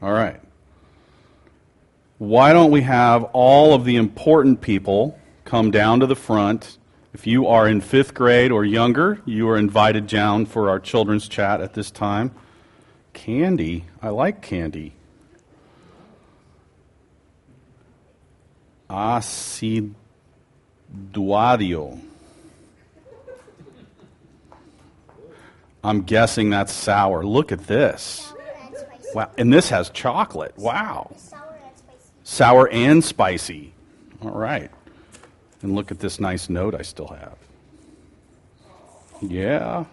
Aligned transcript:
All 0.00 0.12
right. 0.12 0.40
Why 2.18 2.52
don't 2.52 2.70
we 2.70 2.82
have 2.82 3.24
all 3.24 3.74
of 3.74 3.84
the 3.84 3.96
important 3.96 4.60
people 4.60 5.18
come 5.44 5.70
down 5.70 6.00
to 6.00 6.06
the 6.06 6.16
front? 6.16 6.78
If 7.14 7.26
you 7.26 7.46
are 7.46 7.66
in 7.68 7.80
fifth 7.80 8.14
grade 8.14 8.52
or 8.52 8.64
younger, 8.64 9.20
you 9.24 9.48
are 9.48 9.56
invited 9.56 10.06
down 10.06 10.46
for 10.46 10.68
our 10.68 10.78
children's 10.78 11.28
chat 11.28 11.60
at 11.60 11.74
this 11.74 11.90
time. 11.90 12.32
Candy. 13.12 13.84
I 14.02 14.10
like 14.10 14.42
candy. 14.42 14.94
Aciduadio. 18.90 19.94
I'm 25.84 26.02
guessing 26.02 26.50
that's 26.50 26.72
sour. 26.72 27.24
Look 27.24 27.52
at 27.52 27.66
this. 27.66 28.32
Wow. 29.14 29.30
And 29.38 29.52
this 29.52 29.70
has 29.70 29.90
chocolate. 29.90 30.56
Wow. 30.56 31.10
Sour 32.24 32.68
and 32.70 33.02
spicy. 33.04 33.72
All 34.22 34.30
right. 34.30 34.70
And 35.62 35.74
look 35.74 35.90
at 35.90 35.98
this 35.98 36.20
nice 36.20 36.48
note 36.48 36.74
I 36.74 36.82
still 36.82 37.08
have. 37.08 37.36
Yeah. 39.20 39.84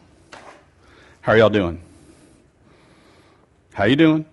How 1.22 1.32
are 1.32 1.38
y'all 1.38 1.50
doing? 1.50 1.82
How 3.74 3.86
you 3.86 3.96
doing? 3.96 4.26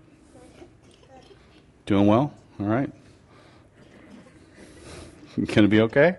Doing 1.86 2.06
well? 2.06 2.32
All 2.60 2.66
right. 2.66 2.90
Gonna 5.46 5.68
be 5.68 5.80
okay? 5.82 6.16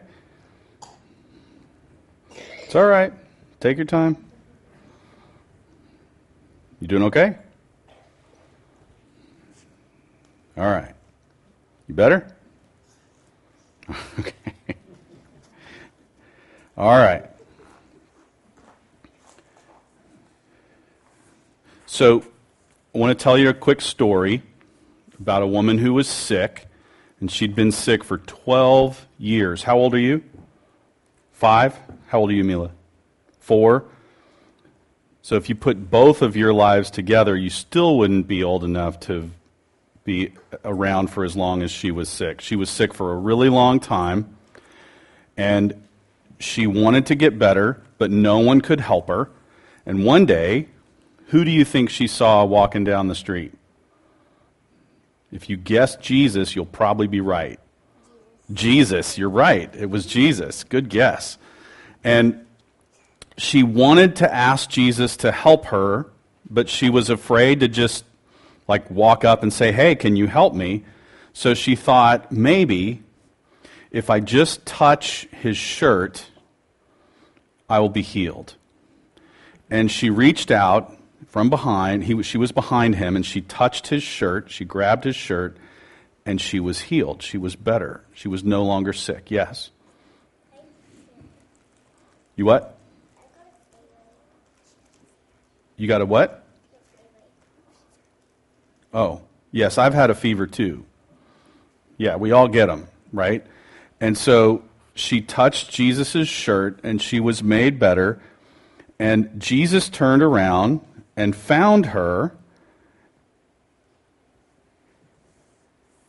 It's 2.63 2.75
all 2.75 2.85
right. 2.85 3.13
Take 3.59 3.77
your 3.77 3.85
time. 3.85 4.17
You 6.81 6.87
doing 6.87 7.03
okay? 7.03 7.37
All 10.55 10.65
right. 10.65 10.93
You 11.87 11.95
better? 11.95 12.27
okay. 14.19 14.33
All 16.77 16.97
right. 16.97 17.25
So, 21.87 22.23
I 22.93 22.97
want 22.97 23.17
to 23.17 23.23
tell 23.23 23.37
you 23.37 23.49
a 23.49 23.53
quick 23.53 23.81
story 23.81 24.41
about 25.19 25.41
a 25.41 25.47
woman 25.47 25.77
who 25.77 25.93
was 25.93 26.07
sick, 26.07 26.67
and 27.19 27.31
she'd 27.31 27.55
been 27.55 27.71
sick 27.71 28.03
for 28.03 28.19
12 28.19 29.07
years. 29.17 29.63
How 29.63 29.77
old 29.77 29.93
are 29.93 29.99
you? 29.99 30.23
Five? 31.31 31.77
How 32.07 32.19
old 32.19 32.29
are 32.31 32.33
you, 32.33 32.43
Mila? 32.43 32.71
Four? 33.39 33.85
So, 35.23 35.35
if 35.35 35.49
you 35.49 35.55
put 35.55 35.89
both 35.89 36.21
of 36.21 36.35
your 36.35 36.53
lives 36.53 36.91
together, 36.91 37.35
you 37.35 37.49
still 37.49 37.97
wouldn't 37.97 38.27
be 38.27 38.43
old 38.43 38.63
enough 38.63 38.99
to 39.01 39.31
be 40.03 40.33
around 40.65 41.07
for 41.07 41.23
as 41.23 41.35
long 41.35 41.61
as 41.61 41.71
she 41.71 41.91
was 41.91 42.09
sick. 42.09 42.41
She 42.41 42.55
was 42.55 42.69
sick 42.69 42.93
for 42.93 43.11
a 43.11 43.15
really 43.15 43.49
long 43.49 43.79
time, 43.79 44.35
and 45.37 45.83
she 46.39 46.67
wanted 46.67 47.05
to 47.07 47.15
get 47.15 47.39
better, 47.39 47.81
but 47.97 48.11
no 48.11 48.39
one 48.39 48.61
could 48.61 48.81
help 48.81 49.07
her. 49.07 49.29
And 49.85 50.05
one 50.05 50.25
day, 50.25 50.67
who 51.27 51.45
do 51.45 51.51
you 51.51 51.65
think 51.65 51.89
she 51.89 52.07
saw 52.07 52.43
walking 52.43 52.83
down 52.83 53.07
the 53.07 53.15
street? 53.15 53.53
If 55.31 55.49
you 55.49 55.57
guess 55.57 55.95
Jesus, 55.95 56.55
you'll 56.55 56.65
probably 56.65 57.07
be 57.07 57.21
right. 57.21 57.59
Jesus, 58.51 59.17
you're 59.17 59.29
right. 59.29 59.73
It 59.75 59.89
was 59.89 60.05
Jesus. 60.05 60.63
Good 60.63 60.89
guess. 60.89 61.37
And 62.03 62.45
she 63.37 63.63
wanted 63.63 64.17
to 64.17 64.31
ask 64.31 64.69
Jesus 64.69 65.17
to 65.17 65.31
help 65.31 65.65
her, 65.65 66.05
but 66.49 66.69
she 66.69 66.89
was 66.89 67.09
afraid 67.09 67.61
to 67.61 67.67
just 67.67 68.03
like 68.67 68.89
walk 68.89 69.25
up 69.25 69.43
and 69.43 69.51
say, 69.51 69.71
Hey, 69.71 69.95
can 69.95 70.15
you 70.15 70.27
help 70.27 70.53
me? 70.53 70.83
So 71.33 71.53
she 71.53 71.75
thought, 71.75 72.31
maybe 72.31 73.01
if 73.91 74.09
I 74.09 74.19
just 74.19 74.65
touch 74.65 75.27
his 75.31 75.57
shirt, 75.57 76.25
I 77.69 77.79
will 77.79 77.89
be 77.89 78.01
healed. 78.01 78.55
And 79.69 79.89
she 79.89 80.09
reached 80.09 80.51
out 80.51 80.95
from 81.27 81.49
behind. 81.49 82.03
He, 82.03 82.21
she 82.21 82.37
was 82.37 82.51
behind 82.51 82.95
him, 82.95 83.15
and 83.15 83.25
she 83.25 83.41
touched 83.41 83.87
his 83.87 84.03
shirt. 84.03 84.51
She 84.51 84.65
grabbed 84.65 85.03
his 85.03 85.15
shirt, 85.15 85.57
and 86.25 86.39
she 86.39 86.59
was 86.59 86.81
healed. 86.81 87.23
She 87.23 87.37
was 87.37 87.55
better. 87.55 88.03
She 88.13 88.27
was 88.27 88.43
no 88.43 88.63
longer 88.63 88.93
sick. 88.93 89.31
Yes? 89.31 89.71
You 92.35 92.45
what? 92.45 92.77
You 95.77 95.87
got 95.87 96.01
a 96.01 96.05
what? 96.05 96.42
Oh, 98.93 99.21
yes, 99.51 99.77
I've 99.77 99.93
had 99.93 100.09
a 100.09 100.15
fever 100.15 100.45
too. 100.45 100.85
Yeah, 101.97 102.15
we 102.15 102.31
all 102.31 102.47
get 102.47 102.67
them, 102.67 102.87
right? 103.11 103.45
And 103.99 104.17
so 104.17 104.63
she 104.93 105.21
touched 105.21 105.71
Jesus' 105.71 106.27
shirt 106.27 106.79
and 106.83 107.01
she 107.01 107.19
was 107.19 107.41
made 107.41 107.79
better. 107.79 108.21
And 108.99 109.39
Jesus 109.39 109.89
turned 109.89 110.21
around 110.21 110.81
and 111.15 111.35
found 111.35 111.87
her. 111.87 112.35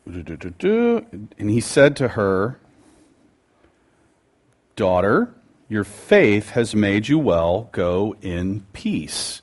And 0.07 1.51
he 1.51 1.61
said 1.61 1.97
to 1.97 2.09
her, 2.09 2.59
Daughter, 4.77 5.33
your 5.69 5.85
faith 5.85 6.51
has 6.51 6.75
made 6.75 7.09
you 7.09 7.19
well. 7.19 7.69
Go 7.73 8.17
in 8.21 8.67
peace. 8.73 9.41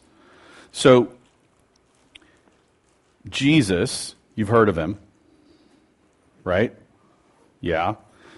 So, 0.71 1.13
Jesus, 3.29 4.15
you've 4.35 4.49
heard 4.49 4.69
of 4.69 4.77
him, 4.77 4.97
right? 6.43 6.75
Yeah. 7.59 7.95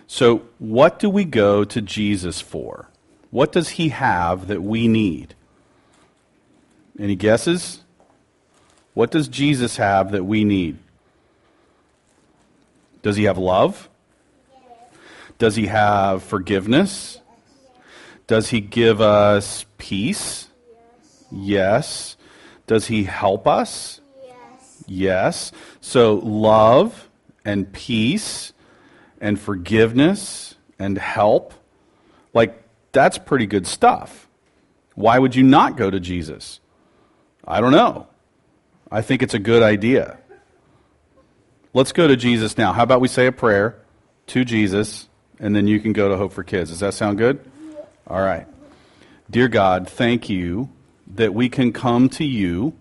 So, 0.08 0.44
what 0.60 1.00
do 1.00 1.10
we 1.10 1.26
go 1.26 1.64
to 1.64 1.82
Jesus 1.82 2.42
for? 2.42 2.90
What 3.32 3.52
does 3.52 3.70
he 3.70 3.90
have 3.90 4.48
that 4.48 4.62
we 4.62 4.88
need? 4.88 5.36
Any 7.00 7.16
guesses? 7.16 7.80
What 8.94 9.10
does 9.10 9.28
Jesus 9.28 9.78
have 9.78 10.12
that 10.12 10.24
we 10.24 10.44
need? 10.44 10.78
Does 13.02 13.16
he 13.16 13.24
have 13.24 13.38
love? 13.38 13.90
Does 15.40 15.56
he 15.56 15.66
have 15.68 16.22
forgiveness? 16.22 17.20
Does 18.28 18.50
he 18.50 18.62
give 18.62 19.02
us 19.02 19.66
peace? 19.78 20.48
Yes. 21.32 22.16
Does 22.68 22.88
he 22.88 23.04
help 23.06 23.48
us? 23.48 24.00
Yes. 24.88 25.52
So, 25.82 26.16
love 26.16 27.10
and 27.46 27.72
peace 27.72 28.54
and 29.22 29.40
forgiveness 29.40 30.56
and 30.80 30.98
help, 30.98 31.54
like, 32.34 32.62
that's 32.92 33.18
pretty 33.18 33.46
good 33.46 33.66
stuff. 33.66 34.28
Why 34.96 35.18
would 35.18 35.36
you 35.36 35.44
not 35.44 35.78
go 35.78 35.90
to 35.90 36.00
Jesus? 36.00 36.60
I 37.46 37.62
don't 37.62 37.72
know. 37.72 38.08
I 38.92 39.02
think 39.02 39.24
it's 39.24 39.34
a 39.34 39.40
good 39.40 39.64
idea. 39.64 40.18
Let's 41.74 41.92
go 41.92 42.08
to 42.08 42.16
Jesus 42.16 42.58
now. 42.58 42.74
How 42.74 42.84
about 42.84 43.02
we 43.02 43.08
say 43.08 43.26
a 43.26 43.32
prayer 43.32 43.80
to 44.28 44.46
Jesus, 44.46 45.10
and 45.40 45.56
then 45.56 45.68
you 45.68 45.80
can 45.80 45.94
go 45.94 46.10
to 46.10 46.18
Hope 46.18 46.34
for 46.34 46.44
Kids. 46.44 46.70
Does 46.70 46.80
that 46.82 46.94
sound 46.94 47.18
good? 47.18 47.44
All 48.08 48.22
right. 48.22 48.48
Dear 49.30 49.48
God, 49.48 49.88
thank 49.88 50.30
you 50.30 50.70
that 51.16 51.34
we 51.34 51.50
can 51.50 51.74
come 51.74 52.10
to 52.10 52.24
you 52.24 52.74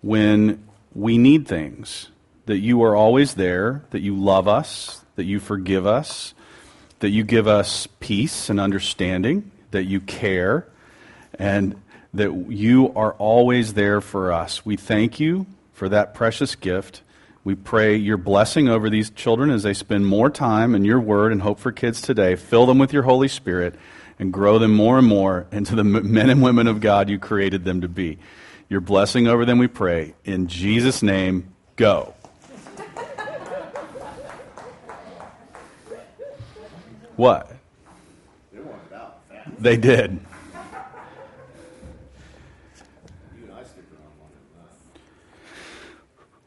when 0.00 0.65
we 0.96 1.18
need 1.18 1.46
things, 1.46 2.08
that 2.46 2.58
you 2.58 2.82
are 2.82 2.96
always 2.96 3.34
there, 3.34 3.84
that 3.90 4.00
you 4.00 4.16
love 4.16 4.48
us, 4.48 5.04
that 5.16 5.24
you 5.24 5.38
forgive 5.38 5.86
us, 5.86 6.32
that 7.00 7.10
you 7.10 7.22
give 7.22 7.46
us 7.46 7.86
peace 8.00 8.48
and 8.48 8.58
understanding, 8.58 9.50
that 9.72 9.84
you 9.84 10.00
care, 10.00 10.66
and 11.38 11.80
that 12.14 12.32
you 12.48 12.92
are 12.96 13.12
always 13.14 13.74
there 13.74 14.00
for 14.00 14.32
us. 14.32 14.64
We 14.64 14.76
thank 14.76 15.20
you 15.20 15.46
for 15.74 15.90
that 15.90 16.14
precious 16.14 16.54
gift. 16.54 17.02
We 17.44 17.54
pray 17.54 17.96
your 17.96 18.16
blessing 18.16 18.68
over 18.68 18.88
these 18.88 19.10
children 19.10 19.50
as 19.50 19.64
they 19.64 19.74
spend 19.74 20.06
more 20.06 20.30
time 20.30 20.74
in 20.74 20.86
your 20.86 20.98
word 20.98 21.30
and 21.30 21.42
hope 21.42 21.60
for 21.60 21.72
kids 21.72 22.00
today. 22.00 22.36
Fill 22.36 22.64
them 22.64 22.78
with 22.78 22.94
your 22.94 23.02
Holy 23.02 23.28
Spirit 23.28 23.74
and 24.18 24.32
grow 24.32 24.58
them 24.58 24.72
more 24.72 24.96
and 24.98 25.06
more 25.06 25.46
into 25.52 25.74
the 25.74 25.84
men 25.84 26.30
and 26.30 26.42
women 26.42 26.66
of 26.66 26.80
God 26.80 27.10
you 27.10 27.18
created 27.18 27.64
them 27.66 27.82
to 27.82 27.88
be 27.88 28.18
your 28.68 28.80
blessing 28.80 29.26
over 29.28 29.44
them, 29.44 29.58
we 29.58 29.68
pray. 29.68 30.14
In 30.24 30.48
Jesus' 30.48 31.02
name, 31.02 31.54
go. 31.76 32.14
What? 37.16 37.50
They 39.58 39.76
did. 39.76 40.20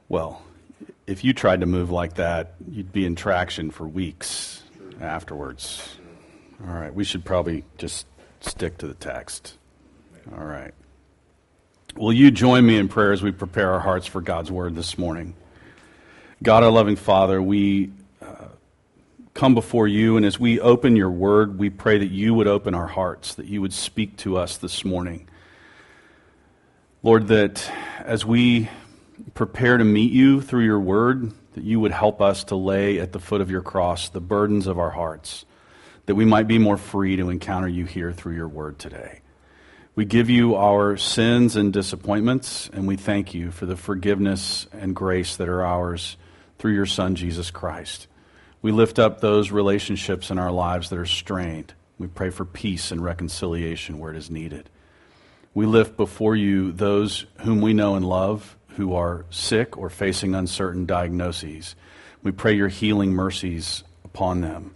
Well, 0.08 0.42
if 1.08 1.24
you 1.24 1.34
tried 1.34 1.62
to 1.62 1.66
move 1.66 1.92
like 1.92 2.16
that, 2.16 2.56
you'd 2.70 2.92
be 2.92 3.06
in 3.06 3.16
traction 3.16 3.72
for 3.72 3.88
weeks 3.88 4.64
afterwards. 5.00 5.98
All 6.68 6.74
right, 6.74 6.94
we 6.94 7.04
should 7.04 7.24
probably 7.24 7.64
just 7.78 8.06
stick 8.42 8.78
to 8.80 8.88
the 8.88 8.94
text. 8.96 9.58
All 10.36 10.46
right. 10.46 10.74
Will 11.96 12.14
you 12.14 12.30
join 12.30 12.66
me 12.66 12.78
in 12.78 12.88
prayer 12.88 13.12
as 13.12 13.24
we 13.24 13.32
prepare 13.32 13.74
our 13.74 13.80
hearts 13.80 14.06
for 14.06 14.22
God's 14.22 14.52
word 14.52 14.76
this 14.76 14.98
morning? 14.98 15.34
God, 16.42 16.64
our 16.64 16.70
loving 16.70 16.96
Father, 16.96 17.42
we 17.42 17.92
uh, 18.22 18.50
come 19.34 19.56
before 19.56 19.88
you, 19.88 20.16
and 20.16 20.26
as 20.26 20.40
we 20.40 20.60
open 20.60 20.96
your 20.96 21.10
word, 21.10 21.58
we 21.58 21.72
pray 21.72 21.98
that 21.98 22.12
you 22.12 22.36
would 22.36 22.48
open 22.48 22.76
our 22.76 22.86
hearts, 22.86 23.34
that 23.36 23.48
you 23.48 23.62
would 23.62 23.74
speak 23.74 24.16
to 24.18 24.38
us 24.38 24.58
this 24.58 24.86
morning. 24.86 25.28
Lord, 27.02 27.28
that 27.30 27.70
as 28.00 28.24
we 28.24 28.70
prepare 29.34 29.78
to 29.78 29.84
meet 29.84 30.12
you 30.12 30.42
through 30.42 30.66
your 30.66 30.80
word, 30.80 31.34
that 31.54 31.64
you 31.64 31.80
would 31.80 31.92
help 31.92 32.22
us 32.22 32.44
to 32.46 32.56
lay 32.56 33.00
at 33.00 33.14
the 33.14 33.20
foot 33.20 33.42
of 33.42 33.50
your 33.50 33.64
cross 33.64 34.10
the 34.10 34.22
burdens 34.22 34.68
of 34.68 34.78
our 34.78 34.92
hearts, 34.92 35.44
that 36.06 36.16
we 36.16 36.24
might 36.24 36.48
be 36.48 36.60
more 36.60 36.78
free 36.78 37.16
to 37.16 37.32
encounter 37.32 37.68
you 37.68 37.86
here 37.86 38.14
through 38.14 38.36
your 38.36 38.48
word 38.48 38.78
today. 38.78 39.22
We 39.96 40.06
give 40.06 40.30
you 40.30 40.56
our 40.56 40.98
sins 40.98 41.56
and 41.56 41.74
disappointments, 41.74 42.70
and 42.72 42.88
we 42.88 42.96
thank 42.96 43.34
you 43.34 43.52
for 43.52 43.66
the 43.66 43.76
forgiveness 43.76 44.68
and 44.72 44.96
grace 44.96 45.36
that 45.38 45.50
are 45.50 45.66
ours 45.66 46.16
through 46.58 46.74
your 46.74 46.86
Son, 46.86 47.16
Jesus 47.16 47.52
Christ. 47.52 48.08
We 48.62 48.72
lift 48.72 49.00
up 49.00 49.20
those 49.20 49.52
relationships 49.52 50.32
in 50.32 50.38
our 50.38 50.52
lives 50.52 50.90
that 50.90 51.00
are 51.00 51.06
strained. 51.06 51.74
We 51.98 52.08
pray 52.08 52.30
for 52.30 52.46
peace 52.46 52.92
and 52.92 53.04
reconciliation 53.04 54.00
where 54.00 54.12
it 54.12 54.18
is 54.18 54.30
needed. 54.30 54.70
We 55.54 55.66
lift 55.66 55.98
before 55.98 56.36
you 56.36 56.72
those 56.72 57.26
whom 57.40 57.60
we 57.60 57.74
know 57.74 57.96
and 57.96 58.08
love 58.08 58.56
who 58.76 58.94
are 58.94 59.26
sick 59.30 59.78
or 59.78 59.90
facing 59.90 60.36
uncertain 60.36 60.86
diagnoses. 60.86 61.76
We 62.24 62.32
pray 62.32 62.54
your 62.54 62.68
healing 62.68 63.12
mercies 63.12 63.84
upon 64.06 64.42
them. 64.42 64.74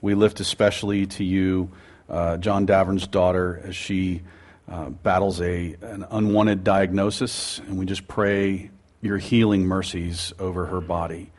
We 0.00 0.14
lift 0.14 0.40
especially 0.40 1.06
to 1.06 1.24
you 1.24 1.70
uh, 2.08 2.38
John 2.38 2.66
Davern's 2.66 3.06
daughter 3.06 3.60
as 3.64 3.76
she 3.76 4.22
uh, 4.68 4.90
battles 4.90 5.40
a, 5.40 5.76
an 5.80 6.06
unwanted 6.10 6.64
diagnosis, 6.64 7.60
and 7.60 7.78
we 7.78 7.86
just 7.86 8.08
pray 8.08 8.70
your 9.00 9.18
healing 9.18 9.64
mercies 9.64 10.32
over 10.38 10.66
her 10.66 10.80
body. 10.80 11.30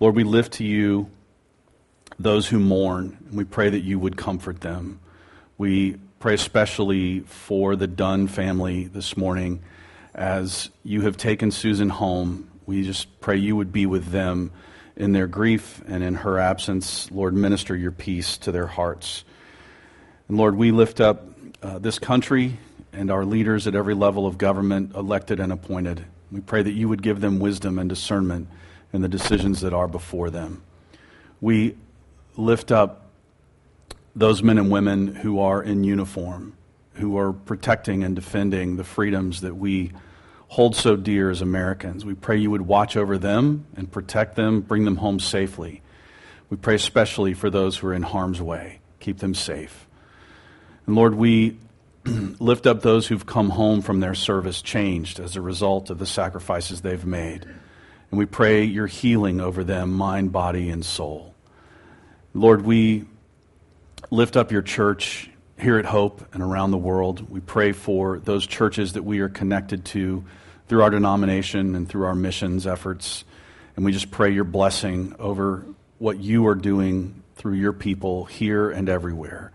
Lord, 0.00 0.14
we 0.14 0.24
lift 0.24 0.54
to 0.54 0.64
you 0.64 1.10
those 2.18 2.48
who 2.48 2.58
mourn, 2.58 3.16
and 3.28 3.36
we 3.36 3.44
pray 3.44 3.70
that 3.70 3.80
you 3.80 3.98
would 3.98 4.16
comfort 4.16 4.60
them. 4.60 5.00
We 5.56 5.96
pray 6.18 6.34
especially 6.34 7.20
for 7.20 7.76
the 7.76 7.86
Dunn 7.86 8.26
family 8.26 8.84
this 8.84 9.16
morning 9.16 9.62
as 10.14 10.70
you 10.82 11.02
have 11.02 11.16
taken 11.16 11.50
Susan 11.50 11.88
home. 11.88 12.50
We 12.66 12.82
just 12.82 13.20
pray 13.20 13.36
you 13.36 13.56
would 13.56 13.72
be 13.72 13.86
with 13.86 14.10
them 14.10 14.50
in 14.96 15.12
their 15.12 15.28
grief 15.28 15.80
and 15.86 16.02
in 16.02 16.16
her 16.16 16.38
absence. 16.38 17.10
Lord, 17.10 17.34
minister 17.34 17.76
your 17.76 17.92
peace 17.92 18.36
to 18.38 18.52
their 18.52 18.66
hearts. 18.66 19.24
And 20.28 20.36
Lord, 20.36 20.56
we 20.56 20.72
lift 20.72 21.00
up 21.00 21.37
uh, 21.62 21.78
this 21.78 21.98
country 21.98 22.58
and 22.92 23.10
our 23.10 23.24
leaders 23.24 23.66
at 23.66 23.74
every 23.74 23.94
level 23.94 24.26
of 24.26 24.38
government, 24.38 24.94
elected 24.94 25.40
and 25.40 25.52
appointed. 25.52 26.04
We 26.30 26.40
pray 26.40 26.62
that 26.62 26.72
you 26.72 26.88
would 26.88 27.02
give 27.02 27.20
them 27.20 27.38
wisdom 27.38 27.78
and 27.78 27.88
discernment 27.88 28.48
in 28.92 29.02
the 29.02 29.08
decisions 29.08 29.60
that 29.60 29.72
are 29.72 29.88
before 29.88 30.30
them. 30.30 30.62
We 31.40 31.76
lift 32.36 32.72
up 32.72 33.06
those 34.14 34.42
men 34.42 34.58
and 34.58 34.70
women 34.70 35.14
who 35.14 35.40
are 35.40 35.62
in 35.62 35.84
uniform, 35.84 36.54
who 36.94 37.16
are 37.18 37.32
protecting 37.32 38.02
and 38.02 38.16
defending 38.16 38.76
the 38.76 38.84
freedoms 38.84 39.42
that 39.42 39.54
we 39.54 39.92
hold 40.48 40.74
so 40.74 40.96
dear 40.96 41.30
as 41.30 41.40
Americans. 41.42 42.04
We 42.04 42.14
pray 42.14 42.38
you 42.38 42.50
would 42.50 42.62
watch 42.62 42.96
over 42.96 43.18
them 43.18 43.66
and 43.76 43.90
protect 43.90 44.34
them, 44.34 44.60
bring 44.60 44.84
them 44.84 44.96
home 44.96 45.20
safely. 45.20 45.82
We 46.50 46.56
pray 46.56 46.74
especially 46.74 47.34
for 47.34 47.50
those 47.50 47.76
who 47.78 47.88
are 47.88 47.94
in 47.94 48.02
harm's 48.02 48.40
way. 48.40 48.80
Keep 49.00 49.18
them 49.18 49.34
safe. 49.34 49.86
And 50.88 50.96
Lord, 50.96 51.14
we 51.16 51.58
lift 52.06 52.66
up 52.66 52.80
those 52.80 53.06
who've 53.06 53.26
come 53.26 53.50
home 53.50 53.82
from 53.82 54.00
their 54.00 54.14
service 54.14 54.62
changed 54.62 55.20
as 55.20 55.36
a 55.36 55.42
result 55.42 55.90
of 55.90 55.98
the 55.98 56.06
sacrifices 56.06 56.80
they've 56.80 57.04
made. 57.04 57.42
And 57.42 58.18
we 58.18 58.24
pray 58.24 58.64
your 58.64 58.86
healing 58.86 59.38
over 59.38 59.64
them, 59.64 59.92
mind, 59.92 60.32
body, 60.32 60.70
and 60.70 60.82
soul. 60.82 61.34
Lord, 62.32 62.62
we 62.62 63.04
lift 64.10 64.34
up 64.34 64.50
your 64.50 64.62
church 64.62 65.28
here 65.60 65.76
at 65.76 65.84
Hope 65.84 66.26
and 66.32 66.42
around 66.42 66.70
the 66.70 66.78
world. 66.78 67.28
We 67.28 67.40
pray 67.40 67.72
for 67.72 68.18
those 68.18 68.46
churches 68.46 68.94
that 68.94 69.04
we 69.04 69.20
are 69.20 69.28
connected 69.28 69.84
to 69.86 70.24
through 70.68 70.82
our 70.82 70.90
denomination 70.90 71.74
and 71.74 71.86
through 71.86 72.06
our 72.06 72.14
missions 72.14 72.66
efforts. 72.66 73.24
And 73.76 73.84
we 73.84 73.92
just 73.92 74.10
pray 74.10 74.30
your 74.30 74.44
blessing 74.44 75.14
over 75.18 75.66
what 75.98 76.18
you 76.18 76.46
are 76.46 76.54
doing 76.54 77.24
through 77.36 77.56
your 77.56 77.74
people 77.74 78.24
here 78.24 78.70
and 78.70 78.88
everywhere. 78.88 79.52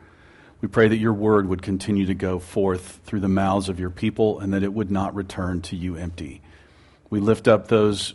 We 0.64 0.70
pray 0.70 0.88
that 0.88 0.96
your 0.96 1.12
word 1.12 1.50
would 1.50 1.62
continue 1.62 2.06
to 2.06 2.14
go 2.14 2.40
forth 2.40 3.02
through 3.04 3.20
the 3.20 3.28
mouths 3.28 3.68
of 3.68 3.82
your 3.82 3.90
people 3.90 4.40
and 4.40 4.54
that 4.54 4.64
it 4.64 4.74
would 4.74 4.90
not 4.90 5.14
return 5.14 5.62
to 5.64 5.76
you 5.76 5.98
empty. 5.98 6.42
We 7.10 7.20
lift 7.20 7.50
up 7.50 7.68
those 7.68 8.14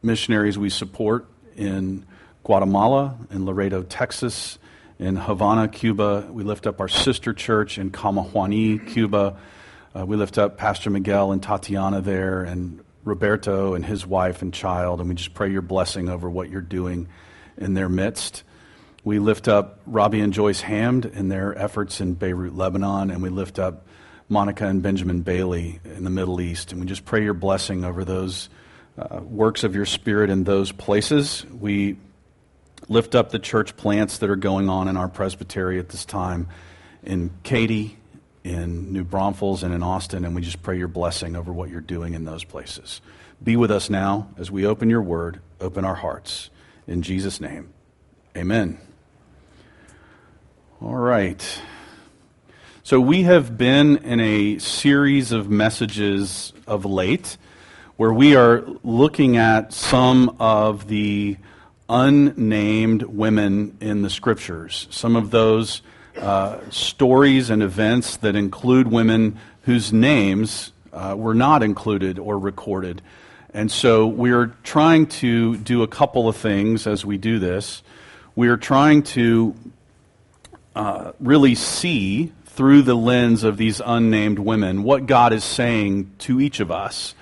missionaries 0.00 0.56
we 0.56 0.70
support 0.70 1.26
in 1.56 2.06
Guatemala, 2.44 3.18
in 3.32 3.46
Laredo, 3.46 3.82
Texas, 3.82 4.60
in 5.00 5.16
Havana, 5.16 5.66
Cuba. 5.66 6.28
We 6.30 6.44
lift 6.44 6.68
up 6.68 6.80
our 6.80 6.86
sister 6.86 7.32
church 7.32 7.78
in 7.78 7.90
Camajuani, 7.90 8.86
Cuba. 8.92 9.36
Uh, 9.92 10.06
we 10.06 10.16
lift 10.16 10.38
up 10.38 10.58
Pastor 10.58 10.88
Miguel 10.88 11.32
and 11.32 11.42
Tatiana 11.42 12.00
there, 12.00 12.44
and 12.44 12.84
Roberto 13.02 13.74
and 13.74 13.84
his 13.84 14.06
wife 14.06 14.40
and 14.40 14.54
child, 14.54 15.00
and 15.00 15.08
we 15.08 15.16
just 15.16 15.34
pray 15.34 15.50
your 15.50 15.62
blessing 15.62 16.08
over 16.08 16.30
what 16.30 16.48
you're 16.48 16.60
doing 16.60 17.08
in 17.56 17.74
their 17.74 17.88
midst. 17.88 18.44
We 19.04 19.18
lift 19.18 19.48
up 19.48 19.80
Robbie 19.86 20.20
and 20.20 20.32
Joyce 20.32 20.62
Hamd 20.62 21.12
in 21.12 21.28
their 21.28 21.58
efforts 21.58 22.00
in 22.00 22.14
Beirut, 22.14 22.54
Lebanon, 22.54 23.10
and 23.10 23.20
we 23.20 23.30
lift 23.30 23.58
up 23.58 23.86
Monica 24.28 24.66
and 24.66 24.80
Benjamin 24.80 25.22
Bailey 25.22 25.80
in 25.84 26.04
the 26.04 26.10
Middle 26.10 26.40
East. 26.40 26.70
And 26.70 26.80
we 26.80 26.86
just 26.86 27.04
pray 27.04 27.24
your 27.24 27.34
blessing 27.34 27.84
over 27.84 28.04
those 28.04 28.48
uh, 28.96 29.20
works 29.22 29.64
of 29.64 29.74
your 29.74 29.86
Spirit 29.86 30.30
in 30.30 30.44
those 30.44 30.70
places. 30.70 31.44
We 31.46 31.96
lift 32.88 33.14
up 33.16 33.30
the 33.30 33.40
church 33.40 33.76
plants 33.76 34.18
that 34.18 34.30
are 34.30 34.36
going 34.36 34.68
on 34.68 34.86
in 34.86 34.96
our 34.96 35.08
presbytery 35.08 35.80
at 35.80 35.88
this 35.88 36.04
time 36.04 36.48
in 37.02 37.30
Katy, 37.42 37.96
in 38.44 38.92
New 38.92 39.04
Braunfels, 39.04 39.64
and 39.64 39.74
in 39.74 39.82
Austin, 39.82 40.24
and 40.24 40.34
we 40.34 40.42
just 40.42 40.62
pray 40.62 40.78
your 40.78 40.88
blessing 40.88 41.34
over 41.34 41.52
what 41.52 41.70
you're 41.70 41.80
doing 41.80 42.14
in 42.14 42.24
those 42.24 42.44
places. 42.44 43.00
Be 43.42 43.56
with 43.56 43.72
us 43.72 43.90
now 43.90 44.28
as 44.38 44.50
we 44.50 44.64
open 44.64 44.90
your 44.90 45.02
word, 45.02 45.40
open 45.60 45.84
our 45.84 45.96
hearts. 45.96 46.50
In 46.86 47.02
Jesus' 47.02 47.40
name, 47.40 47.72
amen. 48.36 48.78
All 50.84 50.96
right. 50.96 51.60
So 52.82 52.98
we 52.98 53.22
have 53.22 53.56
been 53.56 53.98
in 53.98 54.18
a 54.18 54.58
series 54.58 55.30
of 55.30 55.48
messages 55.48 56.52
of 56.66 56.84
late 56.84 57.36
where 57.96 58.12
we 58.12 58.34
are 58.34 58.64
looking 58.82 59.36
at 59.36 59.72
some 59.72 60.34
of 60.40 60.88
the 60.88 61.36
unnamed 61.88 63.04
women 63.04 63.76
in 63.80 64.02
the 64.02 64.10
scriptures, 64.10 64.88
some 64.90 65.14
of 65.14 65.30
those 65.30 65.82
uh, 66.18 66.58
stories 66.70 67.48
and 67.48 67.62
events 67.62 68.16
that 68.16 68.34
include 68.34 68.88
women 68.88 69.38
whose 69.62 69.92
names 69.92 70.72
uh, 70.92 71.14
were 71.16 71.34
not 71.34 71.62
included 71.62 72.18
or 72.18 72.36
recorded. 72.40 73.00
And 73.54 73.70
so 73.70 74.08
we're 74.08 74.46
trying 74.64 75.06
to 75.06 75.58
do 75.58 75.84
a 75.84 75.88
couple 75.88 76.28
of 76.28 76.36
things 76.36 76.88
as 76.88 77.04
we 77.04 77.18
do 77.18 77.38
this. 77.38 77.84
We 78.34 78.48
are 78.48 78.56
trying 78.56 79.04
to 79.04 79.54
uh, 80.74 81.12
really 81.20 81.54
see 81.54 82.32
through 82.46 82.82
the 82.82 82.94
lens 82.94 83.44
of 83.44 83.56
these 83.56 83.80
unnamed 83.84 84.38
women 84.38 84.82
what 84.82 85.06
God 85.06 85.32
is 85.32 85.44
saying 85.44 86.10
to 86.18 86.40
each 86.40 86.60
of 86.60 86.70
us. 86.70 87.14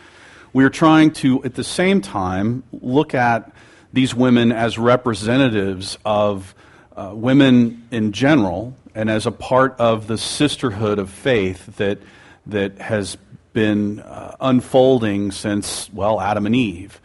We 0.52 0.64
are 0.64 0.70
trying 0.70 1.12
to, 1.14 1.44
at 1.44 1.54
the 1.54 1.64
same 1.64 2.00
time, 2.00 2.64
look 2.72 3.14
at 3.14 3.52
these 3.92 4.14
women 4.14 4.50
as 4.50 4.78
representatives 4.78 5.98
of 6.04 6.54
uh, 6.96 7.12
women 7.14 7.86
in 7.90 8.12
general 8.12 8.74
and 8.94 9.08
as 9.08 9.26
a 9.26 9.30
part 9.30 9.78
of 9.78 10.08
the 10.08 10.18
sisterhood 10.18 10.98
of 10.98 11.10
faith 11.10 11.76
that, 11.76 11.98
that 12.46 12.78
has 12.78 13.16
been 13.52 14.00
uh, 14.00 14.36
unfolding 14.40 15.30
since, 15.30 15.92
well, 15.92 16.20
Adam 16.20 16.46
and 16.46 16.56
Eve. 16.56 17.00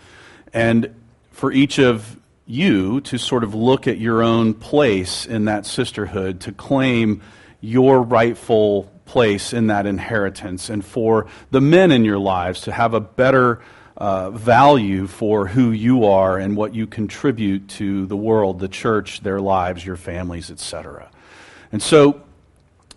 And 0.53 0.93
for 1.31 1.51
each 1.51 1.79
of 1.79 2.19
you 2.45 3.01
to 3.01 3.17
sort 3.17 3.43
of 3.43 3.55
look 3.55 3.87
at 3.87 3.97
your 3.97 4.21
own 4.21 4.53
place 4.53 5.25
in 5.25 5.45
that 5.45 5.65
sisterhood, 5.65 6.41
to 6.41 6.51
claim 6.51 7.21
your 7.61 8.01
rightful 8.01 8.91
place 9.05 9.53
in 9.53 9.67
that 9.67 9.85
inheritance, 9.85 10.69
and 10.69 10.83
for 10.85 11.27
the 11.51 11.61
men 11.61 11.91
in 11.91 12.05
your 12.05 12.19
lives 12.19 12.61
to 12.61 12.71
have 12.71 12.93
a 12.93 12.99
better 12.99 13.61
uh, 13.97 14.29
value 14.31 15.07
for 15.07 15.47
who 15.47 15.71
you 15.71 16.05
are 16.05 16.37
and 16.37 16.57
what 16.57 16.75
you 16.75 16.85
contribute 16.85 17.67
to 17.67 18.05
the 18.07 18.17
world, 18.17 18.59
the 18.59 18.67
church, 18.67 19.21
their 19.21 19.39
lives, 19.39 19.85
your 19.85 19.95
families, 19.95 20.51
etc. 20.51 21.09
And 21.71 21.81
so 21.81 22.21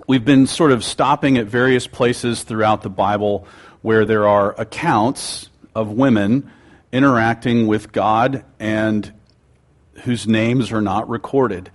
we've 0.06 0.24
been 0.24 0.46
sort 0.46 0.72
of 0.72 0.82
stopping 0.82 1.38
at 1.38 1.46
various 1.46 1.86
places 1.86 2.42
throughout 2.42 2.82
the 2.82 2.90
Bible 2.90 3.46
where 3.82 4.04
there 4.04 4.26
are 4.26 4.60
accounts 4.60 5.50
of 5.74 5.92
women 5.92 6.50
interacting 6.90 7.66
with 7.66 7.92
God 7.92 8.44
and 8.58 9.12
whose 10.00 10.26
names 10.26 10.72
are 10.72 10.82
not 10.82 11.08
recorded. 11.08 11.70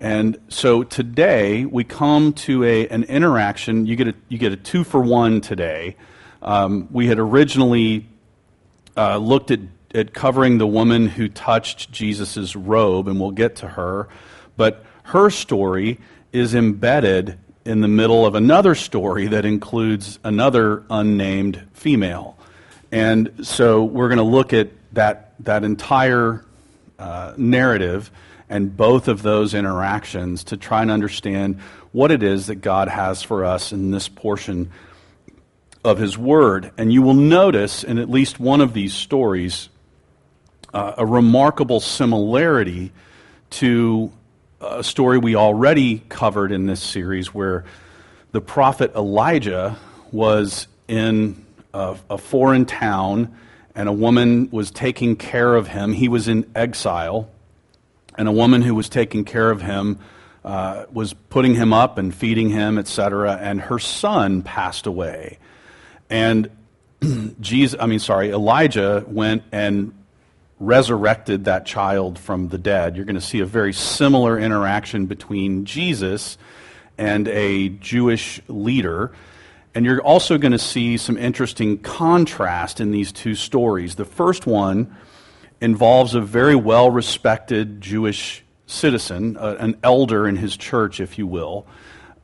And 0.00 0.38
so 0.48 0.84
today 0.84 1.64
we 1.64 1.84
come 1.84 2.32
to 2.34 2.64
a, 2.64 2.88
an 2.88 3.04
interaction. 3.04 3.86
You 3.86 3.96
get 3.96 4.08
a, 4.08 4.14
you 4.28 4.38
get 4.38 4.52
a 4.52 4.56
two 4.56 4.84
for 4.84 5.00
one 5.00 5.40
today. 5.40 5.96
Um, 6.40 6.88
we 6.92 7.08
had 7.08 7.18
originally 7.18 8.06
uh, 8.96 9.16
looked 9.16 9.50
at 9.50 9.60
at 9.94 10.12
covering 10.12 10.58
the 10.58 10.66
woman 10.66 11.08
who 11.08 11.28
touched 11.28 11.90
Jesus' 11.90 12.54
robe, 12.54 13.08
and 13.08 13.18
we'll 13.18 13.30
get 13.30 13.56
to 13.56 13.68
her. 13.68 14.08
But 14.56 14.84
her 15.04 15.30
story 15.30 15.98
is 16.32 16.54
embedded 16.54 17.38
in 17.64 17.80
the 17.80 17.88
middle 17.88 18.26
of 18.26 18.34
another 18.34 18.74
story 18.74 19.26
that 19.28 19.44
includes 19.44 20.18
another 20.24 20.84
unnamed 20.90 21.66
female. 21.72 22.36
And 22.92 23.46
so 23.46 23.84
we're 23.84 24.08
going 24.08 24.18
to 24.18 24.24
look 24.24 24.52
at 24.52 24.68
that, 24.92 25.34
that 25.40 25.64
entire 25.64 26.44
uh, 26.98 27.34
narrative 27.36 28.10
and 28.48 28.76
both 28.76 29.08
of 29.08 29.22
those 29.22 29.54
interactions 29.54 30.44
to 30.44 30.56
try 30.56 30.82
and 30.82 30.90
understand 30.90 31.60
what 31.92 32.10
it 32.10 32.22
is 32.22 32.46
that 32.46 32.56
God 32.56 32.88
has 32.88 33.22
for 33.22 33.44
us 33.44 33.72
in 33.72 33.90
this 33.90 34.08
portion 34.08 34.70
of 35.84 35.98
His 35.98 36.16
Word. 36.16 36.70
And 36.78 36.92
you 36.92 37.02
will 37.02 37.14
notice 37.14 37.84
in 37.84 37.98
at 37.98 38.10
least 38.10 38.40
one 38.40 38.60
of 38.60 38.72
these 38.72 38.94
stories 38.94 39.68
uh, 40.72 40.94
a 40.98 41.06
remarkable 41.06 41.80
similarity 41.80 42.92
to 43.50 44.12
a 44.60 44.82
story 44.82 45.18
we 45.18 45.36
already 45.36 46.02
covered 46.08 46.52
in 46.52 46.66
this 46.66 46.82
series 46.82 47.32
where 47.32 47.64
the 48.32 48.40
prophet 48.40 48.92
Elijah 48.94 49.78
was 50.12 50.66
in 50.88 51.44
a, 51.72 51.96
a, 52.10 52.18
foreign 52.18 52.66
town 52.66 53.36
and 53.78 53.88
a 53.88 53.92
woman 53.92 54.50
was 54.50 54.72
taking 54.72 55.14
care 55.14 55.54
of 55.54 55.68
him. 55.68 55.92
He 55.92 56.08
was 56.08 56.26
in 56.26 56.50
exile, 56.56 57.30
and 58.16 58.26
a 58.26 58.32
woman 58.32 58.60
who 58.60 58.74
was 58.74 58.88
taking 58.88 59.24
care 59.24 59.52
of 59.52 59.62
him 59.62 60.00
uh, 60.44 60.86
was 60.92 61.14
putting 61.14 61.54
him 61.54 61.72
up 61.72 61.96
and 61.96 62.12
feeding 62.12 62.50
him, 62.50 62.76
etc. 62.76 63.38
And 63.40 63.60
her 63.60 63.78
son 63.78 64.42
passed 64.42 64.88
away, 64.88 65.38
and 66.10 66.50
Jesus, 67.40 67.78
I 67.80 67.86
mean, 67.86 68.00
sorry, 68.00 68.30
Elijah 68.30 69.04
went 69.06 69.44
and 69.52 69.94
resurrected 70.58 71.44
that 71.44 71.64
child 71.64 72.18
from 72.18 72.48
the 72.48 72.58
dead. 72.58 72.96
You're 72.96 73.04
going 73.04 73.14
to 73.14 73.20
see 73.20 73.38
a 73.38 73.46
very 73.46 73.72
similar 73.72 74.36
interaction 74.36 75.06
between 75.06 75.66
Jesus 75.66 76.36
and 76.98 77.28
a 77.28 77.68
Jewish 77.68 78.40
leader. 78.48 79.12
And 79.74 79.84
you're 79.84 80.00
also 80.00 80.38
going 80.38 80.52
to 80.52 80.58
see 80.58 80.96
some 80.96 81.16
interesting 81.16 81.78
contrast 81.78 82.80
in 82.80 82.90
these 82.90 83.12
two 83.12 83.34
stories. 83.34 83.94
The 83.94 84.04
first 84.04 84.46
one 84.46 84.96
involves 85.60 86.14
a 86.14 86.20
very 86.20 86.56
well 86.56 86.90
respected 86.90 87.80
Jewish 87.80 88.44
citizen, 88.66 89.36
an 89.36 89.76
elder 89.82 90.26
in 90.28 90.36
his 90.36 90.56
church, 90.56 91.00
if 91.00 91.18
you 91.18 91.26
will, 91.26 91.66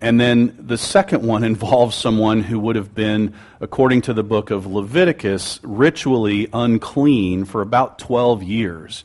and 0.01 0.21
then 0.21 0.55
the 0.59 0.77
second 0.77 1.27
one 1.27 1.45
involves 1.53 1.97
someone 1.97 2.43
who 2.43 2.59
would 2.61 2.77
have 2.77 2.95
been, 2.95 3.35
according 3.61 4.03
to 4.03 4.13
the 4.13 4.23
book 4.23 4.51
of 4.51 4.67
Leviticus, 4.67 5.61
ritually 5.63 6.49
unclean 6.53 7.47
for 7.47 7.63
about 7.63 7.99
12 7.99 8.43
years. 8.43 9.05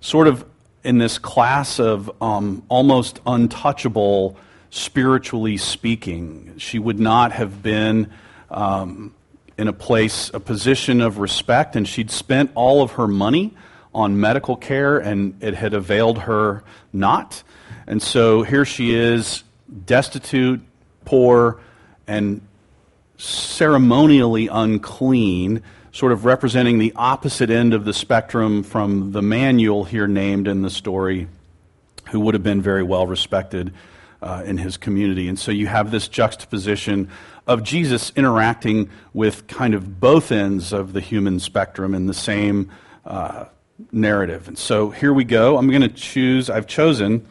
Sort 0.00 0.26
of 0.26 0.44
in 0.82 0.98
this 0.98 1.18
class 1.18 1.78
of 1.78 2.10
um, 2.22 2.64
almost 2.68 3.20
untouchable, 3.26 4.36
spiritually 4.70 5.56
speaking. 5.56 6.54
She 6.56 6.78
would 6.78 7.00
not 7.00 7.32
have 7.32 7.62
been 7.62 8.10
um, 8.50 9.14
in 9.58 9.68
a 9.68 9.72
place, 9.72 10.30
a 10.32 10.40
position 10.40 11.00
of 11.00 11.18
respect, 11.18 11.76
and 11.76 11.86
she'd 11.86 12.10
spent 12.10 12.52
all 12.54 12.82
of 12.82 12.92
her 12.92 13.06
money 13.06 13.54
on 13.92 14.20
medical 14.20 14.56
care, 14.56 14.98
and 14.98 15.42
it 15.42 15.54
had 15.54 15.74
availed 15.74 16.20
her 16.20 16.62
not. 16.92 17.42
And 17.86 18.00
so 18.00 18.42
here 18.42 18.64
she 18.64 18.94
is 18.94 19.42
destitute, 19.84 20.60
poor, 21.04 21.60
and 22.06 22.40
ceremonially 23.18 24.46
unclean, 24.46 25.62
sort 25.92 26.12
of 26.12 26.24
representing 26.24 26.78
the 26.78 26.92
opposite 26.94 27.50
end 27.50 27.74
of 27.74 27.84
the 27.84 27.92
spectrum 27.92 28.62
from 28.62 29.10
the 29.10 29.22
man 29.22 29.58
you'll 29.58 29.84
hear 29.84 30.06
named 30.06 30.46
in 30.46 30.62
the 30.62 30.70
story, 30.70 31.26
who 32.10 32.20
would 32.20 32.34
have 32.34 32.44
been 32.44 32.62
very 32.62 32.84
well 32.84 33.06
respected 33.06 33.72
uh, 34.22 34.42
in 34.44 34.58
his 34.58 34.76
community. 34.76 35.28
And 35.28 35.38
so 35.38 35.50
you 35.50 35.66
have 35.66 35.90
this 35.90 36.08
juxtaposition 36.08 37.10
of 37.46 37.62
Jesus 37.62 38.12
interacting 38.16 38.90
with 39.12 39.46
kind 39.46 39.74
of 39.74 40.00
both 40.00 40.30
ends 40.30 40.72
of 40.72 40.92
the 40.92 41.00
human 41.00 41.40
spectrum 41.40 41.94
in 41.94 42.06
the 42.06 42.14
same 42.14 42.70
uh, 43.04 43.46
narrative. 43.92 44.48
And 44.48 44.58
so 44.58 44.90
here 44.90 45.12
we 45.12 45.24
go. 45.24 45.56
I'm 45.56 45.68
going 45.68 45.82
to 45.82 45.88
choose, 45.88 46.50
I've 46.50 46.66
chosen 46.66 47.26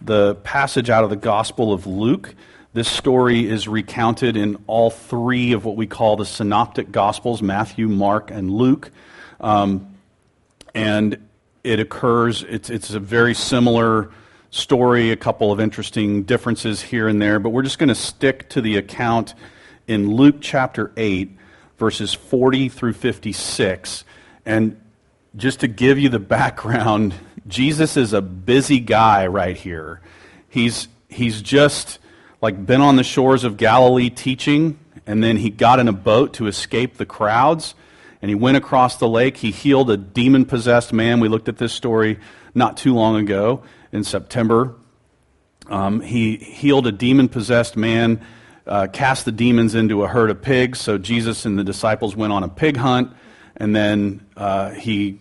the 0.00 0.36
passage 0.36 0.88
out 0.88 1.04
of 1.04 1.10
the 1.10 1.16
Gospel 1.16 1.72
of 1.72 1.86
Luke. 1.86 2.34
This 2.72 2.88
story 2.88 3.48
is 3.48 3.66
recounted 3.66 4.36
in 4.36 4.56
all 4.66 4.90
three 4.90 5.52
of 5.52 5.64
what 5.64 5.76
we 5.76 5.86
call 5.86 6.16
the 6.16 6.24
synoptic 6.24 6.92
Gospels 6.92 7.42
Matthew, 7.42 7.88
Mark, 7.88 8.30
and 8.30 8.50
Luke. 8.50 8.90
Um, 9.40 9.96
and 10.74 11.18
it 11.64 11.80
occurs, 11.80 12.44
it's, 12.44 12.70
it's 12.70 12.94
a 12.94 13.00
very 13.00 13.34
similar 13.34 14.10
story, 14.50 15.12
a 15.12 15.16
couple 15.16 15.52
of 15.52 15.60
interesting 15.60 16.24
differences 16.24 16.82
here 16.82 17.08
and 17.08 17.22
there, 17.22 17.38
but 17.38 17.50
we're 17.50 17.62
just 17.62 17.78
going 17.78 17.88
to 17.88 17.94
stick 17.94 18.48
to 18.50 18.60
the 18.60 18.76
account 18.76 19.34
in 19.86 20.14
Luke 20.14 20.36
chapter 20.40 20.92
8, 20.96 21.36
verses 21.78 22.12
40 22.12 22.68
through 22.68 22.92
56. 22.92 24.04
And 24.44 24.80
just 25.36 25.60
to 25.60 25.68
give 25.68 25.98
you 25.98 26.08
the 26.08 26.18
background, 26.18 27.14
Jesus 27.46 27.96
is 27.96 28.12
a 28.12 28.20
busy 28.20 28.80
guy 28.80 29.26
right 29.28 29.56
here. 29.56 30.00
He's, 30.48 30.88
he's 31.08 31.40
just 31.40 32.00
like 32.42 32.66
been 32.66 32.80
on 32.80 32.96
the 32.96 33.04
shores 33.04 33.44
of 33.44 33.56
Galilee 33.56 34.10
teaching, 34.10 34.80
and 35.06 35.22
then 35.22 35.36
he 35.36 35.50
got 35.50 35.78
in 35.78 35.86
a 35.86 35.92
boat 35.92 36.34
to 36.34 36.48
escape 36.48 36.96
the 36.96 37.06
crowds, 37.06 37.74
and 38.20 38.28
he 38.28 38.34
went 38.34 38.56
across 38.56 38.96
the 38.96 39.08
lake. 39.08 39.36
He 39.36 39.52
healed 39.52 39.90
a 39.90 39.96
demon 39.96 40.44
possessed 40.44 40.92
man. 40.92 41.20
We 41.20 41.28
looked 41.28 41.48
at 41.48 41.58
this 41.58 41.72
story 41.72 42.18
not 42.52 42.76
too 42.76 42.94
long 42.94 43.16
ago 43.16 43.62
in 43.92 44.04
September. 44.04 44.74
Um, 45.68 46.00
he 46.00 46.36
healed 46.36 46.86
a 46.86 46.92
demon 46.92 47.28
possessed 47.28 47.76
man, 47.76 48.24
uh, 48.66 48.88
cast 48.92 49.24
the 49.24 49.32
demons 49.32 49.74
into 49.74 50.04
a 50.04 50.08
herd 50.08 50.30
of 50.30 50.42
pigs. 50.42 50.80
So 50.80 50.98
Jesus 50.98 51.44
and 51.44 51.58
the 51.58 51.64
disciples 51.64 52.16
went 52.16 52.32
on 52.32 52.42
a 52.42 52.48
pig 52.48 52.76
hunt. 52.76 53.12
And 53.56 53.74
then 53.74 54.26
uh, 54.36 54.70
he 54.70 55.20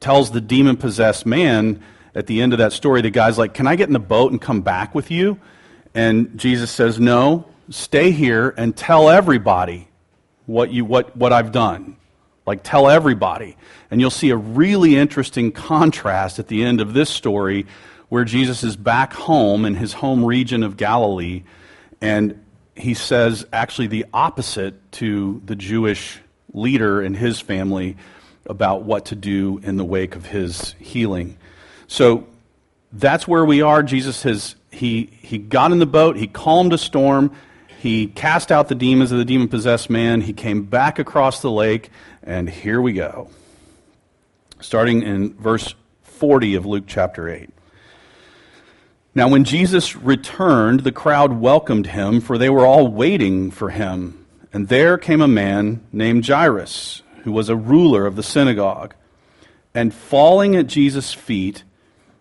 tells 0.00 0.30
the 0.30 0.40
demon 0.40 0.76
possessed 0.76 1.26
man 1.26 1.82
at 2.14 2.26
the 2.26 2.42
end 2.42 2.52
of 2.52 2.58
that 2.58 2.72
story, 2.72 3.00
the 3.00 3.10
guy's 3.10 3.38
like, 3.38 3.54
Can 3.54 3.66
I 3.66 3.76
get 3.76 3.88
in 3.88 3.92
the 3.92 4.00
boat 4.00 4.32
and 4.32 4.40
come 4.40 4.62
back 4.62 4.94
with 4.94 5.10
you? 5.10 5.38
And 5.94 6.36
Jesus 6.38 6.70
says, 6.70 6.98
No, 6.98 7.46
stay 7.70 8.10
here 8.10 8.52
and 8.56 8.76
tell 8.76 9.08
everybody 9.08 9.88
what, 10.46 10.72
you, 10.72 10.84
what, 10.84 11.16
what 11.16 11.32
I've 11.32 11.52
done. 11.52 11.96
Like, 12.46 12.62
tell 12.62 12.88
everybody. 12.88 13.56
And 13.90 14.00
you'll 14.00 14.10
see 14.10 14.30
a 14.30 14.36
really 14.36 14.96
interesting 14.96 15.52
contrast 15.52 16.38
at 16.38 16.48
the 16.48 16.64
end 16.64 16.80
of 16.80 16.94
this 16.94 17.10
story 17.10 17.66
where 18.08 18.24
Jesus 18.24 18.64
is 18.64 18.76
back 18.76 19.12
home 19.12 19.64
in 19.64 19.74
his 19.74 19.92
home 19.92 20.24
region 20.24 20.62
of 20.62 20.76
Galilee, 20.76 21.42
and 22.00 22.42
he 22.74 22.94
says 22.94 23.46
actually 23.52 23.88
the 23.88 24.06
opposite 24.14 24.92
to 24.92 25.42
the 25.44 25.56
Jewish 25.56 26.20
leader 26.52 27.00
and 27.00 27.16
his 27.16 27.40
family 27.40 27.96
about 28.46 28.82
what 28.82 29.06
to 29.06 29.14
do 29.14 29.60
in 29.62 29.76
the 29.76 29.84
wake 29.84 30.16
of 30.16 30.26
his 30.26 30.74
healing. 30.78 31.36
So 31.86 32.26
that's 32.92 33.28
where 33.28 33.44
we 33.44 33.60
are. 33.62 33.82
Jesus 33.82 34.22
has 34.22 34.54
he 34.70 35.10
he 35.20 35.38
got 35.38 35.72
in 35.72 35.78
the 35.78 35.86
boat, 35.86 36.16
he 36.16 36.26
calmed 36.26 36.72
a 36.72 36.78
storm, 36.78 37.32
he 37.78 38.06
cast 38.06 38.50
out 38.50 38.68
the 38.68 38.74
demons 38.74 39.12
of 39.12 39.18
the 39.18 39.24
demon 39.24 39.48
possessed 39.48 39.90
man, 39.90 40.20
he 40.20 40.32
came 40.32 40.62
back 40.64 40.98
across 40.98 41.40
the 41.40 41.50
lake, 41.50 41.90
and 42.22 42.48
here 42.48 42.80
we 42.80 42.92
go. 42.92 43.30
Starting 44.60 45.02
in 45.02 45.34
verse 45.34 45.74
40 46.02 46.54
of 46.54 46.66
Luke 46.66 46.84
chapter 46.86 47.28
8. 47.28 47.50
Now, 49.18 49.26
when 49.26 49.42
Jesus 49.42 49.96
returned, 49.96 50.84
the 50.84 50.92
crowd 50.92 51.32
welcomed 51.32 51.88
him, 51.88 52.20
for 52.20 52.38
they 52.38 52.48
were 52.48 52.64
all 52.64 52.86
waiting 52.86 53.50
for 53.50 53.70
him. 53.70 54.24
And 54.52 54.68
there 54.68 54.96
came 54.96 55.20
a 55.20 55.26
man 55.26 55.84
named 55.90 56.24
Jairus 56.24 57.02
who 57.24 57.32
was 57.32 57.48
a 57.48 57.56
ruler 57.56 58.06
of 58.06 58.14
the 58.14 58.22
synagogue. 58.22 58.94
And 59.74 59.92
falling 59.92 60.54
at 60.54 60.68
Jesus' 60.68 61.14
feet, 61.14 61.64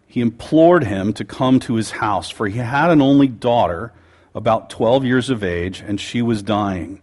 he 0.08 0.22
implored 0.22 0.86
him 0.86 1.14
to 1.14 1.24
come 1.24 1.60
to 1.60 1.76
his 1.76 1.92
house, 1.92 2.32
for 2.32 2.48
he 2.48 2.58
had 2.58 2.90
an 2.90 3.00
only 3.00 3.28
daughter, 3.28 3.94
about 4.34 4.72
12 4.72 5.06
years 5.06 5.30
of 5.30 5.44
age, 5.44 5.82
and 5.82 6.02
she 6.02 6.24
was 6.24 6.42
dying. 6.42 7.00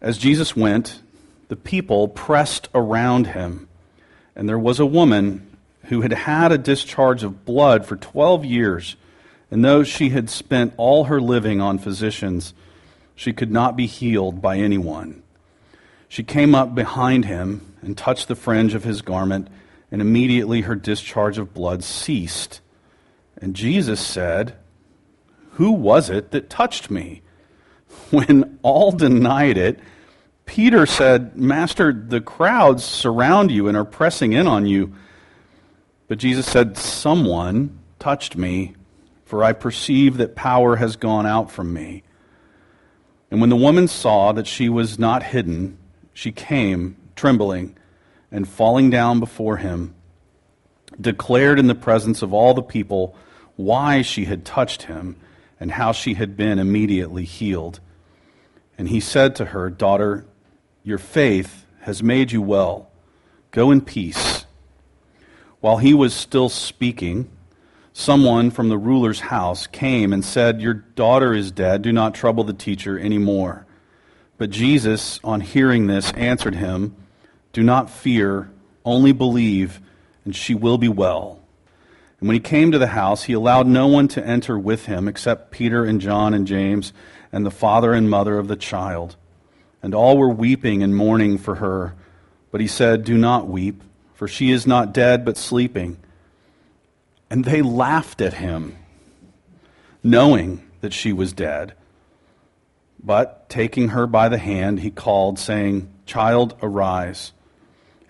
As 0.00 0.16
Jesus 0.16 0.54
went, 0.54 1.02
the 1.48 1.56
people 1.56 2.06
pressed 2.06 2.68
around 2.72 3.26
him, 3.26 3.68
and 4.36 4.48
there 4.48 4.56
was 4.56 4.78
a 4.78 4.86
woman 4.86 5.55
who 5.88 6.00
had 6.00 6.12
had 6.12 6.52
a 6.52 6.58
discharge 6.58 7.22
of 7.22 7.44
blood 7.44 7.86
for 7.86 7.96
12 7.96 8.44
years, 8.44 8.96
and 9.50 9.64
though 9.64 9.84
she 9.84 10.10
had 10.10 10.28
spent 10.28 10.74
all 10.76 11.04
her 11.04 11.20
living 11.20 11.60
on 11.60 11.78
physicians, 11.78 12.54
she 13.14 13.32
could 13.32 13.50
not 13.50 13.76
be 13.76 13.86
healed 13.86 14.42
by 14.42 14.58
anyone. 14.58 15.22
She 16.08 16.22
came 16.22 16.54
up 16.54 16.74
behind 16.74 17.24
him 17.24 17.74
and 17.82 17.96
touched 17.96 18.28
the 18.28 18.34
fringe 18.34 18.74
of 18.74 18.84
his 18.84 19.02
garment, 19.02 19.48
and 19.90 20.00
immediately 20.00 20.62
her 20.62 20.74
discharge 20.74 21.38
of 21.38 21.54
blood 21.54 21.84
ceased. 21.84 22.60
And 23.40 23.54
Jesus 23.54 24.00
said, 24.00 24.56
Who 25.52 25.70
was 25.70 26.10
it 26.10 26.32
that 26.32 26.50
touched 26.50 26.90
me? 26.90 27.22
When 28.10 28.58
all 28.62 28.92
denied 28.92 29.56
it, 29.56 29.78
Peter 30.44 30.86
said, 30.86 31.36
Master, 31.36 31.92
the 31.92 32.20
crowds 32.20 32.84
surround 32.84 33.50
you 33.50 33.68
and 33.68 33.76
are 33.76 33.84
pressing 33.84 34.32
in 34.32 34.46
on 34.46 34.66
you. 34.66 34.94
But 36.08 36.18
Jesus 36.18 36.46
said, 36.46 36.76
Someone 36.76 37.78
touched 37.98 38.36
me, 38.36 38.74
for 39.24 39.42
I 39.42 39.52
perceive 39.52 40.18
that 40.18 40.36
power 40.36 40.76
has 40.76 40.96
gone 40.96 41.26
out 41.26 41.50
from 41.50 41.72
me. 41.72 42.02
And 43.30 43.40
when 43.40 43.50
the 43.50 43.56
woman 43.56 43.88
saw 43.88 44.32
that 44.32 44.46
she 44.46 44.68
was 44.68 44.98
not 44.98 45.22
hidden, 45.24 45.78
she 46.12 46.30
came, 46.30 46.96
trembling, 47.16 47.76
and 48.30 48.48
falling 48.48 48.90
down 48.90 49.20
before 49.20 49.56
him, 49.56 49.94
declared 51.00 51.58
in 51.58 51.66
the 51.66 51.74
presence 51.74 52.22
of 52.22 52.32
all 52.32 52.54
the 52.54 52.62
people 52.62 53.16
why 53.56 54.02
she 54.02 54.26
had 54.26 54.44
touched 54.44 54.82
him 54.82 55.16
and 55.58 55.72
how 55.72 55.92
she 55.92 56.14
had 56.14 56.36
been 56.36 56.58
immediately 56.58 57.24
healed. 57.24 57.80
And 58.78 58.88
he 58.88 59.00
said 59.00 59.34
to 59.36 59.46
her, 59.46 59.70
Daughter, 59.70 60.26
your 60.84 60.98
faith 60.98 61.66
has 61.80 62.02
made 62.02 62.30
you 62.30 62.42
well. 62.42 62.90
Go 63.50 63.70
in 63.70 63.80
peace. 63.80 64.45
While 65.60 65.78
he 65.78 65.94
was 65.94 66.14
still 66.14 66.48
speaking, 66.48 67.30
someone 67.92 68.50
from 68.50 68.68
the 68.68 68.78
ruler's 68.78 69.20
house 69.20 69.66
came 69.66 70.12
and 70.12 70.24
said, 70.24 70.60
Your 70.60 70.74
daughter 70.74 71.32
is 71.32 71.50
dead. 71.50 71.82
Do 71.82 71.92
not 71.92 72.14
trouble 72.14 72.44
the 72.44 72.52
teacher 72.52 72.98
any 72.98 73.18
more. 73.18 73.66
But 74.38 74.50
Jesus, 74.50 75.18
on 75.24 75.40
hearing 75.40 75.86
this, 75.86 76.12
answered 76.12 76.54
him, 76.54 76.94
Do 77.52 77.62
not 77.62 77.90
fear, 77.90 78.50
only 78.84 79.12
believe, 79.12 79.80
and 80.24 80.36
she 80.36 80.54
will 80.54 80.78
be 80.78 80.88
well. 80.88 81.40
And 82.20 82.28
when 82.28 82.34
he 82.34 82.40
came 82.40 82.72
to 82.72 82.78
the 82.78 82.88
house, 82.88 83.24
he 83.24 83.32
allowed 83.32 83.66
no 83.66 83.86
one 83.86 84.08
to 84.08 84.26
enter 84.26 84.58
with 84.58 84.86
him 84.86 85.08
except 85.08 85.50
Peter 85.50 85.84
and 85.84 86.00
John 86.00 86.34
and 86.34 86.46
James 86.46 86.92
and 87.32 87.44
the 87.44 87.50
father 87.50 87.92
and 87.92 88.08
mother 88.08 88.38
of 88.38 88.48
the 88.48 88.56
child. 88.56 89.16
And 89.82 89.94
all 89.94 90.16
were 90.16 90.28
weeping 90.28 90.82
and 90.82 90.96
mourning 90.96 91.38
for 91.38 91.56
her. 91.56 91.94
But 92.50 92.60
he 92.60 92.66
said, 92.66 93.04
Do 93.04 93.16
not 93.16 93.48
weep, 93.48 93.82
for 94.16 94.26
she 94.26 94.50
is 94.50 94.66
not 94.66 94.92
dead, 94.92 95.24
but 95.24 95.36
sleeping. 95.36 95.98
And 97.30 97.44
they 97.44 97.62
laughed 97.62 98.20
at 98.20 98.34
him, 98.34 98.76
knowing 100.02 100.68
that 100.80 100.92
she 100.92 101.12
was 101.12 101.32
dead. 101.32 101.74
But 103.02 103.48
taking 103.48 103.90
her 103.90 104.08
by 104.08 104.28
the 104.28 104.38
hand, 104.38 104.80
he 104.80 104.90
called, 104.90 105.38
saying, 105.38 105.88
Child, 106.06 106.56
arise. 106.60 107.32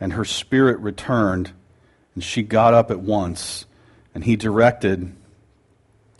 And 0.00 0.14
her 0.14 0.25
spirit 0.25 0.78
returned, 0.78 1.52
and 2.14 2.25
she 2.25 2.42
got 2.42 2.72
up 2.72 2.90
at 2.90 3.00
once 3.00 3.66
and 4.16 4.25
he 4.25 4.34
directed 4.34 5.14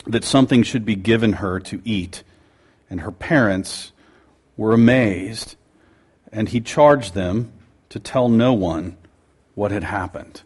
that 0.05 0.23
something 0.23 0.61
should 0.61 0.85
be 0.85 0.93
given 0.93 1.33
her 1.33 1.59
to 1.59 1.81
eat. 1.83 2.21
And 2.91 3.01
her 3.01 3.11
parents 3.11 3.91
were 4.55 4.71
amazed, 4.71 5.55
and 6.31 6.47
he 6.47 6.61
charged 6.61 7.15
them 7.15 7.51
to 7.89 7.99
tell 7.99 8.29
no 8.29 8.53
one 8.53 8.97
what 9.57 9.71
had 9.71 9.83
happened. 9.83 10.43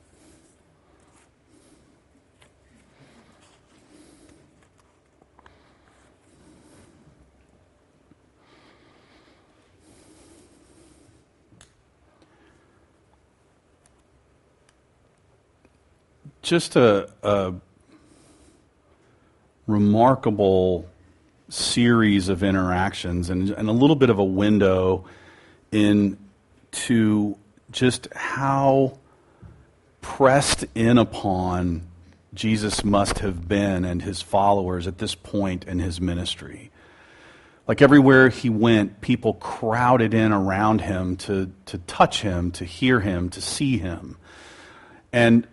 just 16.41 16.75
a, 16.75 17.09
a 17.23 17.53
remarkable 19.67 20.85
series 21.47 22.27
of 22.27 22.43
interactions 22.43 23.29
and, 23.29 23.51
and 23.51 23.69
a 23.69 23.71
little 23.71 23.95
bit 23.95 24.09
of 24.09 24.19
a 24.19 24.23
window 24.23 25.05
into 25.71 27.37
just 27.71 28.07
how 28.13 28.97
pressed 30.01 30.65
in 30.75 30.97
upon 30.97 31.87
Jesus 32.33 32.83
must 32.83 33.19
have 33.19 33.47
been 33.47 33.85
and 33.85 34.01
his 34.01 34.21
followers 34.21 34.87
at 34.87 34.97
this 34.97 35.15
point 35.15 35.65
in 35.65 35.79
his 35.79 35.99
ministry. 35.99 36.71
Like 37.67 37.81
everywhere 37.81 38.29
he 38.29 38.49
went, 38.49 39.01
people 39.01 39.35
crowded 39.35 40.13
in 40.13 40.31
around 40.31 40.81
him 40.81 41.17
to, 41.17 41.51
to 41.67 41.77
touch 41.79 42.21
him, 42.21 42.51
to 42.51 42.65
hear 42.65 42.99
him, 42.99 43.29
to 43.29 43.41
see 43.41 43.77
him. 43.77 44.17
And 45.13 45.47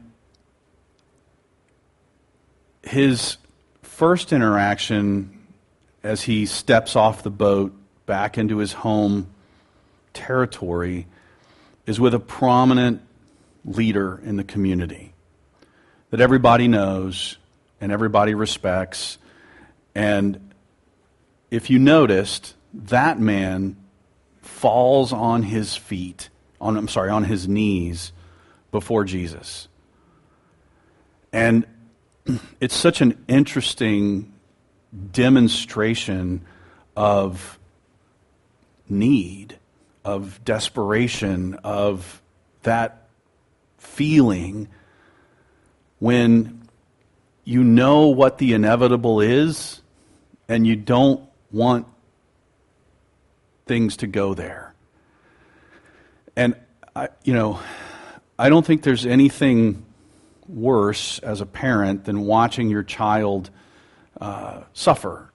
his 2.83 3.37
first 3.83 4.33
interaction 4.33 5.47
as 6.03 6.23
he 6.23 6.47
steps 6.47 6.97
off 6.97 7.23
the 7.23 7.31
boat 7.31 7.75
back 8.07 8.39
into 8.39 8.59
his 8.59 8.73
home 8.73 9.29
territory 10.15 11.07
is 11.87 12.01
with 12.01 12.15
a 12.15 12.21
prominent 12.21 13.03
leader 13.65 14.21
in 14.25 14.37
the 14.37 14.45
community 14.45 15.15
that 16.11 16.21
everybody 16.21 16.69
knows 16.69 17.37
and 17.81 17.93
everybody 17.93 18.35
respects. 18.35 19.19
And 19.95 20.53
if 21.51 21.71
you 21.71 21.79
noticed, 21.79 22.55
that 22.73 23.21
man 23.21 23.77
falls 24.41 25.13
on 25.13 25.43
his 25.43 25.77
feet, 25.77 26.31
on, 26.61 26.77
I'm 26.77 26.89
sorry, 26.89 27.11
on 27.11 27.25
his 27.25 27.47
knees 27.47 28.13
before 28.71 29.05
Jesus. 29.05 29.69
And 31.33 31.67
it's 32.61 32.77
such 32.77 33.01
an 33.01 33.23
interesting 33.29 34.33
demonstration 35.13 36.45
of 36.97 37.59
need, 38.89 39.59
of 40.05 40.43
desperation, 40.45 41.55
of 41.63 42.23
that 42.63 42.98
feeling 43.79 44.69
when 45.99 46.69
you 47.45 47.65
know 47.65 48.09
what 48.09 48.39
the 48.39 48.53
inevitable 48.53 49.21
is 49.21 49.81
and 50.49 50.67
you 50.67 50.77
don't 50.77 51.27
want 51.51 51.87
things 53.67 53.97
to 53.99 54.07
go 54.07 54.35
there. 54.35 54.75
And 56.37 56.55
I, 56.95 57.09
you 57.25 57.35
know, 57.35 57.61
I 58.39 58.49
don't 58.49 58.65
think 58.65 58.83
there's 58.83 59.07
anything 59.07 59.85
worse 60.49 61.19
as 61.21 61.41
a 61.41 61.47
parent 61.47 62.05
than 62.05 62.21
watching 62.21 62.71
your 62.71 62.83
child 62.83 63.51
uh, 64.21 64.63
suffer, 64.73 65.33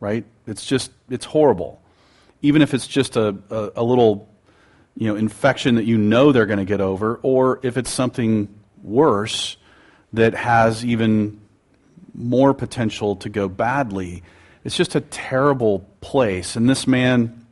right? 0.00 0.24
It's 0.46 0.66
just, 0.66 0.90
it's 1.08 1.24
horrible. 1.24 1.80
Even 2.42 2.62
if 2.62 2.74
it's 2.74 2.86
just 2.86 3.16
a, 3.16 3.36
a, 3.50 3.70
a 3.76 3.84
little 3.84 4.28
you 4.96 5.08
know, 5.08 5.16
infection 5.16 5.74
that 5.74 5.84
you 5.84 5.98
know 5.98 6.32
they're 6.32 6.46
going 6.46 6.58
to 6.58 6.64
get 6.64 6.80
over, 6.80 7.18
or 7.22 7.60
if 7.62 7.76
it's 7.76 7.90
something 7.90 8.48
worse 8.82 9.56
that 10.12 10.34
has 10.34 10.84
even 10.84 11.40
more 12.14 12.54
potential 12.54 13.16
to 13.16 13.28
go 13.28 13.48
badly. 13.48 14.22
It's 14.62 14.76
just 14.76 14.94
a 14.94 15.00
terrible 15.00 15.80
place. 16.00 16.56
And 16.56 16.70
this 16.70 16.86
man, 16.86 17.44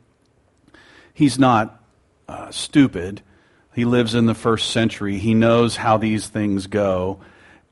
he's 1.13 1.37
not 1.37 1.83
uh, 2.27 2.49
stupid. 2.51 3.21
He 3.75 3.85
lives 3.85 4.15
in 4.15 4.25
the 4.25 4.33
first 4.33 4.71
century. 4.71 5.17
He 5.17 5.33
knows 5.33 5.75
how 5.75 5.97
these 5.97 6.27
things 6.27 6.67
go. 6.67 7.19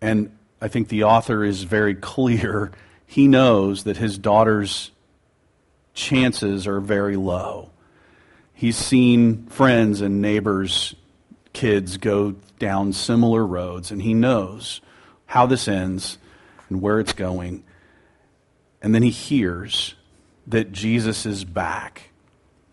And 0.01 0.36
I 0.62 0.67
think 0.67 0.89
the 0.89 1.03
author 1.03 1.43
is 1.43 1.63
very 1.63 1.95
clear. 1.95 2.71
He 3.05 3.27
knows 3.27 3.84
that 3.86 3.97
his 3.97 4.17
daughter's 4.17 4.91
chances 5.93 6.67
are 6.67 6.79
very 6.79 7.15
low. 7.15 7.70
He's 8.62 8.78
seen 8.78 9.47
friends 9.47 10.02
and 10.02 10.21
neighbors' 10.21 10.93
kids 11.52 11.97
go 11.97 12.36
down 12.60 12.93
similar 12.93 13.43
roads, 13.43 13.89
and 13.89 14.04
he 14.04 14.13
knows 14.13 14.82
how 15.26 15.47
this 15.47 15.67
ends 15.67 16.19
and 16.69 16.80
where 16.80 17.00
it's 17.00 17.13
going. 17.13 17.63
And 18.80 18.93
then 18.93 19.02
he 19.02 19.10
hears 19.10 19.95
that 20.45 20.71
Jesus 20.71 21.26
is 21.26 21.43
back, 21.43 22.12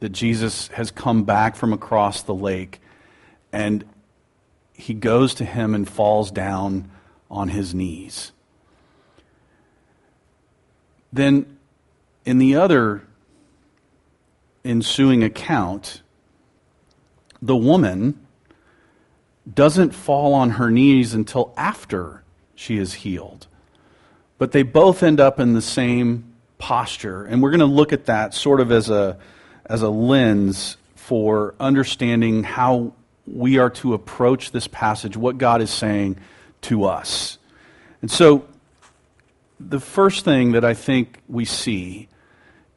that 0.00 0.10
Jesus 0.10 0.68
has 0.74 0.90
come 0.90 1.24
back 1.24 1.56
from 1.56 1.72
across 1.72 2.20
the 2.20 2.34
lake 2.34 2.82
and 3.50 3.82
he 4.74 4.92
goes 4.92 5.32
to 5.36 5.46
him 5.46 5.74
and 5.74 5.88
falls 5.88 6.30
down 6.30 6.90
on 7.30 7.48
his 7.48 7.74
knees. 7.74 8.32
Then, 11.10 11.56
in 12.26 12.36
the 12.36 12.56
other 12.56 13.07
ensuing 14.68 15.22
account, 15.24 16.02
the 17.40 17.56
woman 17.56 18.26
doesn't 19.52 19.94
fall 19.94 20.34
on 20.34 20.50
her 20.50 20.70
knees 20.70 21.14
until 21.14 21.54
after 21.56 22.22
she 22.54 22.76
is 22.76 22.92
healed. 22.94 23.46
But 24.36 24.52
they 24.52 24.62
both 24.62 25.02
end 25.02 25.20
up 25.20 25.40
in 25.40 25.54
the 25.54 25.62
same 25.62 26.34
posture. 26.58 27.24
And 27.24 27.42
we're 27.42 27.50
going 27.50 27.60
to 27.60 27.66
look 27.66 27.92
at 27.92 28.06
that 28.06 28.34
sort 28.34 28.60
of 28.60 28.70
as 28.70 28.90
a, 28.90 29.18
as 29.66 29.82
a 29.82 29.88
lens 29.88 30.76
for 30.96 31.54
understanding 31.58 32.42
how 32.42 32.92
we 33.26 33.58
are 33.58 33.70
to 33.70 33.94
approach 33.94 34.50
this 34.52 34.68
passage, 34.68 35.16
what 35.16 35.38
God 35.38 35.62
is 35.62 35.70
saying 35.70 36.18
to 36.62 36.84
us. 36.84 37.38
And 38.02 38.10
so, 38.10 38.46
the 39.60 39.80
first 39.80 40.24
thing 40.24 40.52
that 40.52 40.64
I 40.64 40.74
think 40.74 41.18
we 41.28 41.44
see 41.44 42.08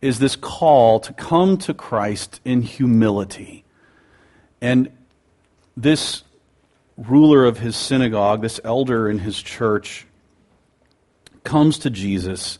is 0.02 0.20
this 0.20 0.36
call 0.36 1.00
to 1.00 1.14
come 1.14 1.58
to 1.60 1.74
Christ 1.74 2.42
in 2.44 2.64
humility. 2.64 3.64
And 4.60 4.90
this 5.78 6.24
ruler 6.98 7.46
of 7.46 7.60
his 7.60 7.76
synagogue, 7.76 8.42
this 8.42 8.60
elder 8.64 9.10
in 9.10 9.20
his 9.20 9.42
church, 9.42 10.06
comes 11.44 11.80
to 11.80 11.90
Jesus 11.90 12.60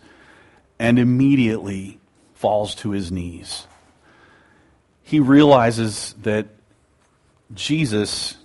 and 0.80 0.98
immediately 0.98 2.00
falls 2.34 2.74
to 2.76 2.92
his 2.92 3.12
knees. 3.12 3.68
He 5.04 5.20
realizes 5.20 6.16
that 6.22 6.48
Jesus 7.54 8.38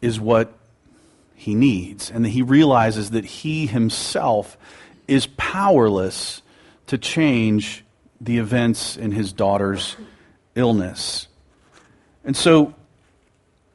is 0.00 0.20
what 0.20 0.52
he 1.34 1.54
needs, 1.54 2.10
and 2.10 2.26
he 2.26 2.42
realizes 2.42 3.10
that 3.10 3.24
he 3.24 3.66
himself 3.66 4.58
is 5.08 5.26
powerless 5.38 6.42
to 6.90 6.98
change 6.98 7.84
the 8.20 8.38
events 8.38 8.96
in 8.96 9.12
his 9.12 9.32
daughter's 9.32 9.94
illness. 10.56 11.28
And 12.24 12.36
so 12.36 12.74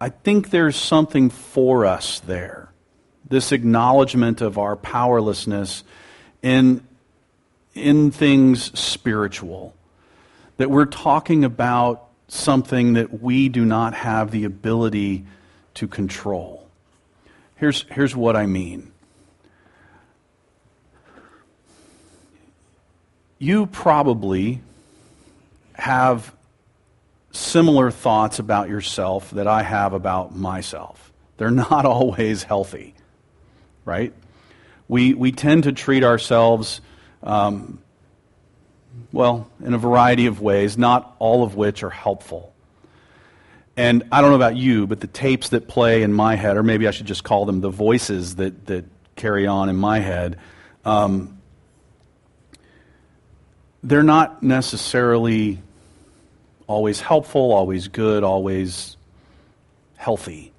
I 0.01 0.09
think 0.09 0.49
there's 0.49 0.75
something 0.75 1.29
for 1.29 1.85
us 1.85 2.19
there. 2.19 2.73
This 3.25 3.53
acknowledgement 3.53 4.41
of 4.41 4.57
our 4.57 4.75
powerlessness 4.75 5.85
in, 6.41 6.85
in 7.73 8.11
things 8.11 8.77
spiritual. 8.77 9.73
That 10.57 10.69
we're 10.69 10.83
talking 10.83 11.45
about 11.45 12.09
something 12.27 12.93
that 12.95 13.21
we 13.21 13.47
do 13.47 13.63
not 13.63 13.93
have 13.93 14.31
the 14.31 14.43
ability 14.43 15.25
to 15.75 15.87
control. 15.87 16.67
Here's, 17.55 17.83
here's 17.91 18.13
what 18.13 18.35
I 18.35 18.45
mean. 18.45 18.91
You 23.45 23.67
probably 23.67 24.63
have 25.73 26.33
similar 27.31 27.91
thoughts 27.91 28.39
about 28.39 28.69
yourself 28.69 29.29
that 29.29 29.45
I 29.47 29.61
have 29.61 29.93
about 29.93 30.35
myself. 30.35 31.13
They're 31.37 31.51
not 31.69 31.85
always 31.85 32.41
healthy, 32.41 32.95
right? 33.85 34.13
We, 34.87 35.13
we 35.13 35.31
tend 35.31 35.65
to 35.65 35.73
treat 35.73 36.03
ourselves, 36.03 36.81
um, 37.21 37.83
well, 39.11 39.47
in 39.63 39.75
a 39.75 39.77
variety 39.77 40.25
of 40.25 40.41
ways, 40.41 40.75
not 40.75 41.15
all 41.19 41.43
of 41.43 41.53
which 41.53 41.83
are 41.83 41.91
helpful. 41.91 42.51
And 43.77 44.05
I 44.11 44.21
don't 44.21 44.31
know 44.31 44.37
about 44.37 44.57
you, 44.57 44.87
but 44.87 45.01
the 45.01 45.07
tapes 45.07 45.49
that 45.49 45.67
play 45.67 46.01
in 46.01 46.11
my 46.11 46.33
head, 46.33 46.57
or 46.57 46.63
maybe 46.63 46.87
I 46.87 46.91
should 46.91 47.05
just 47.05 47.23
call 47.23 47.45
them 47.45 47.61
the 47.61 47.69
voices 47.69 48.37
that, 48.37 48.65
that 48.65 48.85
carry 49.15 49.45
on 49.45 49.69
in 49.69 49.75
my 49.75 49.99
head, 49.99 50.39
um, 50.83 51.35
they're 53.85 54.01
not 54.01 54.41
necessarily 54.41 55.61
always 56.65 57.01
helpful, 57.01 57.53
always 57.53 57.87
good, 57.87 58.23
always 58.23 58.97
healthy. 59.95 60.51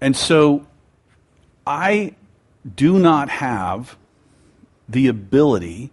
And 0.00 0.16
so 0.16 0.66
I 1.64 2.16
do 2.74 2.98
not 2.98 3.28
have 3.28 3.96
the 4.88 5.06
ability 5.06 5.92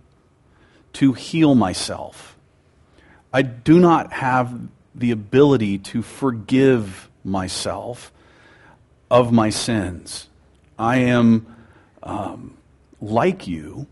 to 0.94 1.14
heal 1.14 1.54
myself. 1.54 2.36
I 3.32 3.44
do 3.44 3.80
not 3.80 4.12
have 4.12 4.60
the 4.96 5.12
ability 5.12 5.78
to 5.78 6.02
forgive 6.02 7.10
myself 7.24 8.12
of 9.12 9.32
my 9.32 9.52
sins. 9.52 10.30
I 10.80 10.98
am 10.98 11.46
um, 12.02 12.58
like 13.00 13.48
you 13.48 13.86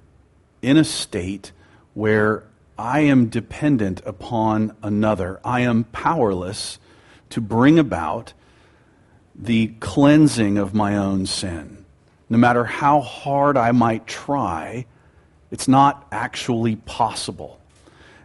in 0.63 0.75
a 0.75 0.83
state 0.83 1.51
where 1.93 2.43
I 2.77 3.01
am 3.01 3.27
dependent 3.27 4.01
upon 4.05 4.75
another. 4.81 5.39
I 5.43 5.61
am 5.61 5.83
powerless 5.85 6.79
to 7.31 7.41
bring 7.41 7.77
about 7.77 8.33
the 9.35 9.67
cleansing 9.79 10.57
of 10.57 10.73
my 10.73 10.95
own 10.97 11.25
sin. 11.25 11.85
No 12.29 12.37
matter 12.37 12.63
how 12.63 13.01
hard 13.01 13.57
I 13.57 13.71
might 13.71 14.05
try, 14.07 14.85
it's 15.51 15.67
not 15.67 16.07
actually 16.11 16.75
possible. 16.75 17.59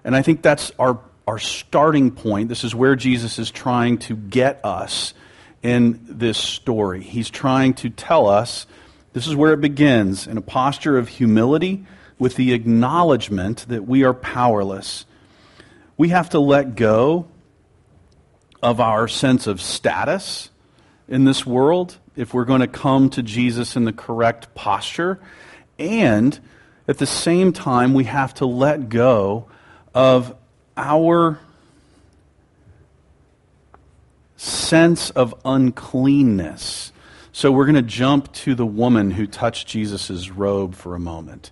And 0.04 0.14
I 0.14 0.22
think 0.22 0.42
that's 0.42 0.70
our, 0.78 1.00
our 1.26 1.38
starting 1.38 2.10
point. 2.10 2.48
This 2.48 2.64
is 2.64 2.74
where 2.74 2.96
Jesus 2.96 3.38
is 3.38 3.50
trying 3.50 3.98
to 3.98 4.14
get 4.14 4.60
us 4.64 5.14
in 5.62 6.00
this 6.04 6.36
story. 6.36 7.02
He's 7.02 7.30
trying 7.30 7.74
to 7.74 7.90
tell 7.90 8.28
us 8.28 8.66
this 9.14 9.26
is 9.26 9.34
where 9.34 9.52
it 9.52 9.60
begins 9.60 10.26
in 10.26 10.36
a 10.36 10.42
posture 10.42 10.98
of 10.98 11.08
humility 11.08 11.86
with 12.24 12.36
the 12.36 12.54
acknowledgement 12.54 13.66
that 13.68 13.86
we 13.86 14.02
are 14.02 14.14
powerless. 14.14 15.04
We 15.98 16.08
have 16.08 16.30
to 16.30 16.38
let 16.38 16.74
go 16.74 17.26
of 18.62 18.80
our 18.80 19.06
sense 19.08 19.46
of 19.46 19.60
status 19.60 20.48
in 21.06 21.26
this 21.26 21.44
world 21.44 21.98
if 22.16 22.32
we're 22.32 22.46
going 22.46 22.62
to 22.62 22.66
come 22.66 23.10
to 23.10 23.22
Jesus 23.22 23.76
in 23.76 23.84
the 23.84 23.92
correct 23.92 24.54
posture. 24.54 25.20
And 25.78 26.40
at 26.88 26.96
the 26.96 27.04
same 27.04 27.52
time, 27.52 27.92
we 27.92 28.04
have 28.04 28.32
to 28.36 28.46
let 28.46 28.88
go 28.88 29.44
of 29.94 30.34
our 30.78 31.38
sense 34.38 35.10
of 35.10 35.34
uncleanness. 35.44 36.90
So 37.32 37.52
we're 37.52 37.66
going 37.66 37.74
to 37.74 37.82
jump 37.82 38.32
to 38.32 38.54
the 38.54 38.64
woman 38.64 39.10
who 39.10 39.26
touched 39.26 39.68
Jesus' 39.68 40.30
robe 40.30 40.74
for 40.74 40.94
a 40.94 40.98
moment. 40.98 41.50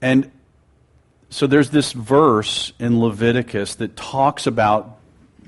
And 0.00 0.30
so 1.28 1.46
there's 1.46 1.70
this 1.70 1.92
verse 1.92 2.72
in 2.78 3.00
Leviticus 3.00 3.76
that 3.76 3.96
talks 3.96 4.46
about 4.46 4.98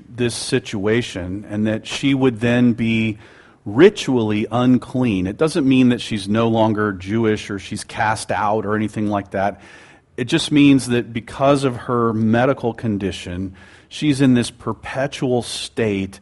this 0.07 0.35
situation 0.35 1.45
and 1.49 1.67
that 1.67 1.87
she 1.87 2.13
would 2.13 2.39
then 2.39 2.73
be 2.73 3.17
ritually 3.65 4.45
unclean. 4.51 5.27
It 5.27 5.37
doesn't 5.37 5.67
mean 5.67 5.89
that 5.89 6.01
she's 6.01 6.27
no 6.27 6.47
longer 6.47 6.93
Jewish 6.93 7.49
or 7.49 7.59
she's 7.59 7.83
cast 7.83 8.31
out 8.31 8.65
or 8.65 8.75
anything 8.75 9.07
like 9.07 9.31
that. 9.31 9.61
It 10.15 10.25
just 10.25 10.51
means 10.51 10.87
that 10.87 11.11
because 11.11 11.63
of 11.63 11.75
her 11.75 12.13
medical 12.13 12.73
condition, 12.73 13.55
she's 13.89 14.21
in 14.21 14.35
this 14.35 14.51
perpetual 14.51 15.41
state 15.41 16.19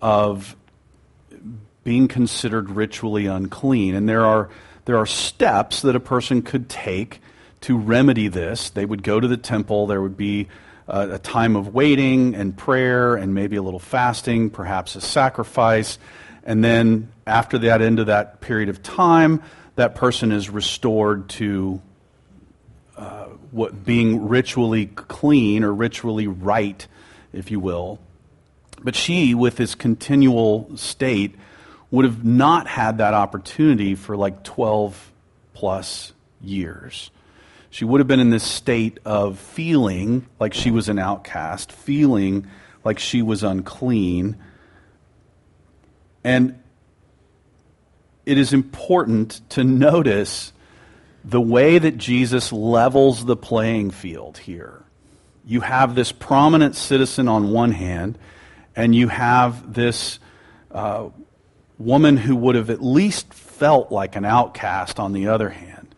of 0.00 0.56
being 1.82 2.08
considered 2.08 2.70
ritually 2.70 3.26
unclean. 3.26 3.94
And 3.94 4.08
there 4.08 4.24
are, 4.24 4.48
there 4.86 4.96
are 4.96 5.06
steps 5.06 5.82
that 5.82 5.94
a 5.94 6.00
person 6.00 6.42
could 6.42 6.68
take 6.68 7.20
to 7.64 7.78
remedy 7.78 8.28
this, 8.28 8.68
they 8.68 8.84
would 8.84 9.02
go 9.02 9.18
to 9.18 9.26
the 9.26 9.38
temple. 9.38 9.86
There 9.86 10.02
would 10.02 10.18
be 10.18 10.48
a, 10.86 11.12
a 11.12 11.18
time 11.18 11.56
of 11.56 11.72
waiting 11.72 12.34
and 12.34 12.54
prayer 12.54 13.16
and 13.16 13.32
maybe 13.32 13.56
a 13.56 13.62
little 13.62 13.80
fasting, 13.80 14.50
perhaps 14.50 14.96
a 14.96 15.00
sacrifice. 15.00 15.98
And 16.44 16.62
then 16.62 17.10
after 17.26 17.56
that 17.58 17.80
end 17.80 18.00
of 18.00 18.06
that 18.06 18.42
period 18.42 18.68
of 18.68 18.82
time, 18.82 19.42
that 19.76 19.94
person 19.94 20.30
is 20.30 20.50
restored 20.50 21.30
to 21.30 21.80
uh, 22.98 23.28
what 23.50 23.82
being 23.82 24.28
ritually 24.28 24.84
clean 24.84 25.64
or 25.64 25.72
ritually 25.72 26.26
right, 26.26 26.86
if 27.32 27.50
you 27.50 27.60
will. 27.60 27.98
But 28.82 28.94
she, 28.94 29.34
with 29.34 29.56
this 29.56 29.74
continual 29.74 30.76
state, 30.76 31.34
would 31.90 32.04
have 32.04 32.26
not 32.26 32.66
had 32.66 32.98
that 32.98 33.14
opportunity 33.14 33.94
for 33.94 34.18
like 34.18 34.42
12 34.42 35.12
plus 35.54 36.12
years. 36.42 37.10
She 37.74 37.84
would 37.84 37.98
have 37.98 38.06
been 38.06 38.20
in 38.20 38.30
this 38.30 38.44
state 38.44 39.00
of 39.04 39.36
feeling 39.36 40.28
like 40.38 40.54
she 40.54 40.70
was 40.70 40.88
an 40.88 41.00
outcast, 41.00 41.72
feeling 41.72 42.46
like 42.84 43.00
she 43.00 43.20
was 43.20 43.42
unclean. 43.42 44.36
And 46.22 46.62
it 48.24 48.38
is 48.38 48.52
important 48.52 49.40
to 49.50 49.64
notice 49.64 50.52
the 51.24 51.40
way 51.40 51.78
that 51.78 51.98
Jesus 51.98 52.52
levels 52.52 53.24
the 53.24 53.34
playing 53.34 53.90
field 53.90 54.38
here. 54.38 54.84
You 55.44 55.60
have 55.62 55.96
this 55.96 56.12
prominent 56.12 56.76
citizen 56.76 57.26
on 57.26 57.50
one 57.50 57.72
hand, 57.72 58.20
and 58.76 58.94
you 58.94 59.08
have 59.08 59.74
this 59.74 60.20
uh, 60.70 61.08
woman 61.80 62.18
who 62.18 62.36
would 62.36 62.54
have 62.54 62.70
at 62.70 62.80
least 62.80 63.34
felt 63.34 63.90
like 63.90 64.14
an 64.14 64.24
outcast 64.24 65.00
on 65.00 65.12
the 65.12 65.26
other 65.26 65.48
hand. 65.48 65.92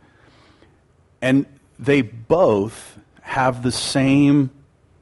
And 1.21 1.45
they 1.79 2.03
both 2.03 2.99
have 3.23 3.63
the 3.63 3.73
same 3.73 4.51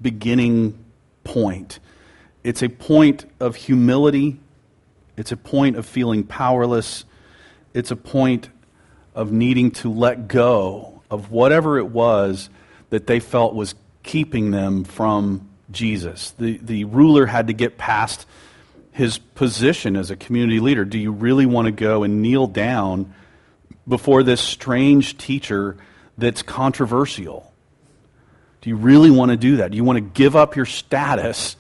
beginning 0.01 0.85
point. 1.23 1.79
It's 2.43 2.63
a 2.63 2.69
point 2.69 3.25
of 3.41 3.57
humility, 3.57 4.41
it's 5.17 5.33
a 5.33 5.37
point 5.37 5.77
of 5.77 5.87
feeling 5.87 6.25
powerless, 6.25 7.05
it's 7.73 7.91
a 7.91 7.97
point 7.97 8.49
of 9.15 9.33
needing 9.33 9.71
to 9.71 9.91
let 9.93 10.29
go 10.29 11.03
of 11.11 11.31
whatever 11.31 11.79
it 11.79 11.87
was 11.87 12.51
that 12.91 13.07
they 13.07 13.21
felt 13.21 13.55
was 13.55 13.75
keeping 14.03 14.51
them 14.51 14.85
from 14.85 15.49
Jesus. 15.71 16.33
The, 16.33 16.59
the 16.59 16.85
ruler 16.85 17.27
had 17.27 17.47
to 17.47 17.53
get 17.53 17.79
past 17.79 18.27
his 18.93 19.19
position 19.19 19.97
as 19.97 20.11
a 20.11 20.17
community 20.17 20.61
leader. 20.61 20.85
Do 20.85 20.99
you 20.99 21.11
really 21.11 21.47
want 21.47 21.67
to 21.67 21.73
go 21.73 22.03
and 22.03 22.23
kneel 22.23 22.47
down 22.47 23.13
before 23.89 24.23
this 24.23 24.41
strange 24.41 25.19
teacher? 25.19 25.77
That's 26.17 26.43
controversial. 26.43 27.53
Do 28.61 28.71
you 28.71 28.77
really 28.77 29.11
want 29.11 29.31
to 29.31 29.37
do 29.37 29.57
that? 29.57 29.71
Do 29.71 29.77
you 29.77 29.85
want 29.85 29.97
to 29.97 30.01
give 30.01 30.37
up 30.37 30.57
your 30.57 30.67
status 30.67 31.57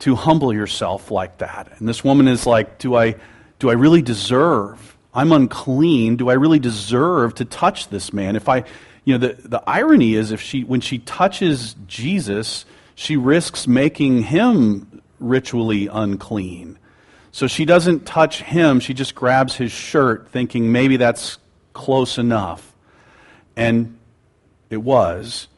to 0.00 0.14
humble 0.14 0.52
yourself 0.52 1.10
like 1.10 1.38
that? 1.38 1.72
And 1.78 1.88
this 1.88 2.02
woman 2.02 2.28
is 2.28 2.46
like, 2.46 2.78
Do 2.78 2.96
I, 2.96 3.16
do 3.58 3.70
I 3.70 3.74
really 3.74 4.02
deserve? 4.02 4.96
I'm 5.14 5.32
unclean. 5.32 6.16
Do 6.16 6.28
I 6.28 6.34
really 6.34 6.58
deserve 6.58 7.34
to 7.36 7.44
touch 7.44 7.88
this 7.88 8.12
man? 8.12 8.36
If 8.36 8.48
I, 8.48 8.64
you 9.04 9.16
know, 9.16 9.26
the, 9.26 9.48
the 9.48 9.62
irony 9.66 10.14
is 10.14 10.32
if 10.32 10.40
she, 10.40 10.64
when 10.64 10.80
she 10.80 10.98
touches 10.98 11.74
Jesus, 11.86 12.64
she 12.94 13.16
risks 13.16 13.66
making 13.66 14.24
him 14.24 15.02
ritually 15.18 15.88
unclean. 15.88 16.78
So 17.30 17.46
she 17.46 17.64
doesn't 17.64 18.06
touch 18.06 18.42
him, 18.42 18.80
she 18.80 18.94
just 18.94 19.14
grabs 19.14 19.54
his 19.54 19.70
shirt, 19.70 20.28
thinking 20.28 20.72
maybe 20.72 20.96
that's 20.96 21.38
close 21.72 22.18
enough. 22.18 22.67
And 23.58 23.98
it 24.70 24.78
was. 24.78 25.48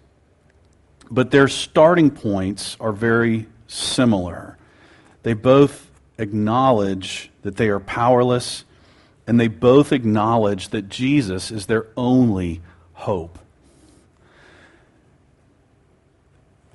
But 1.11 1.31
their 1.31 1.49
starting 1.49 2.11
points 2.11 2.77
are 2.81 2.93
very 2.93 3.47
similar. 3.67 4.57
They 5.23 5.35
both 5.35 5.91
acknowledge 6.17 7.31
that 7.43 7.57
they 7.57 7.69
are 7.69 7.81
powerless, 7.81 8.65
and 9.27 9.39
they 9.39 9.49
both 9.49 9.93
acknowledge 9.93 10.71
that 10.71 10.89
Jesus 10.89 11.51
is 11.51 11.67
their 11.67 11.87
only 11.97 12.63
hope. 12.95 13.39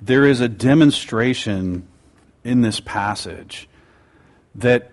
There 0.00 0.24
is 0.24 0.40
a 0.40 0.48
demonstration 0.48 1.88
in 2.44 2.60
this 2.60 2.78
passage 2.78 3.68
that 4.54 4.92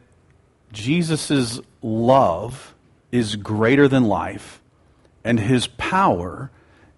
Jesus' 0.71 1.59
love 1.83 2.73
is 3.11 3.35
greater 3.35 3.87
than 3.87 4.05
life 4.05 4.62
and 5.23 5.39
his 5.39 5.67
power 5.67 6.51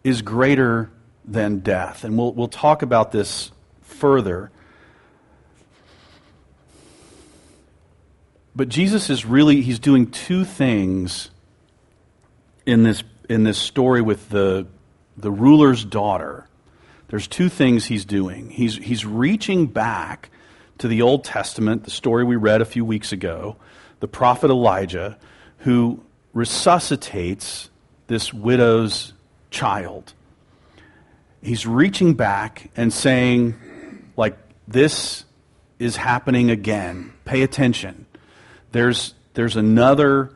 is 0.04 0.22
greater 0.22 0.90
than 1.24 1.60
death. 1.60 2.04
And 2.04 2.18
we'll, 2.18 2.34
we'll 2.34 2.48
talk 2.48 2.82
about 2.82 3.12
this 3.12 3.52
further. 3.82 4.52
But 8.56 8.70
Jesus 8.70 9.10
is 9.10 9.26
really, 9.26 9.62
he's 9.62 9.80
doing 9.80 10.12
two 10.12 10.46
things 10.46 11.30
in 12.66 12.84
this, 12.84 13.04
in 13.30 13.44
this 13.44 13.58
story 13.58 14.02
with 14.02 14.30
the, 14.30 14.68
the 15.18 15.32
ruler's 15.32 15.84
daughter. 15.84 16.48
There's 17.10 17.28
two 17.28 17.50
things 17.50 17.86
he's 17.86 18.06
doing. 18.06 18.50
He's, 18.50 18.78
he's 18.78 19.06
reaching 19.06 19.68
back 19.68 20.30
to 20.78 20.88
the 20.88 21.02
Old 21.02 21.24
Testament, 21.24 21.84
the 21.84 21.92
story 21.92 22.24
we 22.24 22.36
read 22.36 22.62
a 22.62 22.66
few 22.66 22.84
weeks 22.84 23.12
ago, 23.12 23.58
the 24.00 24.08
prophet 24.08 24.50
Elijah, 24.50 25.18
who 25.60 26.04
resuscitates 26.34 27.70
this 28.08 28.34
widow's 28.34 29.14
child. 29.52 30.14
He's 31.42 31.66
reaching 31.66 32.14
back 32.14 32.72
and 32.76 32.92
saying, 32.92 33.56
like, 34.18 34.38
this 34.68 35.26
is 35.80 35.96
happening 35.96 36.50
again. 36.50 37.14
Pay 37.26 37.44
attention. 37.44 38.06
There's, 38.72 39.14
there's 39.34 39.56
another 39.56 40.32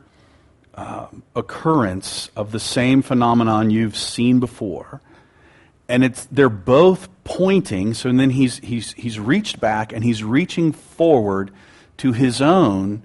uh, 0.74 1.08
occurrence 1.34 2.30
of 2.36 2.52
the 2.52 2.60
same 2.60 3.02
phenomenon 3.02 3.70
you've 3.70 3.96
seen 3.96 4.40
before 4.40 5.00
and 5.90 6.04
it's 6.04 6.26
they're 6.26 6.48
both 6.48 7.08
pointing 7.24 7.92
so 7.92 8.08
and 8.08 8.18
then 8.18 8.30
he's 8.30 8.58
he's 8.58 8.92
he's 8.92 9.18
reached 9.18 9.60
back 9.60 9.92
and 9.92 10.04
he's 10.04 10.22
reaching 10.22 10.72
forward 10.72 11.50
to 11.96 12.12
his 12.12 12.40
own 12.40 13.02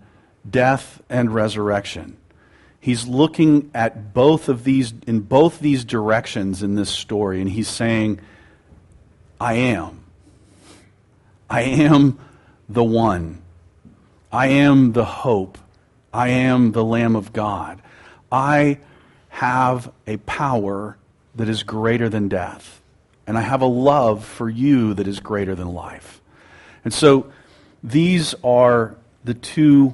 death 0.47 1.01
and 1.09 1.33
resurrection 1.33 2.15
he's 2.85 3.07
looking 3.07 3.69
at 3.73 4.13
both 4.13 4.47
of 4.47 4.63
these 4.63 4.93
in 5.07 5.19
both 5.19 5.59
these 5.59 5.83
directions 5.83 6.61
in 6.61 6.75
this 6.75 6.89
story 6.89 7.41
and 7.41 7.49
he's 7.49 7.67
saying 7.67 8.19
i 9.39 9.53
am 9.53 10.03
i 11.49 11.61
am 11.61 12.19
the 12.69 12.83
one 12.83 13.41
i 14.31 14.47
am 14.47 14.93
the 14.93 15.05
hope 15.05 15.57
i 16.13 16.29
am 16.29 16.71
the 16.71 16.83
lamb 16.83 17.15
of 17.15 17.33
god 17.33 17.81
i 18.31 18.77
have 19.29 19.91
a 20.07 20.15
power 20.17 20.97
that 21.35 21.49
is 21.49 21.63
greater 21.63 22.07
than 22.07 22.29
death. 22.29 22.81
And 23.27 23.37
I 23.37 23.41
have 23.41 23.61
a 23.61 23.67
love 23.67 24.23
for 24.23 24.49
you 24.49 24.93
that 24.93 25.07
is 25.07 25.19
greater 25.19 25.55
than 25.55 25.73
life. 25.73 26.21
And 26.85 26.93
so 26.93 27.31
these 27.83 28.33
are 28.43 28.95
the 29.25 29.33
two 29.33 29.93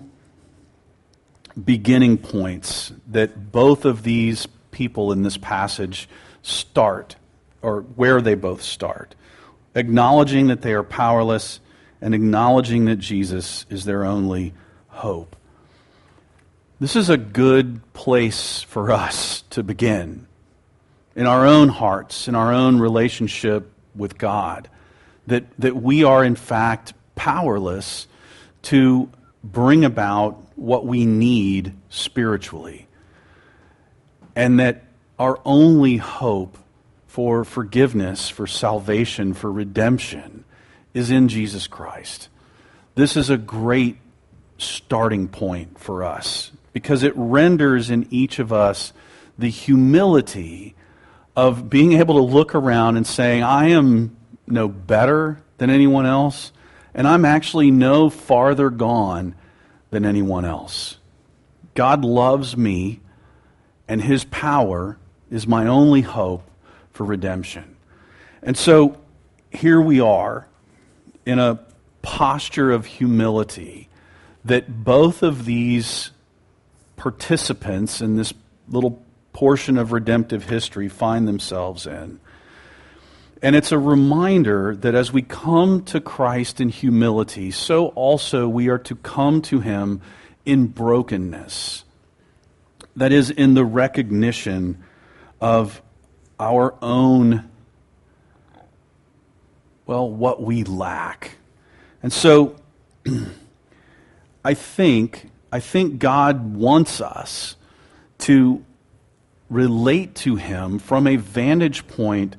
beginning 1.63 2.17
points 2.17 2.93
that 3.07 3.51
both 3.51 3.85
of 3.85 4.03
these 4.03 4.47
people 4.71 5.11
in 5.11 5.23
this 5.23 5.37
passage 5.37 6.07
start, 6.41 7.15
or 7.61 7.81
where 7.81 8.21
they 8.21 8.35
both 8.35 8.61
start. 8.61 9.15
Acknowledging 9.75 10.47
that 10.47 10.61
they 10.61 10.73
are 10.73 10.83
powerless 10.83 11.59
and 12.01 12.15
acknowledging 12.15 12.85
that 12.85 12.97
Jesus 12.97 13.65
is 13.69 13.85
their 13.85 14.05
only 14.05 14.53
hope. 14.87 15.35
This 16.79 16.95
is 16.95 17.09
a 17.09 17.17
good 17.17 17.81
place 17.93 18.63
for 18.63 18.91
us 18.91 19.43
to 19.51 19.61
begin 19.61 20.27
in 21.15 21.27
our 21.27 21.45
own 21.45 21.69
hearts, 21.69 22.27
in 22.27 22.35
our 22.35 22.51
own 22.51 22.79
relationship 22.79 23.71
with 23.95 24.17
God, 24.17 24.69
that, 25.27 25.45
that 25.59 25.75
we 25.75 26.03
are 26.03 26.23
in 26.23 26.35
fact 26.35 26.93
powerless 27.15 28.07
to 28.63 29.09
bring 29.43 29.85
about 29.85 30.41
what 30.55 30.85
we 30.85 31.05
need 31.05 31.73
spiritually. 31.89 32.87
And 34.35 34.59
that 34.59 34.83
our 35.19 35.39
only 35.45 35.97
hope 35.97 36.57
for 37.07 37.43
forgiveness, 37.43 38.29
for 38.29 38.47
salvation, 38.47 39.33
for 39.33 39.51
redemption 39.51 40.45
is 40.93 41.11
in 41.11 41.27
Jesus 41.27 41.67
Christ. 41.67 42.29
This 42.95 43.17
is 43.17 43.29
a 43.29 43.37
great 43.37 43.97
starting 44.57 45.27
point 45.27 45.79
for 45.79 46.03
us 46.03 46.51
because 46.73 47.03
it 47.03 47.13
renders 47.15 47.89
in 47.89 48.07
each 48.11 48.39
of 48.39 48.53
us 48.53 48.93
the 49.37 49.49
humility 49.49 50.75
of 51.35 51.69
being 51.69 51.93
able 51.93 52.15
to 52.15 52.21
look 52.21 52.53
around 52.55 52.97
and 52.97 53.07
saying, 53.07 53.43
I 53.43 53.69
am 53.69 54.15
no 54.47 54.67
better 54.67 55.41
than 55.57 55.69
anyone 55.69 56.05
else, 56.05 56.51
and 56.93 57.07
I'm 57.07 57.25
actually 57.25 57.71
no 57.71 58.09
farther 58.09 58.69
gone 58.69 59.35
than 59.89 60.05
anyone 60.05 60.45
else. 60.45 60.97
God 61.73 62.03
loves 62.03 62.57
me, 62.57 62.99
and 63.87 64.01
His 64.01 64.25
power 64.25 64.97
is 65.29 65.47
my 65.47 65.67
only 65.67 66.01
hope 66.01 66.49
for 66.91 67.05
redemption. 67.05 67.75
And 68.43 68.57
so 68.57 68.97
here 69.51 69.79
we 69.79 69.99
are 69.99 70.47
in 71.25 71.39
a 71.39 71.59
posture 72.01 72.71
of 72.71 72.85
humility 72.85 73.87
that 74.43 74.83
both 74.83 75.21
of 75.21 75.45
these 75.45 76.11
participants 76.97 78.01
in 78.01 78.15
this 78.15 78.33
little 78.67 79.01
portion 79.33 79.77
of 79.77 79.91
redemptive 79.91 80.45
history 80.45 80.89
find 80.89 81.27
themselves 81.27 81.85
in. 81.85 82.19
And 83.41 83.55
it's 83.55 83.71
a 83.71 83.79
reminder 83.79 84.75
that 84.75 84.93
as 84.93 85.11
we 85.11 85.23
come 85.23 85.83
to 85.85 85.99
Christ 85.99 86.61
in 86.61 86.69
humility, 86.69 87.49
so 87.49 87.87
also 87.89 88.47
we 88.47 88.67
are 88.67 88.77
to 88.79 88.95
come 88.95 89.41
to 89.43 89.59
Him 89.59 90.01
in 90.45 90.67
brokenness. 90.67 91.83
That 92.95 93.11
is, 93.11 93.29
in 93.29 93.53
the 93.53 93.65
recognition 93.65 94.83
of 95.39 95.81
our 96.39 96.75
own, 96.81 97.49
well, 99.85 100.09
what 100.09 100.43
we 100.43 100.63
lack. 100.63 101.37
And 102.03 102.11
so 102.11 102.55
I 104.45 104.53
think, 104.53 105.29
I 105.51 105.59
think 105.59 105.99
God 105.99 106.55
wants 106.55 107.01
us 107.01 107.55
to 108.19 108.63
relate 109.49 110.15
to 110.15 110.37
him 110.37 110.79
from 110.79 111.05
a 111.07 111.17
vantage 111.17 111.87
point 111.87 112.35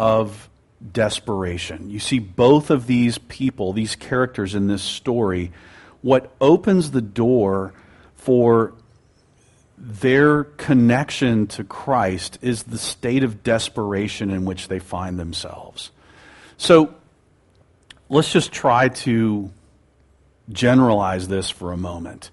of 0.00 0.48
desperation. 0.92 1.90
You 1.90 1.98
see 1.98 2.20
both 2.20 2.70
of 2.70 2.86
these 2.86 3.18
people, 3.18 3.74
these 3.74 3.96
characters 3.96 4.54
in 4.54 4.66
this 4.66 4.82
story, 4.82 5.52
what 6.00 6.32
opens 6.40 6.92
the 6.92 7.02
door 7.02 7.74
for 8.14 8.72
their 9.76 10.44
connection 10.44 11.46
to 11.48 11.64
Christ 11.64 12.38
is 12.40 12.62
the 12.62 12.78
state 12.78 13.24
of 13.24 13.42
desperation 13.42 14.30
in 14.30 14.46
which 14.46 14.68
they 14.68 14.78
find 14.78 15.18
themselves. 15.18 15.90
So 16.56 16.94
let's 18.08 18.32
just 18.32 18.52
try 18.52 18.88
to 18.88 19.50
generalize 20.48 21.28
this 21.28 21.50
for 21.50 21.72
a 21.72 21.76
moment 21.76 22.30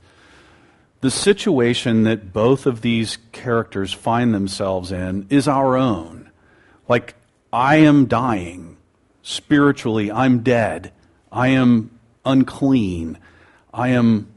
the 1.02 1.12
situation 1.12 2.04
that 2.04 2.32
both 2.32 2.66
of 2.66 2.82
these 2.82 3.18
characters 3.32 3.94
find 3.94 4.34
themselves 4.34 4.92
in 4.92 5.28
is 5.30 5.48
our 5.48 5.78
own. 5.78 6.32
Like, 6.88 7.14
I 7.52 7.78
am 7.78 8.06
dying. 8.06 8.78
Spiritually, 9.22 10.12
I'm 10.12 10.40
dead. 10.40 10.92
I 11.32 11.50
am 11.50 12.00
unclean. 12.26 13.18
I 13.74 13.90
am 13.90 14.32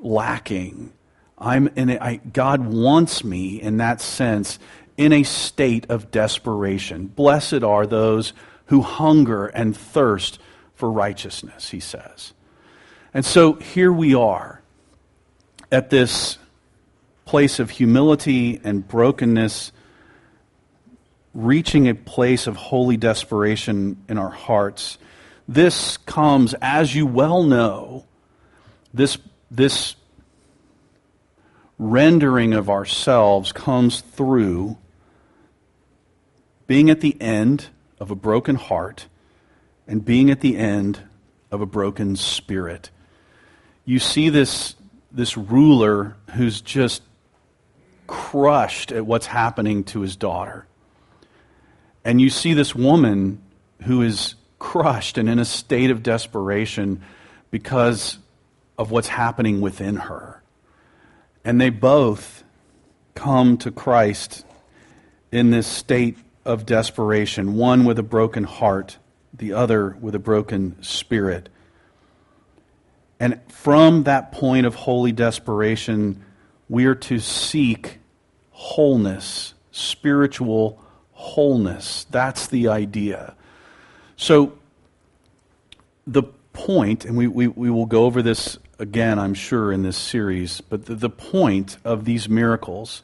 lacking. 0.00 0.92
I'm, 1.38 1.68
in 1.68 1.90
I, 1.90 2.16
God 2.16 2.66
wants 2.66 3.24
me 3.24 3.60
in 3.60 3.78
that 3.78 4.00
sense 4.00 4.58
in 4.96 5.12
a 5.12 5.22
state 5.22 5.86
of 5.90 6.10
desperation. 6.10 7.06
Blessed 7.06 7.62
are 7.62 7.86
those 7.86 8.32
who 8.66 8.82
hunger 8.82 9.46
and 9.46 9.76
thirst 9.76 10.38
for 10.74 10.90
righteousness, 10.90 11.70
he 11.70 11.80
says. 11.80 12.32
And 13.12 13.24
so 13.24 13.54
here 13.54 13.92
we 13.92 14.14
are 14.14 14.62
at 15.70 15.90
this 15.90 16.38
place 17.24 17.58
of 17.58 17.70
humility 17.70 18.60
and 18.62 18.86
brokenness, 18.86 19.72
reaching 21.34 21.88
a 21.88 21.94
place 21.94 22.46
of 22.46 22.56
holy 22.56 22.96
desperation 22.96 24.02
in 24.08 24.18
our 24.18 24.30
hearts. 24.30 24.98
This 25.48 25.96
comes, 25.98 26.54
as 26.60 26.94
you 26.94 27.06
well 27.06 27.42
know, 27.42 28.04
this, 28.92 29.18
this 29.50 29.96
rendering 31.78 32.52
of 32.52 32.68
ourselves 32.68 33.52
comes 33.52 34.00
through 34.00 34.76
being 36.66 36.90
at 36.90 37.00
the 37.00 37.20
end 37.20 37.68
of 37.98 38.10
a 38.10 38.14
broken 38.14 38.56
heart 38.56 39.06
and 39.86 40.04
being 40.04 40.30
at 40.30 40.40
the 40.40 40.56
end 40.56 41.00
of 41.50 41.60
a 41.60 41.66
broken 41.66 42.16
spirit. 42.16 42.90
You 43.84 43.98
see 43.98 44.28
this, 44.28 44.74
this 45.10 45.36
ruler 45.36 46.16
who's 46.34 46.60
just 46.60 47.02
crushed 48.06 48.92
at 48.92 49.04
what's 49.04 49.26
happening 49.26 49.84
to 49.84 50.00
his 50.00 50.16
daughter. 50.16 50.66
And 52.04 52.20
you 52.20 52.30
see 52.30 52.54
this 52.54 52.74
woman 52.74 53.40
who 53.82 54.02
is 54.02 54.34
crushed 54.58 55.18
and 55.18 55.28
in 55.28 55.38
a 55.38 55.44
state 55.44 55.90
of 55.90 56.02
desperation 56.02 57.02
because 57.50 58.18
of 58.78 58.90
what's 58.90 59.08
happening 59.08 59.60
within 59.60 59.96
her. 59.96 60.42
And 61.44 61.60
they 61.60 61.70
both 61.70 62.44
come 63.14 63.56
to 63.58 63.70
Christ 63.70 64.44
in 65.30 65.50
this 65.50 65.66
state 65.66 66.16
of 66.44 66.66
desperation, 66.66 67.54
one 67.54 67.84
with 67.84 67.98
a 67.98 68.02
broken 68.02 68.44
heart, 68.44 68.98
the 69.32 69.52
other 69.52 69.96
with 70.00 70.14
a 70.14 70.18
broken 70.18 70.80
spirit. 70.82 71.48
And 73.20 73.40
from 73.48 74.04
that 74.04 74.32
point 74.32 74.66
of 74.66 74.74
holy 74.74 75.12
desperation, 75.12 76.24
we 76.68 76.86
are 76.86 76.94
to 76.96 77.20
seek 77.20 77.98
wholeness, 78.50 79.54
spiritual 79.70 80.81
wholeness. 81.22 82.04
That's 82.10 82.48
the 82.48 82.68
idea. 82.68 83.34
So, 84.16 84.58
the 86.06 86.24
point, 86.52 87.04
and 87.04 87.16
we, 87.16 87.28
we, 87.28 87.46
we 87.46 87.70
will 87.70 87.86
go 87.86 88.04
over 88.04 88.22
this 88.22 88.58
again, 88.78 89.18
I'm 89.18 89.34
sure, 89.34 89.72
in 89.72 89.82
this 89.82 89.96
series, 89.96 90.60
but 90.60 90.86
the, 90.86 90.96
the 90.96 91.10
point 91.10 91.76
of 91.84 92.04
these 92.04 92.28
miracles 92.28 93.02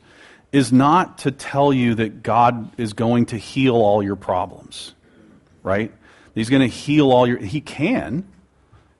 is 0.50 0.72
not 0.72 1.18
to 1.18 1.30
tell 1.30 1.72
you 1.72 1.94
that 1.94 2.22
God 2.22 2.70
is 2.78 2.92
going 2.92 3.26
to 3.26 3.36
heal 3.36 3.76
all 3.76 4.02
your 4.02 4.16
problems, 4.16 4.94
right? 5.62 5.92
He's 6.34 6.50
going 6.50 6.62
to 6.62 6.74
heal 6.74 7.12
all 7.12 7.26
your. 7.26 7.38
He 7.38 7.60
can. 7.60 8.26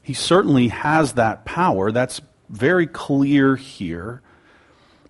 He 0.02 0.14
certainly 0.14 0.68
has 0.68 1.14
that 1.14 1.44
power. 1.44 1.90
That's 1.90 2.20
very 2.48 2.86
clear 2.86 3.56
here. 3.56 4.22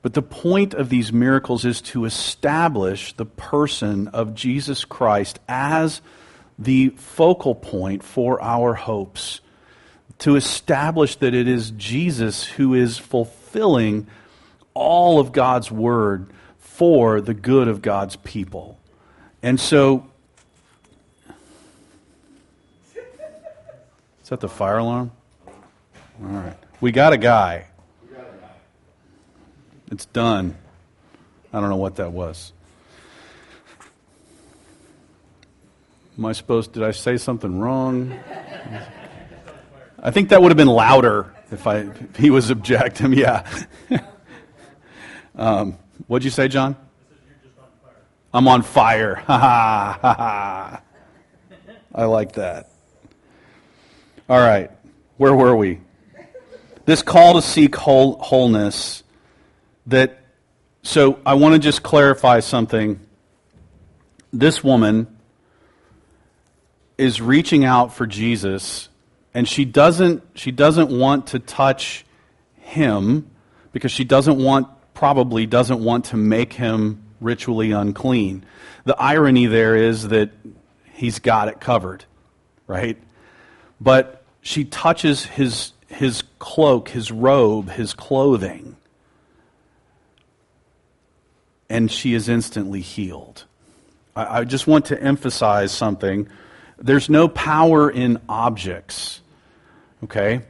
But 0.09 0.15
the 0.15 0.23
point 0.23 0.73
of 0.73 0.89
these 0.89 1.13
miracles 1.13 1.67
is 1.67 1.83
to 1.83 2.07
establish 2.07 3.13
the 3.13 3.27
person 3.27 4.09
of 4.09 4.35
Jesus 4.35 4.87
Christ 4.87 5.39
as 5.47 6.01
the 6.59 6.89
focal 6.97 7.55
point 7.55 8.03
for 8.03 8.41
our 8.41 8.73
hopes. 8.73 9.43
To 10.21 10.37
establish 10.37 11.17
that 11.17 11.35
it 11.35 11.47
is 11.47 11.73
Jesus 11.73 12.45
who 12.45 12.73
is 12.73 12.97
fulfilling 12.97 14.07
all 14.73 15.21
of 15.21 15.33
God's 15.33 15.71
word 15.71 16.31
for 16.57 17.21
the 17.21 17.35
good 17.35 17.69
of 17.69 17.83
God's 17.83 18.17
people. 18.17 18.79
And 19.43 19.61
so, 19.61 20.07
is 24.23 24.31
that 24.31 24.41
the 24.41 24.49
fire 24.49 24.79
alarm? 24.79 25.11
All 25.47 26.29
right. 26.29 26.57
We 26.81 26.93
got 26.93 27.13
a 27.13 27.19
guy. 27.19 27.67
It's 29.91 30.07
done. 30.07 30.57
I 31.53 31.61
don't 31.61 31.71
know 31.71 31.77
what 31.77 31.97
that 31.97 32.13
was. 32.13 32.53
Am 36.19 36.25
I 36.27 36.33
supposed? 36.33 36.73
Did 36.73 36.83
I 36.83 36.91
say 36.91 37.17
something 37.17 37.59
wrong? 37.59 38.19
I 40.01 40.11
think 40.11 40.29
that 40.31 40.43
would 40.43 40.51
have 40.51 40.57
been 40.57 40.67
louder 40.67 41.35
if 41.51 41.67
I 41.67 41.79
if 41.79 42.17
he 42.17 42.31
was 42.31 42.51
objecting. 42.51 43.13
Yeah. 43.19 43.49
um, 45.37 45.79
what'd 46.07 46.25
you 46.25 46.31
say, 46.31 46.49
John? 46.49 46.77
I'm 48.35 48.47
on 48.49 48.63
fire. 48.63 49.15
Ha 49.27 49.99
ha 50.03 50.15
ha. 50.15 50.83
I 51.95 52.05
like 52.05 52.33
that. 52.33 52.71
All 54.29 54.39
right. 54.39 54.71
Where 55.17 55.35
were 55.35 55.57
we? 55.57 55.81
This 56.85 57.03
call 57.03 57.35
to 57.35 57.43
seek 57.43 57.75
whole, 57.75 58.19
wholeness 58.19 59.03
that, 59.89 60.21
so 60.83 61.19
I 61.27 61.35
want 61.35 61.55
to 61.55 61.59
just 61.59 61.83
clarify 61.83 62.41
something. 62.41 63.01
This 64.33 64.63
woman 64.63 65.07
is 66.97 67.21
reaching 67.21 67.65
out 67.65 67.95
for 67.95 68.07
Jesus, 68.07 68.89
and 69.35 69.49
she 69.49 69.65
doesn't, 69.65 70.23
she 70.35 70.51
doesn't 70.51 70.91
want 70.91 71.29
to 71.29 71.39
touch 71.39 72.05
him 72.57 73.31
because 73.73 73.91
she 73.91 74.05
doesn't 74.05 74.43
want, 74.43 74.69
probably 74.95 75.47
doesn't 75.47 75.83
want 75.83 76.07
to 76.07 76.17
make 76.17 76.53
him 76.53 77.03
ritually 77.21 77.73
unclean. 77.73 78.45
The 78.85 78.97
irony 79.01 79.47
there 79.47 79.75
is 79.75 80.09
that 80.09 80.31
he's 80.93 81.19
got 81.19 81.49
it 81.49 81.61
covered, 81.61 82.05
right? 82.67 82.99
But 83.81 84.23
she 84.43 84.65
touches 84.65 85.25
his, 85.25 85.73
his 85.87 86.25
cloak, 86.39 86.91
his 86.91 87.11
robe, 87.11 87.71
his 87.71 87.95
clothing 87.95 88.77
and 91.69 91.91
she 91.91 92.15
is 92.15 92.29
instantly 92.29 92.81
healed. 92.81 93.45
I, 94.17 94.41
I 94.41 94.45
just 94.45 94.67
want 94.67 94.87
to 94.87 95.03
emphasize 95.03 95.73
something. 95.73 96.29
There's 96.79 97.09
no 97.09 97.29
power 97.29 97.91
in 97.91 98.21
objects, 98.29 99.21
okay? 100.05 100.43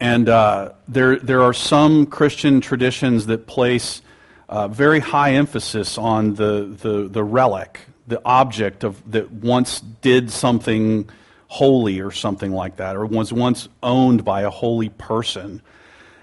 And 0.00 0.28
uh, 0.28 0.72
there, 0.88 1.16
there 1.16 1.42
are 1.42 1.52
some 1.52 2.06
Christian 2.06 2.60
traditions 2.60 3.26
that 3.26 3.46
place 3.46 4.02
uh, 4.48 4.68
very 4.68 5.00
high 5.00 5.32
emphasis 5.32 5.98
on 5.98 6.34
the, 6.34 6.76
the, 6.80 7.08
the 7.08 7.24
relic, 7.24 7.80
the 8.06 8.20
object 8.24 8.84
of, 8.84 9.10
that 9.10 9.30
once 9.30 9.80
did 9.80 10.30
something 10.30 11.08
holy 11.48 12.00
or 12.00 12.10
something 12.10 12.52
like 12.52 12.76
that, 12.76 12.96
or 12.96 13.06
was 13.06 13.32
once 13.32 13.68
owned 13.82 14.24
by 14.24 14.42
a 14.42 14.50
holy 14.50 14.88
person. 14.90 15.62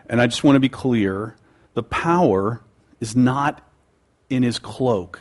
And 0.08 0.22
I 0.22 0.28
just 0.28 0.44
want 0.44 0.56
to 0.56 0.60
be 0.60 0.70
clear 0.70 1.36
the 1.74 1.84
power 1.84 2.62
is 3.00 3.16
not 3.16 3.62
in 4.32 4.44
his 4.44 4.60
cloak. 4.60 5.20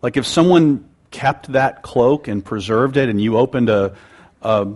Like 0.00 0.16
if 0.16 0.26
someone 0.26 0.88
kept 1.10 1.52
that 1.52 1.82
cloak 1.82 2.28
and 2.28 2.44
preserved 2.44 2.96
it, 2.96 3.08
and 3.08 3.20
you 3.20 3.36
opened 3.36 3.68
a, 3.68 3.94
a 4.42 4.68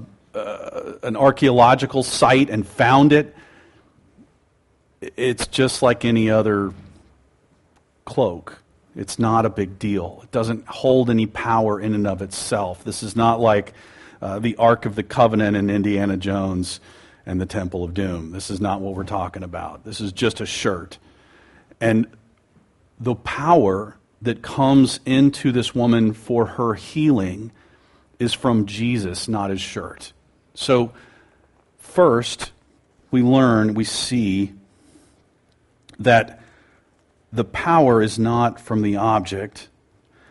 an 1.02 1.16
archaeological 1.16 2.02
site 2.02 2.50
and 2.50 2.66
found 2.66 3.12
it, 3.12 3.34
it's 5.00 5.46
just 5.46 5.82
like 5.82 6.04
any 6.04 6.30
other 6.30 6.72
cloak. 8.04 8.58
It's 8.96 9.18
not 9.18 9.46
a 9.46 9.50
big 9.50 9.78
deal. 9.78 10.20
It 10.24 10.32
doesn't 10.32 10.66
hold 10.66 11.10
any 11.10 11.26
power 11.26 11.80
in 11.80 11.94
and 11.94 12.06
of 12.06 12.22
itself. 12.22 12.82
This 12.84 13.02
is 13.02 13.14
not 13.14 13.40
like 13.40 13.72
uh, 14.20 14.38
the 14.40 14.56
Ark 14.56 14.86
of 14.86 14.96
the 14.96 15.02
Covenant 15.02 15.56
in 15.56 15.70
Indiana 15.70 16.16
Jones 16.16 16.80
and 17.24 17.40
the 17.40 17.46
Temple 17.46 17.84
of 17.84 17.94
Doom. 17.94 18.32
This 18.32 18.50
is 18.50 18.60
not 18.60 18.80
what 18.80 18.94
we're 18.94 19.04
talking 19.04 19.42
about. 19.42 19.84
This 19.84 20.00
is 20.00 20.12
just 20.12 20.40
a 20.40 20.46
shirt. 20.46 20.98
And 21.80 22.06
the 23.00 23.14
power 23.14 23.96
that 24.22 24.42
comes 24.42 25.00
into 25.06 25.52
this 25.52 25.74
woman 25.74 26.12
for 26.12 26.46
her 26.46 26.74
healing 26.74 27.52
is 28.18 28.34
from 28.34 28.66
Jesus, 28.66 29.28
not 29.28 29.50
his 29.50 29.60
shirt. 29.60 30.12
So, 30.54 30.92
first, 31.78 32.50
we 33.10 33.22
learn, 33.22 33.74
we 33.74 33.84
see 33.84 34.52
that 36.00 36.40
the 37.32 37.44
power 37.44 38.02
is 38.02 38.18
not 38.18 38.60
from 38.60 38.82
the 38.82 38.96
object. 38.96 39.68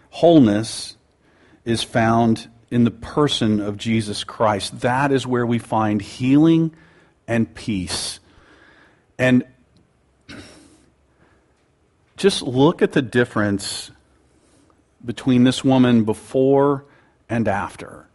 Wholeness 0.09 0.97
is 1.63 1.83
found 1.83 2.49
in 2.69 2.83
the 2.83 2.91
person 2.91 3.61
of 3.61 3.77
Jesus 3.77 4.23
Christ. 4.23 4.81
That 4.81 5.11
is 5.11 5.25
where 5.25 5.45
we 5.45 5.59
find 5.59 6.01
healing 6.01 6.73
and 7.27 7.53
peace. 7.53 8.19
And 9.17 9.45
just 12.17 12.41
look 12.41 12.81
at 12.81 12.91
the 12.91 13.01
difference 13.01 13.91
between 15.05 15.43
this 15.43 15.63
woman 15.63 16.03
before 16.03 16.83
and 17.29 17.47
after. 17.47 18.07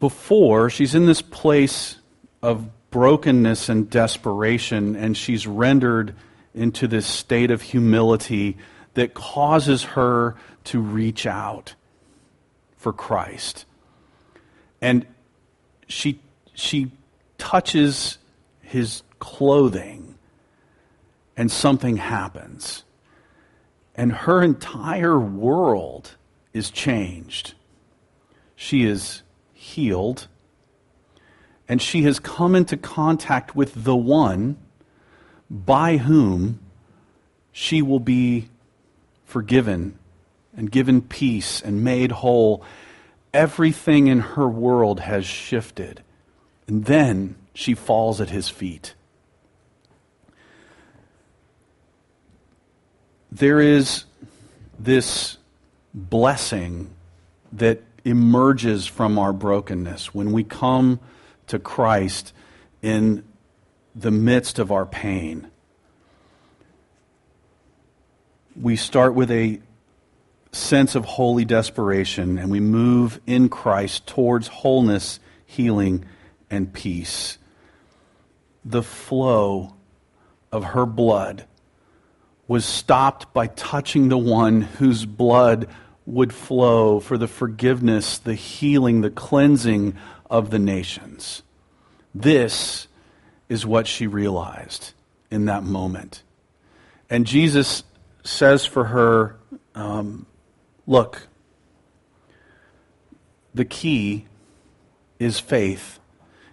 Before, 0.00 0.70
she's 0.70 0.94
in 0.94 1.06
this 1.06 1.22
place 1.22 1.98
of 2.42 2.68
brokenness 2.90 3.68
and 3.68 3.90
desperation, 3.90 4.96
and 4.96 5.16
she's 5.16 5.46
rendered 5.46 6.14
into 6.54 6.88
this 6.88 7.06
state 7.06 7.50
of 7.50 7.62
humility 7.62 8.56
that 8.94 9.14
causes 9.14 9.84
her 9.84 10.34
to 10.64 10.80
reach 10.80 11.26
out 11.26 11.74
for 12.76 12.92
Christ. 12.92 13.64
And 14.80 15.06
she, 15.88 16.20
she 16.54 16.92
touches 17.36 18.18
his 18.62 19.02
clothing, 19.18 20.17
and 21.38 21.52
something 21.52 21.96
happens. 21.96 22.82
And 23.94 24.12
her 24.12 24.42
entire 24.42 25.18
world 25.18 26.16
is 26.52 26.68
changed. 26.68 27.54
She 28.56 28.82
is 28.82 29.22
healed, 29.52 30.26
and 31.68 31.80
she 31.80 32.02
has 32.02 32.18
come 32.18 32.56
into 32.56 32.76
contact 32.76 33.54
with 33.54 33.84
the 33.84 33.94
one 33.94 34.58
by 35.48 35.98
whom 35.98 36.58
she 37.52 37.82
will 37.82 38.00
be 38.00 38.48
forgiven 39.24 39.96
and 40.56 40.70
given 40.70 41.00
peace 41.00 41.60
and 41.60 41.84
made 41.84 42.10
whole. 42.10 42.64
Everything 43.32 44.08
in 44.08 44.18
her 44.20 44.48
world 44.48 44.98
has 45.00 45.24
shifted. 45.24 46.02
And 46.66 46.86
then 46.86 47.36
she 47.54 47.74
falls 47.74 48.20
at 48.20 48.30
his 48.30 48.48
feet. 48.48 48.94
There 53.30 53.60
is 53.60 54.04
this 54.78 55.36
blessing 55.92 56.90
that 57.52 57.82
emerges 58.04 58.86
from 58.86 59.18
our 59.18 59.32
brokenness 59.32 60.14
when 60.14 60.32
we 60.32 60.44
come 60.44 61.00
to 61.48 61.58
Christ 61.58 62.32
in 62.82 63.24
the 63.94 64.10
midst 64.10 64.58
of 64.58 64.72
our 64.72 64.86
pain. 64.86 65.48
We 68.60 68.76
start 68.76 69.14
with 69.14 69.30
a 69.30 69.60
sense 70.52 70.94
of 70.94 71.04
holy 71.04 71.44
desperation 71.44 72.38
and 72.38 72.50
we 72.50 72.60
move 72.60 73.20
in 73.26 73.48
Christ 73.48 74.06
towards 74.06 74.48
wholeness, 74.48 75.20
healing, 75.44 76.04
and 76.50 76.72
peace. 76.72 77.38
The 78.64 78.82
flow 78.82 79.74
of 80.50 80.64
her 80.64 80.86
blood 80.86 81.44
was 82.48 82.64
stopped 82.64 83.32
by 83.34 83.46
touching 83.46 84.08
the 84.08 84.18
one 84.18 84.62
whose 84.62 85.04
blood 85.04 85.68
would 86.06 86.32
flow 86.32 86.98
for 86.98 87.18
the 87.18 87.28
forgiveness, 87.28 88.16
the 88.18 88.34
healing, 88.34 89.02
the 89.02 89.10
cleansing 89.10 89.94
of 90.30 90.50
the 90.50 90.58
nations. 90.58 91.42
This 92.14 92.88
is 93.50 93.66
what 93.66 93.86
she 93.86 94.06
realized 94.06 94.94
in 95.30 95.44
that 95.44 95.62
moment. 95.62 96.22
And 97.10 97.26
Jesus 97.26 97.84
says 98.24 98.64
for 98.64 98.84
her, 98.84 99.36
um, 99.74 100.26
Look, 100.86 101.28
the 103.52 103.66
key 103.66 104.24
is 105.18 105.38
faith. 105.38 105.98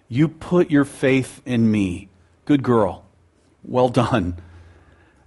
You 0.08 0.28
put 0.28 0.70
your 0.70 0.84
faith 0.84 1.40
in 1.46 1.70
me. 1.70 2.10
Good 2.44 2.62
girl. 2.62 3.06
Well 3.64 3.88
done. 3.88 4.36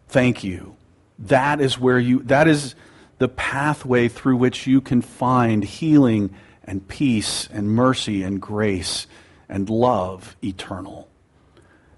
Thank 0.09 0.43
you. 0.43 0.75
That 1.17 1.61
is 1.61 1.79
where 1.79 1.99
you, 1.99 2.21
that 2.23 2.47
is 2.47 2.75
the 3.17 3.27
pathway 3.27 4.07
through 4.07 4.37
which 4.37 4.67
you 4.67 4.81
can 4.81 5.01
find 5.01 5.63
healing 5.63 6.35
and 6.63 6.87
peace 6.87 7.47
and 7.51 7.69
mercy 7.69 8.23
and 8.23 8.41
grace 8.41 9.07
and 9.47 9.69
love 9.69 10.35
eternal. 10.43 11.09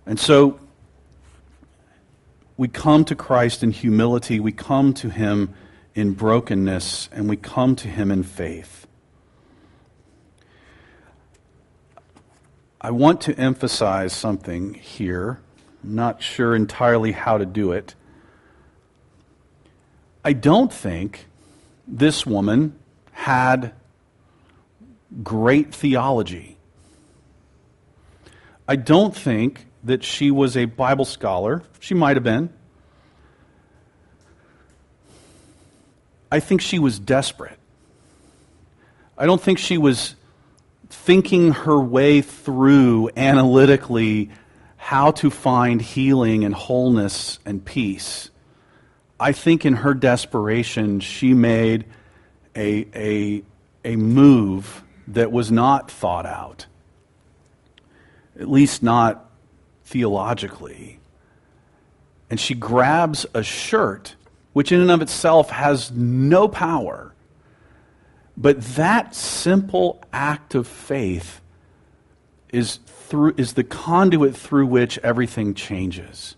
And 0.06 0.20
so 0.20 0.60
we 2.58 2.68
come 2.68 3.04
to 3.06 3.16
Christ 3.16 3.64
in 3.64 3.72
humility. 3.72 4.40
We 4.40 4.52
come 4.52 4.94
to 4.96 5.10
him 5.10 5.54
in 5.94 6.14
brokenness 6.14 7.10
and 7.12 7.30
we 7.30 7.38
come 7.38 7.76
to 7.78 7.88
Him 7.88 8.12
in 8.12 8.24
faith. 8.24 8.88
I 12.80 12.92
want 12.92 13.22
to 13.22 13.38
emphasize 13.38 14.14
something 14.14 14.74
here. 14.74 15.40
I'm 15.84 15.96
not 15.96 16.24
sure 16.24 16.56
entirely 16.56 17.12
how 17.12 17.38
to 17.38 17.46
do 17.46 17.72
it. 17.72 17.96
I 20.24 20.34
don't 20.34 20.72
think 20.72 21.28
this 21.88 22.26
woman 22.26 22.78
had 23.12 23.74
great 25.24 25.74
theology. 25.74 26.58
I 28.68 28.76
don't 28.76 29.16
think 29.16 29.66
that 29.84 30.04
she 30.04 30.30
was 30.32 30.56
a 30.56 30.66
Bible 30.66 31.06
scholar. 31.06 31.64
She 31.80 31.94
might 31.94 32.16
have 32.16 32.24
been. 32.24 32.50
I 36.32 36.40
think 36.40 36.62
she 36.62 36.80
was 36.80 37.00
desperate. 37.00 37.58
I 39.18 39.26
don't 39.26 39.42
think 39.42 39.60
she 39.60 39.78
was 39.78 40.16
thinking 40.90 41.52
her 41.52 41.80
way 41.80 42.22
through 42.22 43.10
analytically 43.18 44.30
how 44.78 45.12
to 45.12 45.30
find 45.30 45.82
healing 45.82 46.44
and 46.46 46.54
wholeness 46.54 47.40
and 47.46 47.64
peace. 47.64 48.30
I 49.22 49.34
think 49.34 49.66
in 49.68 49.76
her 49.76 49.94
desperation, 49.94 51.00
she 51.00 51.36
made 51.36 51.86
a, 52.56 52.88
a, 52.96 53.44
a 53.86 53.96
move 53.96 54.84
that 55.10 55.32
was 55.32 55.52
not 55.52 55.92
thought 55.92 56.26
out, 56.26 56.66
at 58.40 58.50
least 58.50 58.82
not 58.82 59.30
theologically. 59.84 61.00
And 62.32 62.40
she 62.40 62.56
grabs 62.56 63.28
a 63.36 63.44
shirt 63.44 64.16
which 64.54 64.72
in 64.72 64.82
and 64.82 64.90
of 64.92 65.02
itself 65.02 65.52
has 65.52 65.92
no 65.92 66.48
power. 66.48 67.14
But 68.36 68.62
that 68.76 69.14
simple 69.14 70.04
act 70.12 70.56
of 70.56 70.66
faith 70.68 71.42
is, 72.50 72.80
through, 72.86 73.36
is 73.38 73.54
the 73.54 73.64
conduit 73.64 74.36
through 74.36 74.66
which 74.66 74.98
everything 75.00 75.54
changes. 75.54 76.36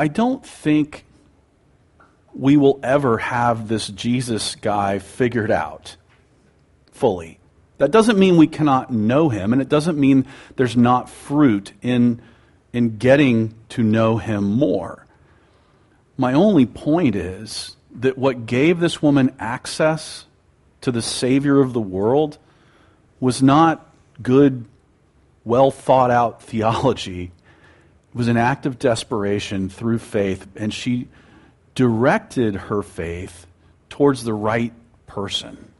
I 0.00 0.08
don't 0.08 0.42
think 0.42 1.04
we 2.32 2.56
will 2.56 2.80
ever 2.82 3.18
have 3.18 3.68
this 3.68 3.86
Jesus 3.86 4.54
guy 4.54 4.98
figured 4.98 5.50
out 5.50 5.96
fully. 6.90 7.38
That 7.76 7.90
doesn't 7.90 8.18
mean 8.18 8.38
we 8.38 8.46
cannot 8.46 8.90
know 8.90 9.28
him, 9.28 9.52
and 9.52 9.60
it 9.60 9.68
doesn't 9.68 10.00
mean 10.00 10.24
there's 10.56 10.74
not 10.74 11.10
fruit 11.10 11.74
in 11.82 12.22
in 12.72 12.96
getting 12.96 13.54
to 13.70 13.82
know 13.82 14.16
him 14.16 14.44
more. 14.44 15.06
My 16.16 16.32
only 16.32 16.64
point 16.64 17.14
is 17.14 17.76
that 17.96 18.16
what 18.16 18.46
gave 18.46 18.80
this 18.80 19.02
woman 19.02 19.36
access 19.38 20.24
to 20.80 20.90
the 20.90 21.02
Savior 21.02 21.60
of 21.60 21.74
the 21.74 21.80
world 21.80 22.38
was 23.20 23.42
not 23.42 23.86
good, 24.22 24.64
well 25.44 25.70
thought 25.70 26.10
out 26.10 26.42
theology. 26.42 27.32
Was 28.12 28.28
an 28.28 28.36
act 28.36 28.66
of 28.66 28.78
desperation 28.78 29.68
through 29.68 29.98
faith, 29.98 30.46
and 30.56 30.74
she 30.74 31.08
directed 31.74 32.56
her 32.56 32.82
faith 32.82 33.46
towards 33.88 34.24
the 34.24 34.34
right 34.34 34.72
person. 35.06 35.72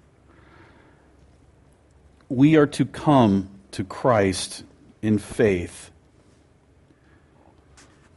We 2.29 2.57
are 2.57 2.69
to 2.69 2.85
come 2.85 3.51
to 3.73 3.83
Christ 3.83 4.63
in 5.03 5.19
faith 5.19 5.91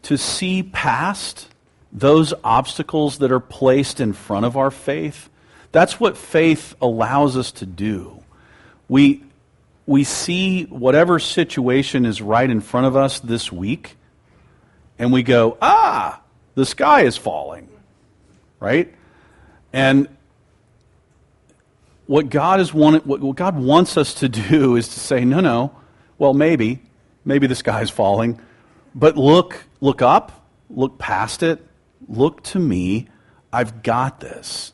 to 0.04 0.18
see 0.18 0.64
past 0.64 1.48
those 1.92 2.34
obstacles 2.44 3.18
that 3.20 3.32
are 3.32 3.40
placed 3.40 4.00
in 4.00 4.14
front 4.14 4.46
of 4.46 4.56
our 4.56 4.72
faith. 4.72 5.30
That's 5.72 6.00
what 6.00 6.18
faith 6.18 6.76
allows 6.82 7.36
us 7.36 7.52
to 7.54 7.66
do. 7.66 8.24
We, 8.88 9.24
we 9.86 10.04
see 10.04 10.66
whatever 10.66 11.20
situation 11.20 12.06
is 12.06 12.22
right 12.22 12.50
in 12.50 12.62
front 12.62 12.86
of 12.86 12.96
us 12.96 13.20
this 13.20 13.52
week, 13.52 13.96
and 15.04 15.14
we 15.14 15.22
go, 15.22 15.58
ah, 15.62 16.20
the 16.56 16.66
sky 16.66 17.02
is 17.02 17.16
falling, 17.16 17.70
right? 18.60 18.92
And 19.72 20.08
what 22.08 22.30
God 22.30 22.60
is 22.60 22.74
wanted, 22.74 23.06
what 23.06 23.36
God 23.36 23.58
wants 23.58 23.96
us 23.98 24.16
to 24.16 24.30
do 24.30 24.76
is 24.76 24.88
to 24.88 25.00
say, 25.00 25.24
no, 25.24 25.40
no, 25.40 25.76
well, 26.18 26.34
maybe, 26.34 26.82
maybe 27.24 27.46
the 27.46 27.56
sky 27.56 27.82
is 27.82 27.92
falling, 27.92 28.40
but 28.96 29.16
look 29.16 29.64
Look 29.84 30.02
up, 30.02 30.48
look 30.70 30.98
past 30.98 31.44
it, 31.44 31.62
look 32.08 32.42
to 32.44 32.60
me. 32.60 33.10
I've 33.52 33.84
got 33.84 34.22
this. 34.22 34.72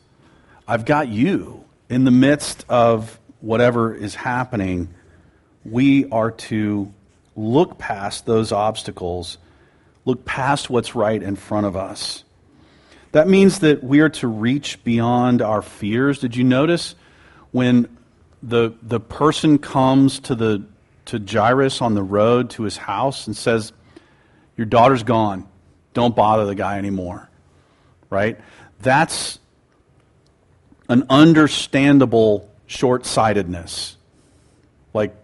I've 0.68 0.84
got 0.84 1.08
you. 1.08 1.64
In 1.88 2.04
the 2.04 2.12
midst 2.12 2.64
of 2.68 3.18
whatever 3.40 3.92
is 3.92 4.14
happening, 4.14 4.88
we 5.64 6.08
are 6.10 6.30
to 6.30 6.94
look 7.34 7.76
past 7.76 8.24
those 8.24 8.52
obstacles, 8.52 9.36
look 10.10 10.24
past 10.24 10.68
what's 10.68 10.94
right 10.94 11.22
in 11.22 11.36
front 11.36 11.66
of 11.66 11.76
us. 11.76 12.24
That 13.12 13.28
means 13.28 13.60
that 13.60 13.82
we 13.82 14.00
are 14.00 14.08
to 14.10 14.28
reach 14.28 14.82
beyond 14.84 15.42
our 15.42 15.62
fears. 15.62 16.18
Did 16.18 16.36
you 16.36 16.44
notice 16.44 16.94
when 17.50 17.96
the, 18.42 18.74
the 18.82 19.00
person 19.00 19.58
comes 19.58 20.20
to, 20.20 20.34
the, 20.34 20.64
to 21.06 21.18
Jairus 21.18 21.82
on 21.82 21.94
the 21.94 22.02
road 22.02 22.50
to 22.50 22.62
his 22.62 22.76
house 22.76 23.26
and 23.26 23.36
says, 23.36 23.72
Your 24.56 24.66
daughter's 24.66 25.02
gone. 25.02 25.48
Don't 25.94 26.14
bother 26.14 26.46
the 26.46 26.54
guy 26.54 26.78
anymore. 26.78 27.28
Right? 28.08 28.38
That's 28.80 29.38
an 30.88 31.04
understandable 31.08 32.50
short 32.66 33.06
sightedness. 33.06 33.96
Like, 34.92 35.14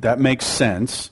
that 0.00 0.18
makes 0.18 0.46
sense. 0.46 1.10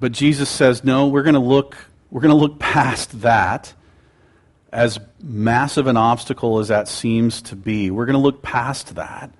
But 0.00 0.12
Jesus 0.12 0.48
says, 0.48 0.84
no, 0.84 1.08
we're 1.08 1.22
going 1.22 1.34
to 1.34 1.40
look, 1.40 1.76
we're 2.10 2.20
going 2.20 2.34
to 2.34 2.40
look 2.40 2.58
past 2.58 3.22
that 3.22 3.74
as 4.72 5.00
massive 5.22 5.86
an 5.86 5.96
obstacle 5.96 6.58
as 6.58 6.68
that 6.68 6.88
seems 6.88 7.42
to 7.42 7.56
be. 7.56 7.90
We're 7.90 8.06
going 8.06 8.14
to 8.14 8.20
look 8.20 8.42
past 8.42 8.94
that. 8.96 9.30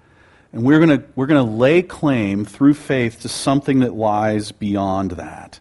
And 0.53 0.65
we're 0.65 0.85
going 0.85 1.01
to, 1.01 1.05
we're 1.15 1.27
going 1.27 1.45
to 1.45 1.53
lay 1.53 1.83
claim 1.83 2.45
through 2.45 2.75
faith 2.75 3.21
to 3.21 3.29
something 3.29 3.81
that 3.81 3.95
lies 3.95 4.53
beyond 4.53 5.13
that. 5.13 5.61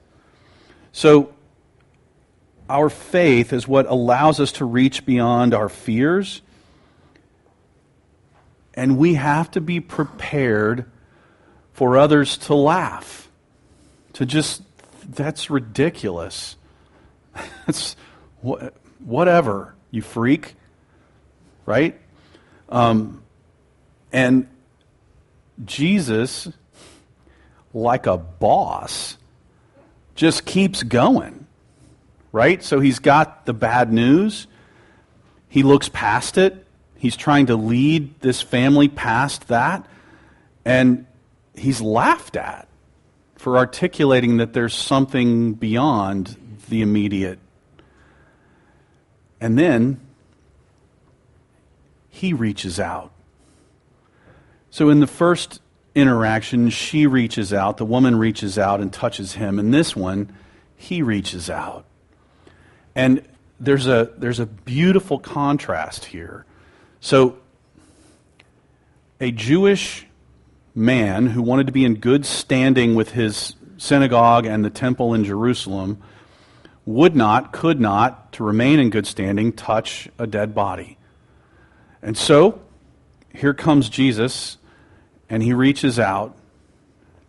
So, 0.93 1.33
our 2.69 2.89
faith 2.89 3.53
is 3.53 3.67
what 3.67 3.85
allows 3.85 4.39
us 4.39 4.53
to 4.53 4.65
reach 4.65 5.05
beyond 5.05 5.53
our 5.53 5.69
fears. 5.69 6.41
And 8.73 8.97
we 8.97 9.13
have 9.15 9.49
to 9.51 9.61
be 9.61 9.79
prepared 9.79 10.85
for 11.73 11.97
others 11.97 12.37
to 12.39 12.55
laugh, 12.55 13.29
to 14.13 14.25
just, 14.25 14.61
that's 15.07 15.49
ridiculous. 15.49 16.55
That's 17.65 17.95
whatever, 18.41 19.75
you 19.91 20.01
freak, 20.01 20.55
right? 21.65 21.99
Um, 22.69 23.23
and 24.11 24.47
Jesus, 25.63 26.49
like 27.73 28.07
a 28.07 28.17
boss, 28.17 29.17
just 30.15 30.45
keeps 30.45 30.83
going, 30.83 31.45
right? 32.31 32.63
So 32.63 32.79
he's 32.79 32.99
got 32.99 33.45
the 33.45 33.53
bad 33.53 33.93
news. 33.93 34.47
He 35.47 35.63
looks 35.63 35.89
past 35.89 36.37
it. 36.37 36.65
He's 36.97 37.15
trying 37.15 37.45
to 37.47 37.55
lead 37.55 38.19
this 38.21 38.41
family 38.41 38.87
past 38.87 39.47
that. 39.49 39.85
And 40.65 41.05
he's 41.55 41.81
laughed 41.81 42.35
at 42.35 42.66
for 43.37 43.57
articulating 43.57 44.37
that 44.37 44.53
there's 44.53 44.73
something 44.73 45.53
beyond 45.53 46.35
the 46.69 46.81
immediate. 46.81 47.39
And 49.39 49.57
then 49.57 50.01
he 52.09 52.33
reaches 52.33 52.79
out 52.79 53.11
so 54.69 54.89
in 54.89 54.99
the 54.99 55.07
first 55.07 55.61
interaction, 55.95 56.69
she 56.69 57.07
reaches 57.07 57.53
out, 57.53 57.77
the 57.77 57.85
woman 57.85 58.15
reaches 58.17 58.57
out 58.57 58.79
and 58.79 58.91
touches 58.91 59.33
him. 59.33 59.59
In 59.59 59.71
this 59.71 59.95
one, 59.95 60.31
he 60.75 61.01
reaches 61.01 61.49
out. 61.49 61.85
And 62.93 63.23
there's 63.59 63.87
a, 63.87 64.11
there's 64.17 64.39
a 64.39 64.45
beautiful 64.45 65.19
contrast 65.19 66.05
here. 66.05 66.45
So, 66.99 67.37
a 69.19 69.31
Jewish 69.31 70.05
man 70.77 71.27
who 71.27 71.41
wanted 71.41 71.65
to 71.65 71.73
be 71.73 71.83
in 71.83 71.95
good 71.95 72.25
standing 72.25 72.93
with 72.95 73.11
his 73.11 73.55
synagogue 73.77 74.45
and 74.45 74.63
the 74.63 74.69
temple 74.69 75.13
in 75.13 75.23
Jerusalem 75.23 76.01
would 76.85 77.15
not, 77.15 77.51
could 77.51 77.81
not, 77.81 78.31
to 78.33 78.43
remain 78.43 78.79
in 78.79 78.89
good 78.89 79.07
standing, 79.07 79.51
touch 79.51 80.07
a 80.17 80.27
dead 80.27 80.53
body. 80.53 80.97
And 82.01 82.15
so, 82.15 82.61
here 83.33 83.53
comes 83.53 83.89
Jesus 83.89 84.57
and 85.29 85.43
he 85.43 85.53
reaches 85.53 85.99
out 85.99 86.37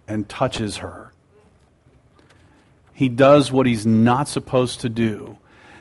and 0.07 0.29
touches 0.29 0.79
her. 0.79 1.13
He 2.93 3.09
does 3.09 3.51
what 3.51 3.67
he's 3.67 3.87
not 3.87 4.29
supposed 4.29 4.81
to 4.81 4.89
do. 4.89 5.39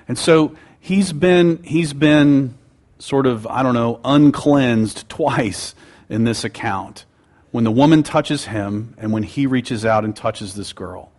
And 0.07 0.17
so 0.17 0.55
he's 0.79 1.13
been, 1.13 1.63
he's 1.63 1.93
been 1.93 2.57
sort 2.99 3.25
of, 3.25 3.45
I 3.47 3.63
don't 3.63 3.73
know, 3.73 3.99
uncleansed 4.03 5.09
twice 5.09 5.75
in 6.09 6.23
this 6.23 6.43
account. 6.43 7.05
When 7.57 7.63
the 7.63 7.71
woman 7.71 8.03
touches 8.03 8.45
him 8.45 8.93
and 8.99 9.11
when 9.11 9.23
he 9.23 9.47
reaches 9.47 9.83
out 9.83 10.05
and 10.05 10.15
touches 10.15 10.53
this 10.53 10.73
girl. 10.73 11.11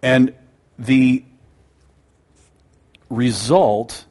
And 0.00 0.32
the 0.78 1.22
result 3.10 4.06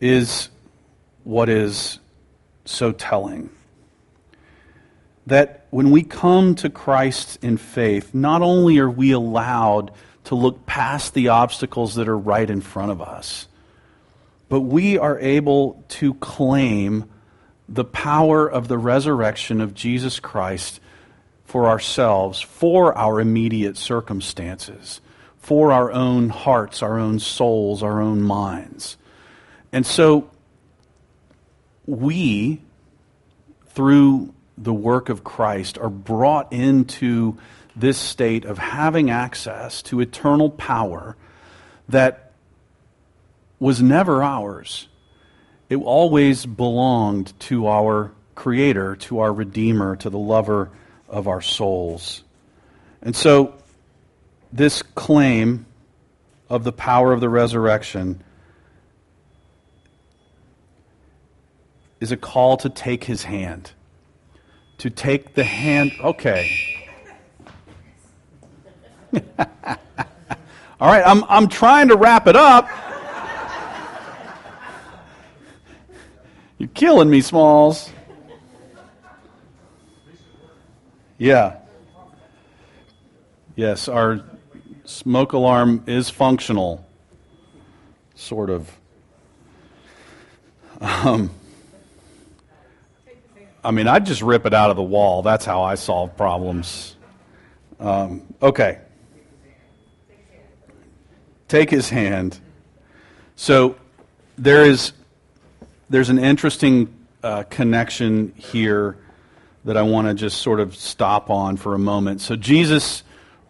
is 0.00 0.50
what 1.24 1.48
is 1.48 1.98
so 2.64 2.92
telling 2.92 3.50
that 5.26 5.66
when 5.70 5.90
we 5.90 6.04
come 6.04 6.54
to 6.54 6.70
Christ 6.70 7.40
in 7.42 7.56
faith, 7.56 8.14
not 8.14 8.40
only 8.40 8.78
are 8.78 8.88
we 8.88 9.10
allowed 9.10 9.90
to 10.26 10.36
look 10.36 10.64
past 10.64 11.12
the 11.12 11.26
obstacles 11.26 11.96
that 11.96 12.06
are 12.06 12.16
right 12.16 12.48
in 12.48 12.60
front 12.60 12.92
of 12.92 13.02
us, 13.02 13.48
but 14.48 14.60
we 14.60 14.96
are 14.96 15.18
able 15.18 15.84
to 15.88 16.14
claim 16.14 17.10
the 17.72 17.84
power 17.84 18.46
of 18.46 18.68
the 18.68 18.76
resurrection 18.76 19.62
of 19.62 19.72
Jesus 19.72 20.20
Christ 20.20 20.78
for 21.46 21.66
ourselves, 21.68 22.40
for 22.40 22.96
our 22.96 23.18
immediate 23.18 23.78
circumstances, 23.78 25.00
for 25.38 25.72
our 25.72 25.90
own 25.90 26.28
hearts, 26.28 26.82
our 26.82 26.98
own 26.98 27.18
souls, 27.18 27.82
our 27.82 28.00
own 28.02 28.20
minds. 28.20 28.98
And 29.72 29.86
so 29.86 30.30
we, 31.86 32.60
through 33.68 34.34
the 34.58 34.74
work 34.74 35.08
of 35.08 35.24
Christ 35.24 35.78
are 35.78 35.88
brought 35.88 36.52
into 36.52 37.38
this 37.74 37.96
state 37.96 38.44
of 38.44 38.58
having 38.58 39.08
access 39.08 39.80
to 39.82 40.00
eternal 40.00 40.50
power 40.50 41.16
that 41.88 42.32
was 43.58 43.80
never 43.80 44.22
ours. 44.22 44.88
It 45.72 45.76
always 45.76 46.44
belonged 46.44 47.32
to 47.40 47.66
our 47.66 48.12
Creator, 48.34 48.96
to 48.96 49.20
our 49.20 49.32
Redeemer, 49.32 49.96
to 49.96 50.10
the 50.10 50.18
lover 50.18 50.68
of 51.08 51.28
our 51.28 51.40
souls. 51.40 52.22
And 53.00 53.16
so, 53.16 53.54
this 54.52 54.82
claim 54.82 55.64
of 56.50 56.64
the 56.64 56.72
power 56.72 57.14
of 57.14 57.20
the 57.20 57.30
resurrection 57.30 58.22
is 62.00 62.12
a 62.12 62.18
call 62.18 62.58
to 62.58 62.68
take 62.68 63.04
his 63.04 63.22
hand 63.22 63.72
to 64.82 64.90
take 64.90 65.34
the 65.34 65.44
hand. 65.44 65.92
Okay. 66.00 66.50
All 69.38 70.88
right, 70.88 71.04
I'm, 71.06 71.22
I'm 71.28 71.48
trying 71.48 71.86
to 71.88 71.96
wrap 71.96 72.26
it 72.26 72.34
up. 72.34 72.68
You're 76.62 76.70
killing 76.74 77.10
me, 77.10 77.22
Smalls. 77.22 77.90
Yeah. 81.18 81.56
Yes, 83.56 83.88
our 83.88 84.22
smoke 84.84 85.32
alarm 85.32 85.82
is 85.88 86.08
functional. 86.08 86.86
Sort 88.14 88.48
of. 88.48 88.70
Um, 90.80 91.32
I 93.64 93.72
mean, 93.72 93.88
I'd 93.88 94.06
just 94.06 94.22
rip 94.22 94.46
it 94.46 94.54
out 94.54 94.70
of 94.70 94.76
the 94.76 94.84
wall. 94.84 95.22
That's 95.22 95.44
how 95.44 95.62
I 95.64 95.74
solve 95.74 96.16
problems. 96.16 96.94
Um, 97.80 98.22
okay. 98.40 98.78
Take 101.48 101.70
his 101.70 101.90
hand. 101.90 102.38
So 103.34 103.74
there 104.38 104.64
is 104.64 104.92
there's 105.92 106.08
an 106.08 106.18
interesting 106.18 106.92
uh, 107.22 107.42
connection 107.44 108.32
here 108.34 108.96
that 109.66 109.76
I 109.76 109.82
want 109.82 110.08
to 110.08 110.14
just 110.14 110.40
sort 110.40 110.58
of 110.58 110.74
stop 110.74 111.28
on 111.28 111.58
for 111.58 111.74
a 111.74 111.78
moment. 111.78 112.22
So 112.22 112.34
Jesus 112.34 113.02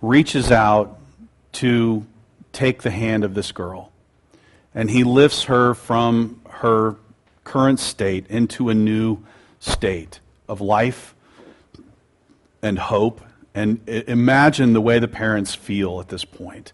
reaches 0.02 0.50
out 0.50 0.98
to 1.52 2.04
take 2.52 2.82
the 2.82 2.90
hand 2.90 3.22
of 3.22 3.34
this 3.34 3.52
girl, 3.52 3.92
and 4.74 4.90
he 4.90 5.04
lifts 5.04 5.44
her 5.44 5.72
from 5.74 6.40
her 6.50 6.96
current 7.44 7.78
state 7.78 8.26
into 8.26 8.70
a 8.70 8.74
new 8.74 9.18
state 9.60 10.18
of 10.48 10.60
life 10.60 11.14
and 12.60 12.76
hope. 12.76 13.20
And 13.54 13.88
imagine 13.88 14.72
the 14.72 14.80
way 14.80 14.98
the 14.98 15.06
parents 15.06 15.54
feel 15.54 16.00
at 16.00 16.08
this 16.08 16.24
point. 16.24 16.72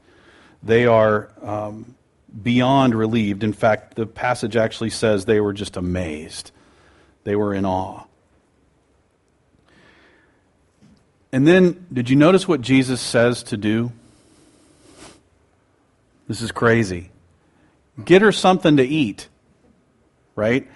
They 0.62 0.86
are 0.86 1.28
um, 1.42 1.94
beyond 2.42 2.94
relieved. 2.94 3.42
In 3.42 3.52
fact, 3.52 3.94
the 3.94 4.06
passage 4.06 4.56
actually 4.56 4.90
says 4.90 5.24
they 5.24 5.40
were 5.40 5.52
just 5.52 5.76
amazed, 5.76 6.50
they 7.24 7.36
were 7.36 7.54
in 7.54 7.64
awe. 7.64 8.04
And 11.30 11.46
then, 11.46 11.86
did 11.92 12.08
you 12.08 12.16
notice 12.16 12.48
what 12.48 12.62
Jesus 12.62 13.00
says 13.00 13.42
to 13.44 13.56
do? 13.56 13.92
This 16.26 16.40
is 16.40 16.52
crazy. 16.52 17.10
Get 18.02 18.22
her 18.22 18.32
something 18.32 18.78
to 18.78 18.82
eat, 18.82 19.28
right? 20.36 20.66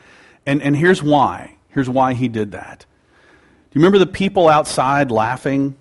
And, 0.44 0.60
and 0.62 0.76
here's 0.76 1.02
why. 1.02 1.56
Here's 1.68 1.88
why 1.88 2.14
he 2.14 2.28
did 2.28 2.52
that. 2.52 2.80
Do 2.80 3.78
you 3.78 3.84
remember 3.84 3.98
the 3.98 4.10
people 4.10 4.48
outside 4.48 5.10
laughing? 5.10 5.76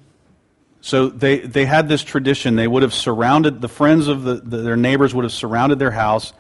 So 0.82 1.10
they, 1.10 1.40
they 1.40 1.66
had 1.66 1.88
this 1.88 2.04
tradition. 2.04 2.56
They 2.56 2.68
would 2.68 2.82
have 2.82 2.94
surrounded, 2.94 3.62
the 3.62 3.68
friends 3.68 4.08
of 4.08 4.24
the, 4.24 4.36
the, 4.36 4.58
their 4.58 4.76
neighbors 4.76 5.14
would 5.14 5.24
have 5.24 5.32
surrounded 5.32 5.78
their 5.78 5.92
house, 5.92 6.34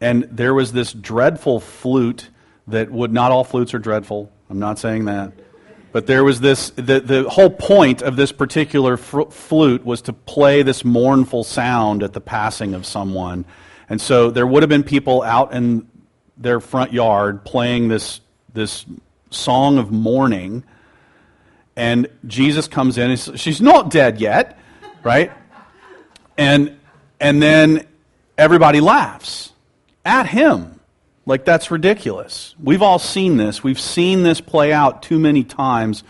and 0.00 0.24
there 0.30 0.54
was 0.54 0.72
this 0.72 0.92
dreadful 0.92 1.58
flute 1.58 2.30
that 2.68 2.90
would, 2.90 3.12
not 3.12 3.32
all 3.32 3.44
flutes 3.44 3.74
are 3.74 3.78
dreadful. 3.78 4.30
I'm 4.48 4.60
not 4.60 4.78
saying 4.78 5.06
that. 5.06 5.32
But 5.90 6.06
there 6.06 6.22
was 6.22 6.40
this, 6.40 6.70
the, 6.70 7.00
the 7.00 7.28
whole 7.28 7.50
point 7.50 8.02
of 8.02 8.16
this 8.16 8.30
particular 8.30 8.96
fr- 8.96 9.30
flute 9.30 9.84
was 9.84 10.02
to 10.02 10.12
play 10.12 10.62
this 10.62 10.84
mournful 10.84 11.42
sound 11.42 12.02
at 12.02 12.12
the 12.12 12.20
passing 12.20 12.74
of 12.74 12.84
someone. 12.84 13.46
And 13.88 14.00
so 14.00 14.30
there 14.30 14.46
would 14.46 14.62
have 14.62 14.68
been 14.68 14.84
people 14.84 15.22
out 15.22 15.54
in 15.54 15.88
their 16.36 16.60
front 16.60 16.92
yard 16.92 17.44
playing 17.44 17.88
this, 17.88 18.20
this 18.52 18.84
song 19.30 19.78
of 19.78 19.90
mourning 19.90 20.64
and 21.76 22.08
Jesus 22.26 22.66
comes 22.68 22.98
in 22.98 23.10
and 23.10 23.40
she's 23.40 23.60
not 23.60 23.90
dead 23.90 24.20
yet, 24.20 24.58
right? 25.02 25.30
And 26.38 26.78
and 27.20 27.42
then 27.42 27.86
everybody 28.36 28.80
laughs 28.80 29.52
at 30.04 30.26
him. 30.26 30.80
Like 31.26 31.44
that's 31.44 31.70
ridiculous. 31.70 32.54
We've 32.62 32.82
all 32.82 32.98
seen 32.98 33.36
this. 33.36 33.62
We've 33.62 33.80
seen 33.80 34.22
this 34.22 34.40
play 34.40 34.72
out 34.72 35.02
too 35.02 35.18
many 35.18 35.44
times. 35.44 36.04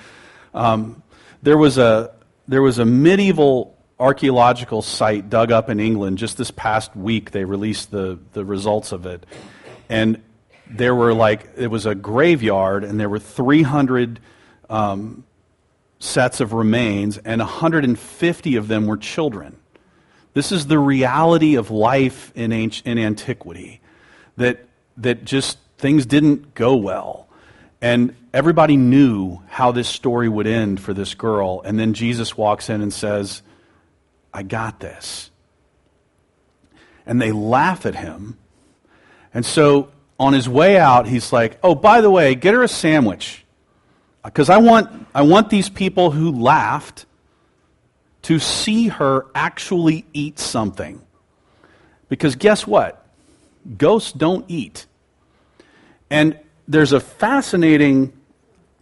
Um, 0.55 1.03
there 1.43 1.59
was 1.59 1.79
a 1.79 2.13
there 2.47 2.63
was 2.63 2.79
a 2.79 2.85
medieval 2.85 3.77
archaeological 3.99 4.83
site 4.83 5.31
dug 5.31 5.51
up 5.51 5.71
in 5.71 5.81
England 5.81 6.19
just 6.19 6.37
this 6.37 6.51
past 6.51 6.95
week. 6.95 7.31
They 7.31 7.45
released 7.45 7.91
the 7.91 8.19
the 8.35 8.45
results 8.45 8.93
of 8.93 9.07
it, 9.07 9.25
and 9.89 10.23
there 10.69 10.95
were 10.95 11.15
like 11.15 11.49
it 11.57 11.69
was 11.69 11.87
a 11.87 11.95
graveyard, 11.95 12.85
and 12.85 13.01
there 13.01 13.09
were 13.09 13.19
300 13.19 14.21
um, 14.69 15.25
sets 15.99 16.41
of 16.41 16.53
remains, 16.53 17.19
and 17.19 17.41
150 17.41 18.57
of 18.57 18.69
them 18.69 18.87
were 18.87 18.97
children. 18.97 19.57
This 20.35 20.53
is 20.53 20.67
the 20.67 20.79
reality 20.79 21.55
of 21.55 21.71
life 21.71 22.31
in, 22.35 22.53
in 22.53 22.99
antiquity, 22.99 23.81
that, 24.37 24.67
that 24.99 25.25
just 25.25 25.59
things 25.79 26.05
didn't 26.05 26.55
go 26.55 26.77
well. 26.77 27.27
And 27.81 28.15
everybody 28.35 28.77
knew 28.77 29.41
how 29.49 29.73
this 29.73 29.89
story 29.89 30.29
would 30.29 30.47
end 30.47 30.79
for 30.81 30.93
this 30.93 31.15
girl. 31.15 31.63
And 31.65 31.79
then 31.79 31.95
Jesus 31.95 32.37
walks 32.37 32.69
in 32.69 32.83
and 32.83 32.93
says, 32.93 33.41
I 34.33 34.43
got 34.43 34.81
this. 34.81 35.31
And 37.07 37.23
they 37.23 37.33
laugh 37.33 37.87
at 37.87 37.95
him. 37.95 38.37
And 39.33 39.47
so 39.47 39.91
on 40.19 40.35
his 40.35 40.49
way 40.49 40.77
out, 40.77 41.07
he's 41.07 41.33
like, 41.33 41.59
Oh, 41.63 41.75
by 41.75 42.03
the 42.03 42.11
way, 42.11 42.35
get 42.35 42.53
her 42.53 42.63
a 42.63 42.69
sandwich. 42.69 43.46
Because 44.27 44.51
I 44.51 44.59
want, 44.59 45.07
I 45.15 45.23
want 45.23 45.51
these 45.51 45.69
people 45.69 46.11
who 46.11 46.33
laughed 46.33 47.07
to 48.23 48.39
see 48.41 48.89
her 48.89 49.27
actually 49.35 50.05
eat 50.13 50.39
something. 50.39 51.01
Because 52.09 52.35
guess 52.35 52.67
what? 52.67 53.07
Ghosts 53.79 54.13
don't 54.13 54.45
eat. 54.49 54.87
And 56.11 56.39
there's 56.69 56.93
a 56.93 57.01
fascinating 57.01 58.13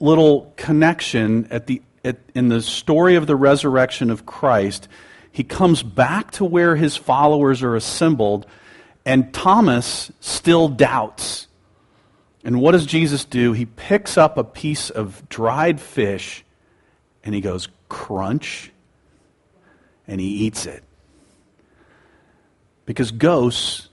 little 0.01 0.53
connection 0.57 1.47
at 1.51 1.67
the, 1.67 1.83
at, 2.05 2.19
in 2.35 2.49
the 2.49 2.63
story 2.63 3.17
of 3.17 3.27
the 3.27 3.37
resurrection 3.37 4.11
of 4.11 4.25
Christ. 4.25 4.89
He 5.31 5.45
comes 5.45 5.83
back 5.83 6.31
to 6.33 6.45
where 6.45 6.77
his 6.77 6.97
followers 6.97 7.63
are 7.63 7.77
assembled, 7.77 8.47
and 9.05 9.33
Thomas 9.35 10.11
still 10.21 10.69
doubts. 10.69 11.49
And 12.45 12.61
what 12.61 12.73
does 12.73 12.85
Jesus 12.85 13.25
do? 13.25 13.53
He 13.55 13.65
picks 13.65 14.19
up 14.19 14.37
a 14.37 14.45
piece 14.45 14.91
of 14.91 15.27
dried 15.29 15.81
fish 15.81 16.45
and 17.25 17.35
he 17.35 17.41
goes, 17.41 17.69
crunch, 17.89 18.71
and 20.07 20.21
he 20.21 20.27
eats 20.27 20.67
it. 20.67 20.85
Because 22.85 23.11
ghosts 23.11 23.89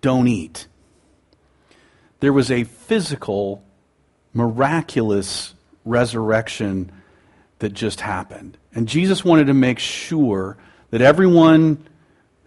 don't 0.00 0.26
eat. 0.26 0.66
There 2.20 2.32
was 2.32 2.50
a 2.50 2.64
physical, 2.64 3.62
miraculous 4.32 5.54
resurrection 5.84 6.90
that 7.58 7.74
just 7.74 8.00
happened. 8.00 8.56
And 8.74 8.88
Jesus 8.88 9.22
wanted 9.22 9.48
to 9.48 9.54
make 9.54 9.78
sure 9.78 10.56
that 10.90 11.02
everyone 11.02 11.86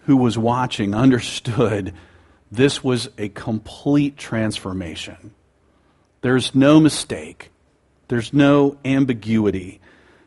who 0.05 0.17
was 0.17 0.39
watching 0.39 0.95
understood 0.95 1.93
this 2.51 2.83
was 2.83 3.09
a 3.17 3.29
complete 3.29 4.17
transformation. 4.17 5.33
There's 6.21 6.55
no 6.55 6.79
mistake. 6.79 7.51
There's 8.07 8.33
no 8.33 8.77
ambiguity. 8.83 9.79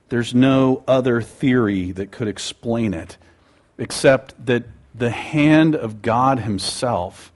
There's 0.09 0.35
no 0.35 0.85
other 0.87 1.20
theory 1.20 1.93
that 1.93 2.12
could 2.12 2.29
explain 2.29 2.95
it 2.95 3.16
except 3.79 4.47
that 4.47 4.64
the 4.95 5.11
hand 5.11 5.75
of 5.75 6.03
God 6.03 6.41
Himself 6.41 7.33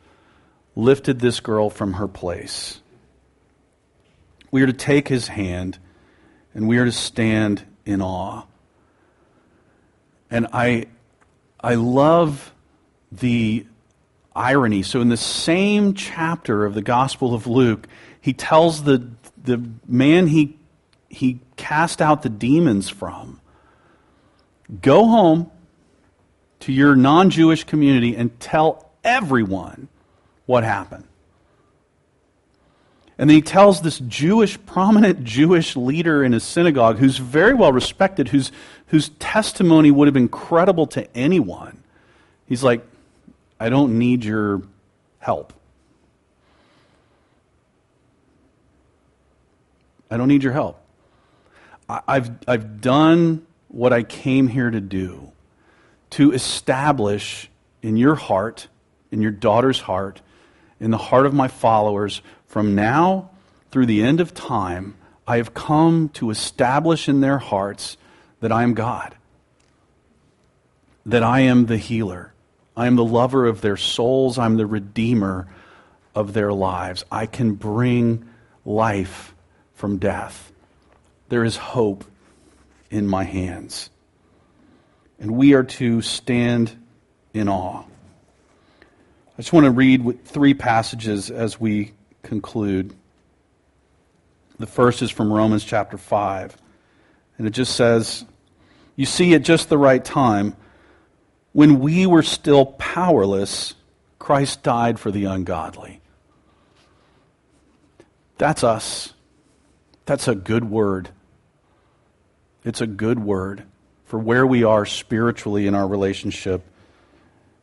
lifted 0.75 1.19
this 1.19 1.41
girl 1.41 1.71
from 1.71 1.95
her 1.95 2.07
place. 2.07 2.81
We 4.51 4.63
are 4.63 4.67
to 4.67 4.73
take 4.73 5.09
His 5.09 5.29
hand 5.29 5.79
and 6.55 6.69
we 6.69 6.79
are 6.79 6.85
to 6.85 6.93
stand 6.93 7.65
in 7.85 8.01
awe. 8.01 8.45
And 10.31 10.47
I, 10.53 10.87
I 11.61 11.75
love 11.75 12.53
the 13.11 13.67
irony. 14.37 14.83
So, 14.83 15.01
in 15.01 15.09
the 15.09 15.17
same 15.17 15.95
chapter 15.95 16.65
of 16.65 16.75
the 16.75 16.83
Gospel 16.83 17.35
of 17.35 17.47
Luke, 17.47 17.89
he 18.21 18.33
tells 18.33 18.85
the, 18.85 19.11
the 19.43 19.63
man 19.87 20.29
he, 20.29 20.59
he 21.09 21.41
cast 21.57 22.03
out 22.03 22.23
the 22.23 22.29
demons 22.29 22.89
from 22.89 23.41
go 24.81 25.07
home 25.07 25.51
to 26.61 26.73
your 26.73 26.97
non 26.97 27.31
Jewish 27.31 27.65
community 27.65 28.17
and 28.17 28.39
tell 28.41 28.91
everyone 29.05 29.89
what 30.47 30.65
happened. 30.65 31.05
And 33.19 33.31
then 33.31 33.37
he 33.37 33.43
tells 33.43 33.81
this 33.81 33.99
Jewish, 34.01 34.59
prominent 34.67 35.25
Jewish 35.25 35.75
leader 35.75 36.23
in 36.23 36.33
his 36.33 36.45
synagogue, 36.45 36.99
who's 36.99 37.17
very 37.17 37.55
well 37.55 37.73
respected, 37.73 38.29
whose, 38.29 38.53
whose 38.89 39.09
testimony 39.19 39.91
would 39.91 40.07
have 40.07 40.15
been 40.15 40.29
credible 40.29 40.87
to 40.89 41.17
anyone. 41.17 41.83
He's 42.45 42.63
like, 42.63 42.87
I 43.59 43.69
don't 43.69 43.99
need 43.99 44.25
your 44.25 44.63
help. 45.19 45.53
I 50.11 50.17
don't 50.17 50.29
need 50.29 50.43
your 50.43 50.53
help. 50.53 50.81
I've, 51.89 52.31
I've 52.49 52.81
done 52.81 53.47
what 53.69 53.93
I 53.93 54.03
came 54.03 54.49
here 54.49 54.71
to 54.71 54.81
do 54.81 55.33
to 56.11 56.33
establish 56.33 57.51
in 57.83 57.97
your 57.97 58.15
heart, 58.15 58.69
in 59.11 59.21
your 59.23 59.31
daughter's 59.31 59.81
heart, 59.81 60.21
in 60.81 60.91
the 60.91 60.99
heart 60.99 61.27
of 61.27 61.35
my 61.35 61.49
followers, 61.49 62.23
from 62.47 62.75
now 62.75 63.31
through 63.71 63.87
the 63.87 64.03
end 64.03 64.21
of 64.21 64.35
time, 64.35 64.97
I 65.27 65.39
have 65.39 65.55
come 65.55 66.09
to 66.11 66.31
establish 66.31 67.09
in 67.09 67.21
their 67.21 67.39
hearts 67.39 67.97
that 68.41 68.53
I 68.53 68.63
am 68.63 68.75
God, 68.75 69.17
that 71.05 71.23
I 71.23 71.41
am 71.41 71.67
the 71.67 71.79
healer, 71.79 72.33
I 72.77 72.87
am 72.87 72.97
the 72.97 73.05
lover 73.05 73.47
of 73.47 73.63
their 73.63 73.77
souls. 73.77 74.39
I'm 74.39 74.57
the 74.57 74.67
redeemer 74.67 75.49
of 76.15 76.33
their 76.35 76.53
lives. 76.53 77.05
I 77.11 77.27
can 77.27 77.55
bring 77.55 78.29
life 78.65 79.35
from 79.75 79.99
death. 79.99 80.53
There 81.29 81.45
is 81.45 81.57
hope 81.57 82.05
in 82.91 83.07
my 83.07 83.25
hands. 83.25 83.91
And 85.19 85.33
we 85.33 85.55
are 85.55 85.63
to 85.63 86.03
stand 86.03 86.77
in 87.33 87.49
awe. 87.49 87.83
I 87.83 89.43
just 89.43 89.53
want 89.53 89.65
to 89.65 89.71
read 89.71 90.25
three 90.25 90.55
passages 90.55 91.31
as 91.31 91.61
we 91.61 91.93
conclude. 92.23 92.95
The 94.59 94.67
first 94.67 95.03
is 95.03 95.11
from 95.11 95.33
Romans 95.33 95.65
chapter 95.65 95.99
5. 95.99 96.57
And 97.39 97.47
it 97.47 97.51
just 97.51 97.75
says, 97.77 98.25
You 98.97 99.05
see, 99.07 99.35
at 99.35 99.43
just 99.43 99.69
the 99.69 99.79
right 99.79 100.03
time, 100.03 100.57
when 101.57 101.81
we 101.81 102.05
were 102.05 102.23
still 102.23 102.67
powerless, 102.67 103.73
Christ 104.19 104.63
died 104.63 105.01
for 105.01 105.11
the 105.11 105.25
ungodly. 105.25 106.03
That's 108.37 108.63
us. 108.63 109.15
That's 110.05 110.29
a 110.29 110.35
good 110.35 110.69
word. 110.69 111.09
It's 112.63 112.83
a 112.83 112.87
good 112.87 113.19
word 113.19 113.63
for 114.05 114.19
where 114.19 114.47
we 114.47 114.65
are 114.65 114.85
spiritually 114.85 115.67
in 115.67 115.75
our 115.75 115.89
relationship 115.89 116.63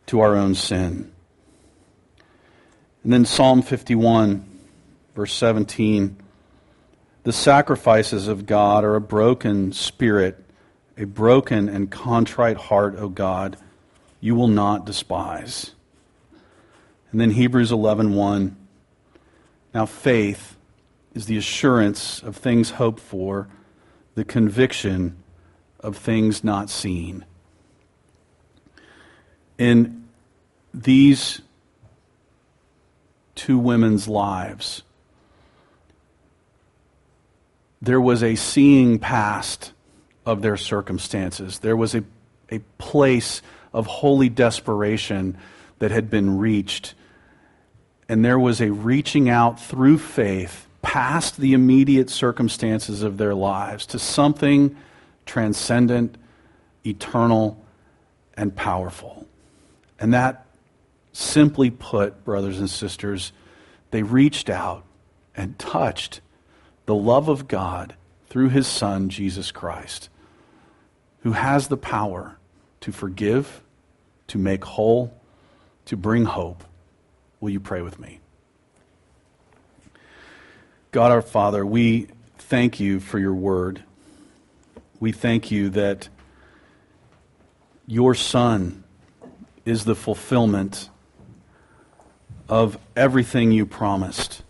to 0.08 0.22
our 0.22 0.36
own 0.36 0.56
sin. 0.56 1.12
And 3.04 3.14
then 3.14 3.26
Psalm 3.26 3.62
51, 3.62 4.44
verse 5.14 5.34
17 5.34 6.18
The 7.22 7.32
sacrifices 7.32 8.28
of 8.28 8.48
God 8.48 8.86
are 8.86 8.96
a 8.96 9.02
broken 9.02 9.72
spirit, 9.72 10.44
a 10.98 11.04
broken 11.04 11.70
and 11.70 11.92
contrite 11.92 12.58
heart, 12.58 12.96
O 12.98 13.08
God 13.08 13.56
you 14.24 14.36
will 14.36 14.48
not 14.48 14.86
despise. 14.86 15.72
And 17.12 17.20
then 17.20 17.32
Hebrews 17.32 17.72
11:1 17.72 18.14
1, 18.14 18.56
Now 19.74 19.86
faith 19.86 20.56
is 21.14 21.26
the 21.26 21.36
assurance 21.36 22.24
of 22.24 22.38
things 22.38 22.70
hoped 22.70 23.02
for, 23.02 23.50
the 24.16 24.24
conviction 24.24 25.22
of 25.82 25.98
things 25.98 26.42
not 26.42 26.70
seen. 26.70 27.26
In 29.58 30.06
these 30.74 31.42
two 33.36 33.58
women's 33.58 34.08
lives, 34.08 34.84
there 37.82 38.00
was 38.00 38.24
a 38.24 38.36
seeing 38.36 39.00
past 39.00 39.74
of 40.26 40.42
their 40.42 40.56
circumstances. 40.56 41.60
There 41.60 41.76
was 41.76 41.94
a, 41.94 42.06
a 42.54 42.60
place 42.78 43.42
of 43.74 43.88
holy 43.88 44.30
desperation 44.30 45.38
that 45.80 45.92
had 45.92 46.10
been 46.10 46.38
reached. 46.38 46.94
And 48.08 48.24
there 48.24 48.40
was 48.40 48.62
a 48.62 48.72
reaching 48.72 49.30
out 49.30 49.60
through 49.60 49.98
faith 49.98 50.68
past 50.82 51.38
the 51.38 51.54
immediate 51.54 52.10
circumstances 52.10 53.02
of 53.02 53.18
their 53.18 53.34
lives 53.34 53.86
to 53.88 54.00
something 54.00 54.76
transcendent, 55.26 56.18
eternal, 56.86 57.64
and 58.36 58.56
powerful. 58.56 59.26
And 60.00 60.14
that, 60.14 60.46
simply 61.14 61.72
put, 61.72 62.24
brothers 62.26 62.60
and 62.60 62.70
sisters, 62.70 63.32
they 63.92 64.04
reached 64.04 64.50
out 64.50 64.84
and 65.36 65.58
touched 65.58 66.22
the 66.86 66.96
love 66.96 67.30
of 67.30 67.48
God 67.48 67.96
through 68.28 68.50
his 68.50 68.68
Son, 68.68 69.10
Jesus 69.10 69.52
Christ, 69.52 70.10
who 71.22 71.32
has 71.32 71.68
the 71.70 71.78
power 71.78 72.38
to 72.84 72.92
forgive, 72.92 73.62
to 74.28 74.38
make 74.38 74.66
whole, 74.66 75.18
to 75.86 75.96
bring 75.96 76.26
hope. 76.26 76.66
Will 77.40 77.50
you 77.50 77.62
pray 77.62 77.82
with 77.82 77.98
me? 77.98 78.20
God 80.92 81.10
our 81.10 81.22
Father, 81.22 81.66
we 81.66 82.10
thank 82.38 82.82
you 82.82 83.00
for 83.00 83.20
your 83.20 83.34
word. 83.34 83.84
We 85.00 85.14
thank 85.14 85.50
you 85.50 85.70
that 85.70 86.10
your 87.88 88.14
Son 88.16 88.84
is 89.64 89.86
the 89.86 89.96
fulfillment 89.96 90.90
of 92.50 92.78
everything 92.98 93.54
you 93.54 93.66
promised. 93.66 94.44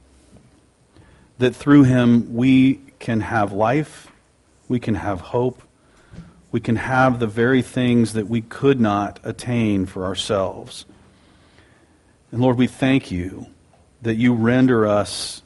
That 1.37 1.55
through 1.55 1.83
him 1.83 2.33
we 2.33 2.81
can 2.97 3.21
have 3.21 3.53
life, 3.53 4.07
we 4.67 4.79
can 4.79 4.95
have 4.95 5.21
hope, 5.21 5.61
we 6.53 6.59
can 6.59 6.75
have 6.75 7.17
the 7.17 7.25
very 7.25 7.63
things 7.63 8.13
that 8.13 8.29
we 8.29 8.39
could 8.39 8.79
not 8.79 9.19
attain 9.23 9.87
for 9.87 10.05
ourselves. 10.05 10.85
And 12.31 12.39
Lord, 12.41 12.59
we 12.59 12.67
thank 12.67 13.09
you 13.09 13.47
that 14.03 14.17
you 14.17 14.35
render 14.35 14.85
us 14.85 15.41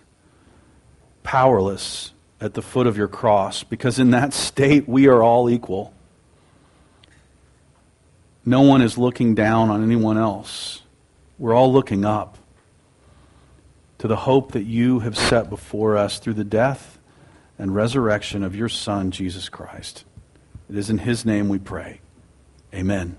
powerless 1.23 2.11
at 2.41 2.55
the 2.55 2.61
foot 2.61 2.87
of 2.87 2.97
your 2.97 3.07
cross, 3.07 3.63
because 3.63 3.99
in 3.99 4.11
that 4.11 4.33
state 4.33 4.85
we 4.85 5.07
are 5.07 5.23
all 5.23 5.49
equal. 5.49 5.93
No 8.43 8.61
one 8.61 8.81
is 8.81 8.97
looking 8.97 9.33
down 9.33 9.69
on 9.69 9.81
anyone 9.81 10.17
else. 10.17 10.81
We're 11.39 11.53
all 11.53 11.71
looking 11.71 12.03
up 12.03 12.37
to 13.99 14.09
the 14.09 14.17
hope 14.17 14.51
that 14.51 14.63
you 14.63 14.99
have 14.99 15.17
set 15.17 15.49
before 15.49 15.95
us 15.95 16.19
through 16.19 16.33
the 16.33 16.43
death 16.43 16.99
and 17.57 17.73
resurrection 17.73 18.43
of 18.43 18.57
your 18.57 18.69
Son, 18.69 19.09
Jesus 19.09 19.47
Christ. 19.47 20.03
It 20.69 20.75
is 20.75 20.89
in 20.89 20.99
his 20.99 21.25
name 21.25 21.49
we 21.49 21.59
pray. 21.59 22.01
Amen. 22.73 23.15